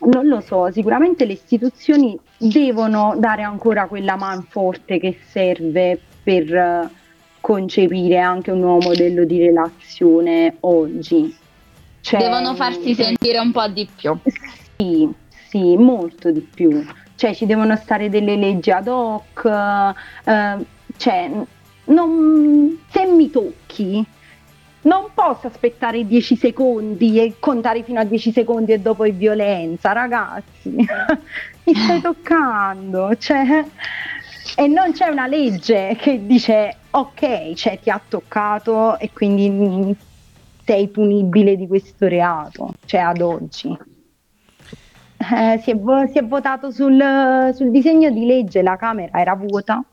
non 0.02 0.28
lo 0.28 0.42
so, 0.42 0.72
sicuramente 0.72 1.26
le 1.26 1.34
istituzioni 1.34 2.18
devono 2.38 3.16
dare 3.18 3.44
ancora 3.44 3.88
quella 3.88 4.16
man 4.16 4.44
forte 4.44 5.00
che 5.00 5.18
serve 5.30 6.00
per 6.24 6.54
uh, 6.54 6.90
concepire 7.42 8.18
anche 8.18 8.52
un 8.52 8.60
nuovo 8.60 8.90
modello 8.90 9.26
di 9.26 9.40
relazione 9.40 10.56
oggi. 10.62 11.36
Cioè, 12.02 12.20
devono 12.20 12.56
farsi 12.56 12.94
sentire 12.94 13.40
un 13.40 13.52
po' 13.52 13.68
di 13.68 13.88
più. 13.94 14.18
Sì, 14.78 15.10
sì, 15.50 15.76
molto 15.76 16.32
di 16.32 16.42
più. 16.42 16.86
Cioè 17.20 17.36
ci 17.36 17.46
devono 17.46 17.76
stare 17.76 18.08
delle 18.08 18.38
leggi 18.38 18.72
ad 18.72 18.88
hoc, 18.88 19.44
uh, 19.44 20.66
cioè 20.96 21.30
non, 21.84 22.80
se 22.90 23.06
mi 23.06 23.30
tocchi 23.30 24.06
non 24.84 25.08
posso 25.14 25.48
aspettare 25.48 26.08
10 26.08 26.38
secondi 26.38 27.20
e 27.20 27.36
contare 27.40 27.84
fino 27.84 28.00
a 28.00 28.06
10 28.06 28.32
secondi 28.32 28.72
e 28.72 28.80
dopo 28.80 29.04
è 29.04 29.12
violenza, 29.12 29.92
ragazzi. 29.92 30.70
Mi 31.66 31.76
stai 31.76 32.00
toccando, 32.00 33.14
cioè, 33.18 33.66
e 34.56 34.68
non 34.68 34.94
c'è 34.94 35.10
una 35.10 35.28
legge 35.28 35.98
che 36.00 36.26
dice 36.26 36.78
ok, 36.90 37.52
cioè 37.54 37.80
ti 37.82 37.90
ha 37.90 38.00
toccato 38.08 38.98
e 38.98 39.12
quindi 39.12 39.94
sei 40.64 40.88
punibile 40.88 41.58
di 41.58 41.68
questo 41.68 42.08
reato, 42.08 42.76
cioè 42.86 43.02
ad 43.02 43.20
oggi. 43.20 43.78
Eh, 45.20 45.60
si, 45.60 45.72
è, 45.72 45.78
si, 46.12 46.18
è, 46.18 46.24
votato 46.24 46.72
sul, 46.72 47.52
sul 47.54 47.72
disegno 47.72 48.10
di 48.10 48.26
legge, 48.26 48.62
la 48.62 48.78
Camera 48.78 49.20
era 49.20 49.36
vuota 49.36 49.84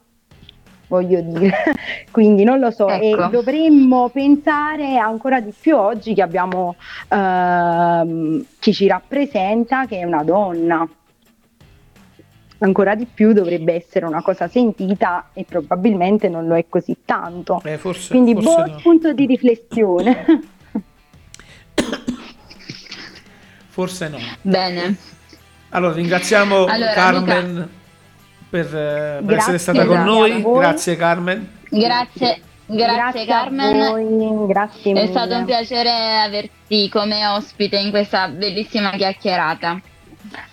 voglio 0.88 1.20
dire. 1.20 1.52
Quindi 2.10 2.44
non 2.44 2.58
lo 2.58 2.70
so, 2.70 2.88
ecco. 2.88 3.26
e 3.26 3.30
dovremmo 3.30 4.08
pensare 4.08 4.96
ancora 4.96 5.40
di 5.40 5.52
più 5.58 5.76
oggi 5.76 6.14
che 6.14 6.22
abbiamo 6.22 6.76
ehm, 7.08 8.44
chi 8.58 8.72
ci 8.72 8.86
rappresenta 8.86 9.86
che 9.86 9.98
è 9.98 10.04
una 10.04 10.22
donna. 10.22 10.88
Ancora 12.58 12.94
di 12.94 13.04
più 13.04 13.34
dovrebbe 13.34 13.74
essere 13.74 14.06
una 14.06 14.22
cosa 14.22 14.48
sentita 14.48 15.28
e 15.34 15.44
probabilmente 15.44 16.30
non 16.30 16.46
lo 16.46 16.56
è 16.56 16.64
così 16.68 16.96
tanto. 17.04 17.60
Eh, 17.64 17.76
forse, 17.76 18.08
Quindi 18.08 18.32
forse 18.32 18.48
buon 18.48 18.70
no. 18.70 18.78
punto 18.82 19.12
di 19.12 19.26
riflessione. 19.26 20.24
forse 23.68 24.08
no. 24.08 24.16
Bene. 24.40 25.15
Allora 25.70 25.92
ringraziamo 25.92 26.64
allora, 26.64 26.92
Carmen. 26.92 27.54
Mica 27.54 27.84
per, 28.48 28.74
eh, 28.74 29.22
per 29.24 29.36
essere 29.36 29.58
stata 29.58 29.84
con 29.84 30.02
noi. 30.02 30.42
Grazie 30.42 30.96
Carmen. 30.96 31.48
Grazie. 31.68 32.40
Grazie, 32.68 32.96
grazie 32.96 33.26
Carmen. 33.26 34.46
Grazie 34.46 34.92
È 34.92 35.06
stato 35.06 35.36
un 35.36 35.44
piacere 35.44 36.20
averti 36.24 36.88
come 36.88 37.24
ospite 37.26 37.76
in 37.76 37.90
questa 37.90 38.28
bellissima 38.28 38.90
chiacchierata. 38.90 39.80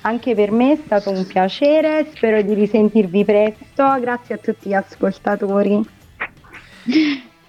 Anche 0.02 0.36
per 0.36 0.52
me 0.52 0.74
è 0.74 0.80
stato 0.86 1.10
un 1.10 1.26
piacere, 1.26 2.08
spero 2.14 2.42
di 2.44 2.54
risentirvi 2.54 3.26
presto. 3.26 4.00
Grazie 4.00 4.36
a 4.36 4.38
tutti 4.38 4.70
gli 4.70 4.74
ascoltatori. 4.74 5.82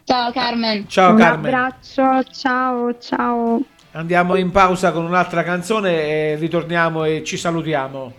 Ciao 0.04 0.32
Carmen. 0.32 0.88
Ciao 0.88 1.10
un 1.10 1.18
Carmen. 1.18 1.38
Un 1.38 1.44
abbraccio, 1.44 2.22
ciao, 2.32 2.98
ciao. 2.98 3.60
Andiamo 3.96 4.34
in 4.34 4.50
pausa 4.50 4.90
con 4.90 5.04
un'altra 5.04 5.44
canzone 5.44 6.32
e 6.32 6.34
ritorniamo 6.34 7.04
e 7.04 7.22
ci 7.24 7.36
salutiamo. 7.36 8.12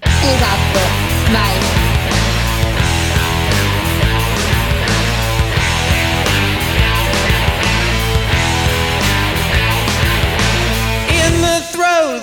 Esatto. 0.00 0.78
Vai. 1.30 1.84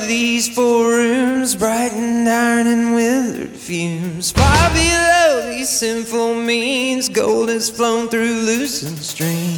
These 0.06 0.49
four 0.49 0.89
rooms, 0.89 1.56
bright 1.56 1.93
and 1.93 2.28
iron 2.28 2.68
and 2.68 2.93
withered 2.93 3.56
fumes. 3.56 4.32
Far 4.32 4.70
below 4.72 5.49
these 5.49 5.70
sinful 5.70 6.36
means, 6.36 7.10
gold 7.10 7.49
has 7.49 7.70
flown 7.70 8.10
through 8.10 8.43
loosened 8.45 8.99
streams. 8.99 9.53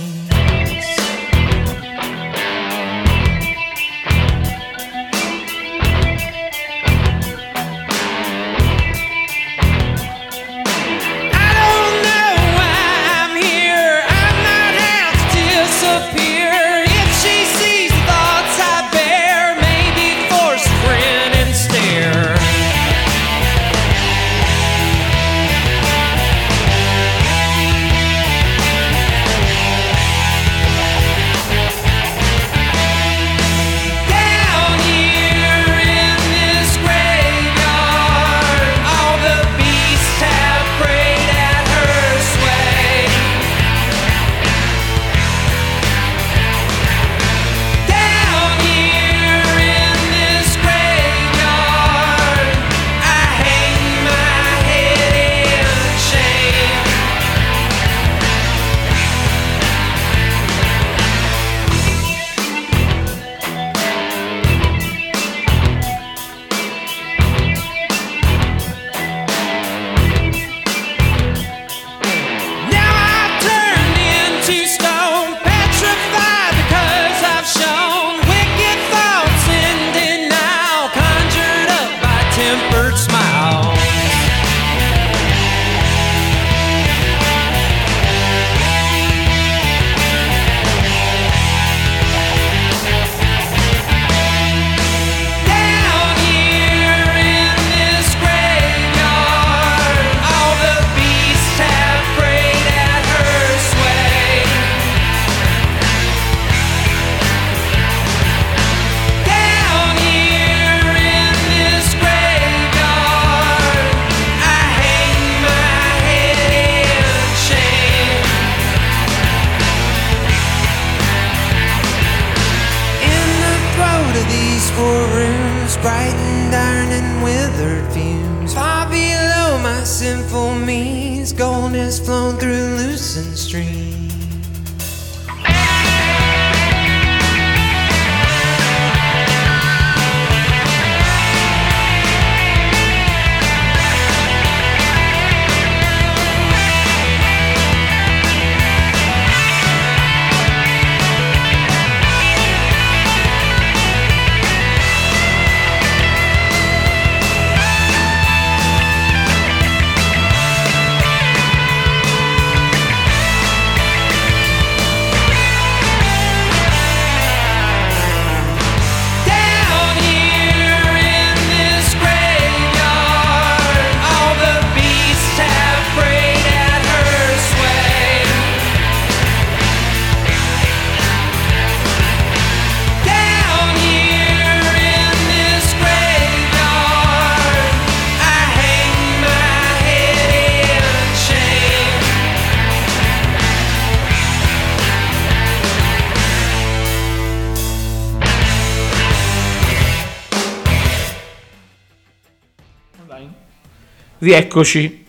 Rieccoci. 204.30 205.06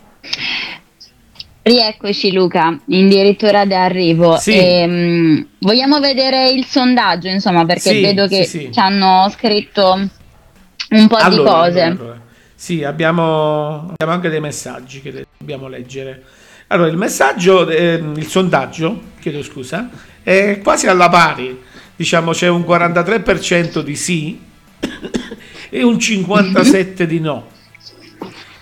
Rieccoci 1.62 2.32
Luca, 2.32 2.66
addirittura 2.66 3.64
d'arrivo. 3.64 4.36
Sì. 4.36 4.52
Ehm, 4.58 5.46
vogliamo 5.60 6.00
vedere 6.00 6.50
il 6.50 6.66
sondaggio, 6.66 7.28
insomma, 7.28 7.64
perché 7.64 7.92
Sì, 7.92 8.00
vedo 8.02 8.28
che 8.28 8.44
sì, 8.44 8.68
ci 8.70 8.78
hanno 8.78 9.26
scritto 9.30 9.92
un 10.90 11.08
po' 11.08 11.16
di 11.16 11.22
Allora, 11.22 11.50
cose. 11.50 11.80
allora, 11.80 12.02
allora. 12.02 12.20
Sì, 12.54 12.84
abbiamo, 12.84 13.88
abbiamo 13.90 14.12
anche 14.12 14.28
dei 14.28 14.40
messaggi 14.40 15.00
che 15.00 15.10
le- 15.10 15.26
dobbiamo 15.38 15.66
leggere. 15.68 16.22
Allora, 16.66 16.90
il 16.90 16.98
messaggio, 16.98 17.66
ehm, 17.70 18.12
il 18.18 18.26
sondaggio, 18.26 19.00
chiedo 19.18 19.42
scusa, 19.42 19.88
è 20.22 20.60
quasi 20.62 20.88
alla 20.88 21.08
pari. 21.08 21.58
Diciamo 21.96 22.32
c'è 22.32 22.48
un 22.48 22.64
43% 22.66 23.80
di 23.80 23.96
sì 23.96 24.38
e 25.70 25.82
un 25.82 25.94
57% 25.96 27.04
di 27.04 27.18
no. 27.18 27.54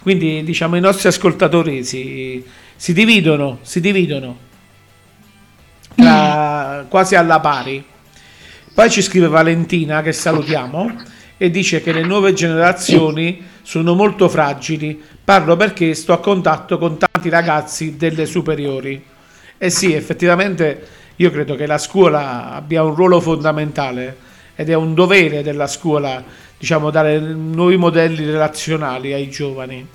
Quindi, 0.04 0.44
diciamo, 0.44 0.76
i 0.76 0.80
nostri 0.80 1.08
ascoltatori 1.08 1.82
si, 1.82 2.44
si 2.76 2.92
dividono, 2.92 3.60
si 3.62 3.80
dividono 3.80 4.36
tra- 5.94 6.84
quasi 6.90 7.14
alla 7.14 7.40
pari. 7.40 7.82
Poi 8.74 8.90
ci 8.90 9.00
scrive 9.00 9.28
Valentina, 9.28 10.02
che 10.02 10.12
salutiamo, 10.12 10.94
e 11.38 11.50
dice 11.50 11.80
che 11.80 11.92
le 11.92 12.02
nuove 12.02 12.34
generazioni 12.34 13.42
sono 13.62 13.94
molto 13.94 14.28
fragili. 14.28 15.02
Parlo 15.24 15.56
perché 15.56 15.94
sto 15.94 16.12
a 16.12 16.20
contatto 16.20 16.76
con 16.76 16.98
tanti 16.98 17.30
ragazzi 17.30 17.96
delle 17.96 18.26
superiori. 18.26 19.02
E 19.56 19.70
sì, 19.70 19.94
effettivamente 19.94 20.86
io 21.16 21.30
credo 21.30 21.56
che 21.56 21.64
la 21.64 21.78
scuola 21.78 22.52
abbia 22.52 22.82
un 22.82 22.94
ruolo 22.94 23.22
fondamentale 23.22 24.18
ed 24.54 24.68
è 24.68 24.74
un 24.74 24.92
dovere 24.92 25.42
della 25.42 25.66
scuola, 25.66 26.22
diciamo, 26.64 26.90
dare 26.90 27.18
nuovi 27.18 27.76
modelli 27.76 28.24
relazionali 28.24 29.12
ai 29.12 29.28
giovani. 29.28 29.86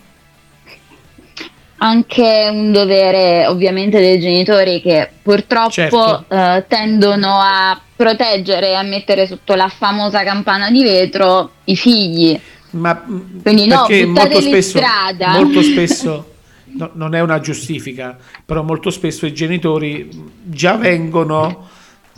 Anche 1.81 2.47
un 2.51 2.71
dovere 2.71 3.47
ovviamente 3.47 3.99
dei 3.99 4.19
genitori 4.19 4.79
che 4.79 5.09
purtroppo 5.21 5.71
Certo. 5.71 6.25
eh, 6.27 6.65
tendono 6.67 7.39
a 7.39 7.79
proteggere 7.95 8.69
e 8.69 8.73
a 8.75 8.83
mettere 8.83 9.25
sotto 9.25 9.55
la 9.55 9.67
famosa 9.67 10.23
campana 10.23 10.69
di 10.69 10.83
vetro 10.83 11.51
i 11.63 11.75
figli. 11.75 12.39
Ma 12.71 12.95
Quindi 13.41 13.65
no, 13.65 13.85
perché 13.87 14.05
molto 14.05 14.41
spesso, 14.41 14.77
strada. 14.77 15.29
molto 15.31 15.63
spesso 15.63 16.33
no, 16.65 16.91
non 16.93 17.15
è 17.15 17.21
una 17.21 17.39
giustifica, 17.39 18.15
però 18.45 18.61
molto 18.61 18.91
spesso 18.91 19.25
i 19.25 19.33
genitori 19.33 20.07
già 20.43 20.75
vengono 20.75 21.67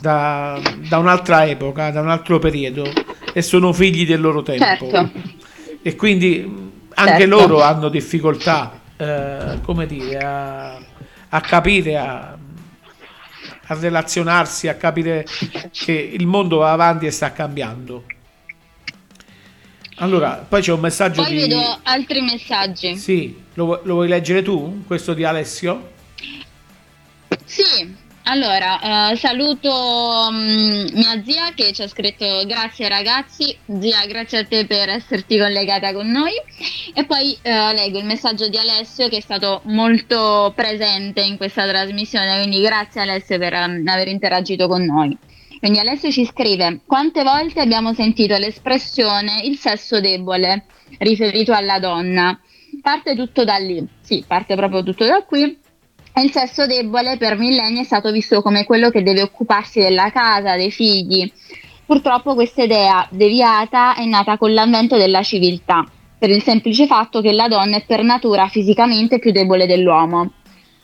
da, 0.02 0.60
da 0.88 0.98
un'altra 0.98 1.46
epoca, 1.46 1.90
da 1.90 2.00
un 2.00 2.10
altro 2.10 2.40
periodo 2.40 2.90
e 3.32 3.40
sono 3.40 3.72
figli 3.72 4.04
del 4.04 4.20
loro 4.20 4.42
tempo. 4.42 4.90
Certo. 4.90 5.10
E 5.80 5.96
quindi 5.96 6.70
anche 6.94 7.18
Certo. 7.20 7.26
loro 7.26 7.62
hanno 7.62 7.88
difficoltà, 7.88 8.80
eh, 8.96 9.60
come 9.62 9.86
dire, 9.86 10.18
a, 10.18 10.74
a 11.28 11.40
capire, 11.40 11.96
a, 11.96 12.36
a 13.66 13.74
relazionarsi, 13.80 14.66
a 14.68 14.74
capire 14.74 15.24
che 15.70 15.92
il 15.92 16.26
mondo 16.26 16.58
va 16.58 16.72
avanti 16.72 17.06
e 17.06 17.10
sta 17.10 17.32
cambiando. 17.32 18.04
Allora, 19.96 20.44
poi 20.48 20.60
c'è 20.60 20.72
un 20.72 20.80
messaggio 20.80 21.22
Poi 21.22 21.30
di... 21.30 21.38
vedo 21.38 21.78
altri 21.84 22.22
messaggi. 22.22 22.96
Sì, 22.96 23.40
lo, 23.54 23.80
lo 23.84 23.94
vuoi 23.94 24.08
leggere 24.08 24.42
tu? 24.42 24.82
Questo 24.84 25.14
di 25.14 25.22
Alessio? 25.22 25.90
Sì, 27.44 27.94
allora 28.24 29.10
eh, 29.10 29.16
saluto 29.16 30.28
mm, 30.30 30.86
mia 30.92 31.22
zia 31.24 31.52
che 31.54 31.72
ci 31.72 31.82
ha 31.82 31.88
scritto 31.88 32.44
grazie 32.46 32.88
ragazzi, 32.88 33.56
zia 33.80 34.06
grazie 34.06 34.38
a 34.38 34.44
te 34.44 34.64
per 34.66 34.88
esserti 34.88 35.38
collegata 35.38 35.92
con 35.92 36.10
noi 36.10 36.32
e 36.94 37.04
poi 37.04 37.36
eh, 37.42 37.72
leggo 37.72 37.98
il 37.98 38.04
messaggio 38.04 38.48
di 38.48 38.56
Alessio 38.56 39.08
che 39.08 39.16
è 39.16 39.20
stato 39.20 39.62
molto 39.64 40.52
presente 40.54 41.20
in 41.22 41.36
questa 41.36 41.66
trasmissione, 41.66 42.38
quindi 42.38 42.60
grazie 42.60 43.00
Alessio 43.00 43.38
per 43.38 43.54
mm, 43.54 43.88
aver 43.88 44.08
interagito 44.08 44.68
con 44.68 44.84
noi. 44.84 45.16
Quindi 45.58 45.78
Alessio 45.78 46.10
ci 46.10 46.24
scrive 46.24 46.80
quante 46.86 47.22
volte 47.22 47.60
abbiamo 47.60 47.92
sentito 47.94 48.36
l'espressione 48.36 49.42
il 49.44 49.56
sesso 49.56 50.00
debole 50.00 50.64
riferito 50.98 51.52
alla 51.52 51.78
donna. 51.78 52.38
Parte 52.80 53.14
tutto 53.14 53.44
da 53.44 53.56
lì, 53.56 53.86
sì, 54.00 54.24
parte 54.26 54.56
proprio 54.56 54.82
tutto 54.82 55.04
da 55.04 55.22
qui. 55.24 55.58
Il 56.14 56.30
sesso 56.30 56.66
debole 56.66 57.16
per 57.16 57.38
millenni 57.38 57.80
è 57.80 57.84
stato 57.84 58.12
visto 58.12 58.42
come 58.42 58.64
quello 58.64 58.90
che 58.90 59.02
deve 59.02 59.22
occuparsi 59.22 59.80
della 59.80 60.10
casa, 60.10 60.56
dei 60.56 60.70
figli. 60.70 61.30
Purtroppo 61.86 62.34
questa 62.34 62.64
idea 62.64 63.06
deviata 63.10 63.94
è 63.94 64.04
nata 64.04 64.36
con 64.36 64.52
l'avvento 64.52 64.98
della 64.98 65.22
civiltà, 65.22 65.82
per 66.18 66.28
il 66.28 66.42
semplice 66.42 66.86
fatto 66.86 67.22
che 67.22 67.32
la 67.32 67.48
donna 67.48 67.76
è 67.76 67.84
per 67.86 68.02
natura 68.02 68.46
fisicamente 68.48 69.18
più 69.18 69.32
debole 69.32 69.66
dell'uomo. 69.66 70.32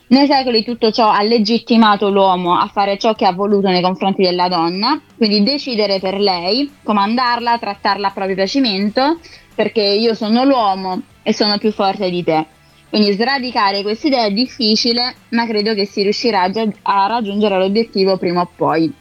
Nei 0.07 0.25
secoli 0.25 0.63
tutto 0.63 0.89
ciò 0.89 1.11
ha 1.11 1.21
legittimato 1.21 2.09
l'uomo 2.09 2.57
a 2.57 2.65
fare 2.65 2.97
ciò 2.97 3.13
che 3.13 3.27
ha 3.27 3.31
voluto 3.31 3.69
nei 3.69 3.81
confronti 3.81 4.23
della 4.23 4.47
donna, 4.47 4.99
quindi 5.15 5.43
decidere 5.43 5.99
per 5.99 6.19
lei, 6.19 6.71
comandarla, 6.81 7.59
trattarla 7.59 8.07
a 8.07 8.11
proprio 8.11 8.35
piacimento, 8.35 9.19
perché 9.53 9.83
io 9.83 10.15
sono 10.15 10.43
l'uomo 10.43 11.03
e 11.21 11.35
sono 11.35 11.59
più 11.59 11.71
forte 11.71 12.09
di 12.09 12.23
te. 12.23 12.45
Quindi 12.89 13.13
sradicare 13.13 13.83
questa 13.83 14.07
idea 14.07 14.25
è 14.25 14.31
difficile, 14.31 15.13
ma 15.29 15.45
credo 15.45 15.73
che 15.73 15.85
si 15.85 16.01
riuscirà 16.01 16.49
a, 16.81 17.07
raggiungere 17.07 17.57
l'obiettivo 17.57 18.17
prima 18.17 18.41
o 18.41 18.49
poi. 18.55 18.91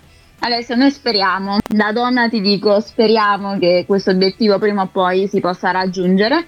Adesso 0.41 0.75
noi 0.75 0.91
speriamo, 0.91 1.59
da 1.67 1.91
donna 1.93 2.29
ti 2.29 2.41
dico, 2.41 2.81
speriamo 2.81 3.59
che 3.59 3.85
questo 3.87 4.11
obiettivo 4.11 4.59
prima 4.59 4.83
o 4.83 4.87
poi 4.87 5.27
si 5.27 5.41
possa 5.41 5.71
raggiungere. 5.71 6.47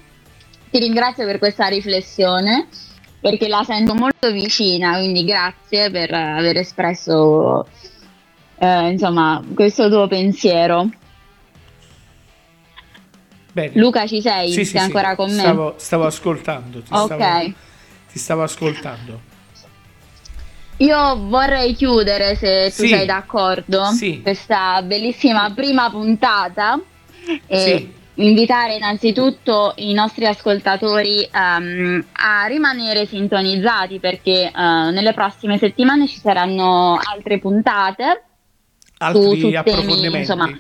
Ti 0.71 0.79
ringrazio 0.79 1.25
per 1.25 1.39
questa 1.39 1.67
riflessione 1.67 2.69
perché 3.21 3.49
la 3.49 3.63
sento 3.65 3.95
molto 3.95 4.31
vicina, 4.31 4.97
quindi 4.99 5.25
grazie 5.25 5.91
per 5.91 6.13
aver 6.13 6.59
espresso 6.59 7.67
eh, 8.59 8.91
insomma 8.91 9.43
questo 9.55 9.89
tuo 9.89 10.07
pensiero. 10.07 10.89
Bene. 13.53 13.73
Luca 13.75 14.07
ci 14.07 14.21
sei? 14.21 14.51
Sì, 14.51 14.65
sì, 14.65 14.71
sei 14.73 14.81
sì. 14.81 14.87
ancora 14.87 15.17
con 15.17 15.31
me? 15.31 15.39
Stavo, 15.41 15.75
stavo 15.79 16.07
ascoltando. 16.07 16.81
Ti, 16.83 16.95
Ok. 16.95 17.05
stavo, 17.05 17.53
ti 18.13 18.19
stavo 18.19 18.43
ascoltando. 18.43 19.21
Io 20.79 21.17
vorrei 21.29 21.75
chiudere, 21.75 22.37
se 22.37 22.73
tu 22.75 22.83
Sì. 22.83 22.89
sei 22.89 23.05
d'accordo, 23.07 23.85
Sì. 23.87 24.23
questa 24.23 24.81
bellissima 24.83 25.51
prima 25.55 25.91
puntata 25.91 26.81
e 27.47 27.59
Sì. 27.59 27.99
invitare 28.23 28.77
innanzitutto 28.77 29.75
i 29.77 29.93
nostri 29.93 30.25
ascoltatori 30.27 31.29
ehm, 31.31 32.07
a 32.13 32.47
rimanere 32.47 33.05
sintonizzati 33.05 33.99
perché 33.99 34.47
eh, 34.47 34.53
nelle 34.53 35.13
prossime 35.13 35.59
settimane 35.59 36.07
ci 36.09 36.19
saranno 36.19 36.99
altre 37.03 37.39
puntate 37.39 38.23
Altri 38.99 39.23
su 39.23 39.37
temi, 39.41 39.57
approfondimenti. 39.57 40.19
insomma, 40.19 40.51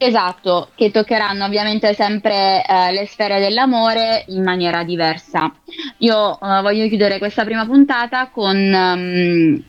Esatto, 0.00 0.68
che 0.76 0.92
toccheranno 0.92 1.44
ovviamente 1.44 1.92
sempre 1.92 2.64
eh, 2.64 2.92
le 2.92 3.04
sfere 3.06 3.40
dell'amore 3.40 4.22
in 4.28 4.44
maniera 4.44 4.84
diversa. 4.84 5.52
Io 5.98 6.34
eh, 6.40 6.62
voglio 6.62 6.86
chiudere 6.86 7.18
questa 7.18 7.44
prima 7.44 7.66
puntata 7.66 8.28
con 8.28 8.56
um, 8.56 9.60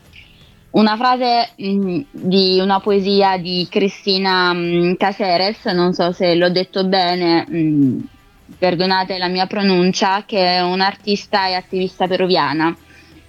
una 0.70 0.96
frase 0.96 1.50
mh, 1.56 1.66
mm, 1.66 2.00
di 2.12 2.60
una 2.60 2.78
poesia 2.78 3.38
di 3.38 3.66
Cristina 3.68 4.52
mh, 4.52 4.58
mm, 4.58 4.92
Caceres, 4.94 5.64
non 5.64 5.92
so 5.94 6.12
se 6.12 6.36
l'ho 6.36 6.48
detto 6.48 6.86
bene, 6.86 7.44
mh, 7.48 7.56
mm, 7.56 7.98
perdonate 8.56 9.18
la 9.18 9.26
mia 9.26 9.46
pronuncia, 9.46 10.22
che 10.26 10.58
è 10.58 10.60
un'artista 10.60 11.48
e 11.48 11.54
attivista 11.54 12.06
peruviana 12.06 12.72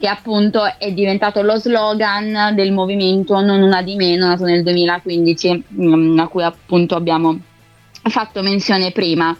che 0.02 0.08
appunto 0.08 0.64
è 0.80 0.91
diventato 0.93 1.43
lo 1.43 1.58
slogan 1.58 2.56
del 2.56 2.72
movimento 2.72 3.39
Non 3.39 3.62
una 3.62 3.84
di 3.84 3.95
meno, 3.95 4.26
nato 4.26 4.45
nel 4.45 4.64
2015, 4.64 5.64
mm, 5.80 6.18
a 6.18 6.28
cui 6.28 6.41
appunto 6.41 6.95
abbiamo 6.95 7.39
fatto 8.10 8.41
menzione 8.41 8.91
prima. 8.91 9.38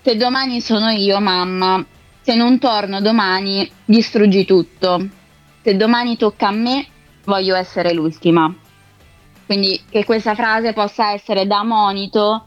Se 0.00 0.16
domani 0.16 0.60
sono 0.60 0.90
io, 0.90 1.18
mamma, 1.18 1.84
se 2.20 2.36
non 2.36 2.60
torno 2.60 3.00
domani, 3.00 3.68
distruggi 3.84 4.44
tutto. 4.44 5.08
Se 5.60 5.76
domani 5.76 6.16
tocca 6.16 6.46
a 6.46 6.52
me, 6.52 6.86
voglio 7.24 7.56
essere 7.56 7.92
l'ultima. 7.92 8.54
Quindi 9.44 9.82
che 9.90 10.04
questa 10.04 10.36
frase 10.36 10.72
possa 10.72 11.10
essere 11.10 11.48
da 11.48 11.64
monito 11.64 12.46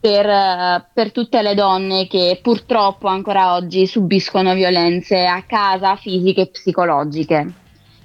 per, 0.00 0.26
eh, 0.26 0.84
per, 0.92 1.12
tutte 1.12 1.42
le 1.42 1.54
donne 1.54 2.06
che 2.06 2.38
purtroppo 2.42 3.08
ancora 3.08 3.54
oggi 3.54 3.86
subiscono 3.86 4.54
violenze 4.54 5.26
a 5.26 5.42
casa, 5.42 5.96
fisiche 5.96 6.42
e 6.42 6.46
psicologiche. 6.48 7.52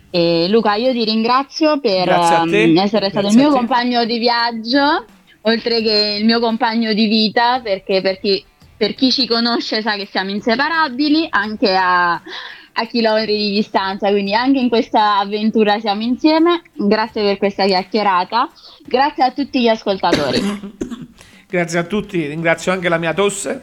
E 0.09 0.47
Luca, 0.49 0.75
io 0.75 0.91
ti 0.91 1.05
ringrazio 1.05 1.79
per 1.79 2.09
um, 2.09 2.77
essere 2.77 3.09
stato 3.09 3.27
il 3.27 3.35
mio 3.35 3.49
compagno 3.49 4.03
di 4.03 4.19
viaggio, 4.19 5.05
oltre 5.43 5.81
che 5.81 6.17
il 6.19 6.25
mio 6.25 6.41
compagno 6.41 6.91
di 6.93 7.07
vita, 7.07 7.61
perché 7.63 8.01
per 8.01 8.19
chi, 8.19 8.43
per 8.75 8.93
chi 8.93 9.09
ci 9.09 9.25
conosce 9.25 9.81
sa 9.81 9.95
che 9.95 10.05
siamo 10.05 10.31
inseparabili, 10.31 11.27
anche 11.29 11.73
a, 11.73 12.11
a 12.11 12.85
chilometri 12.89 13.37
di 13.37 13.51
distanza, 13.51 14.09
quindi 14.09 14.33
anche 14.33 14.59
in 14.59 14.67
questa 14.67 15.17
avventura 15.17 15.79
siamo 15.79 16.01
insieme. 16.01 16.61
Grazie 16.73 17.23
per 17.23 17.37
questa 17.37 17.65
chiacchierata, 17.65 18.49
grazie 18.85 19.23
a 19.23 19.31
tutti 19.31 19.61
gli 19.61 19.69
ascoltatori. 19.69 20.41
Grazie 21.51 21.79
a 21.79 21.83
tutti, 21.83 22.27
ringrazio 22.27 22.71
anche 22.71 22.87
la 22.87 22.97
mia 22.97 23.13
tosse. 23.13 23.61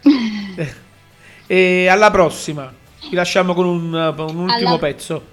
e 1.46 1.88
alla 1.88 2.10
prossima. 2.10 2.72
Vi 3.10 3.14
lasciamo 3.14 3.52
con 3.52 3.66
un, 3.66 3.92
un 3.92 4.38
ultimo 4.38 4.68
alla... 4.70 4.78
pezzo. 4.78 5.26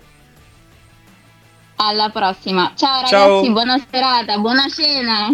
Alla 1.77 2.09
prossima. 2.09 2.73
Ciao 2.75 2.95
ragazzi, 2.95 3.11
Ciao. 3.11 3.49
buona 3.49 3.81
serata, 3.89 4.37
buona 4.39 4.67
cena. 4.67 5.29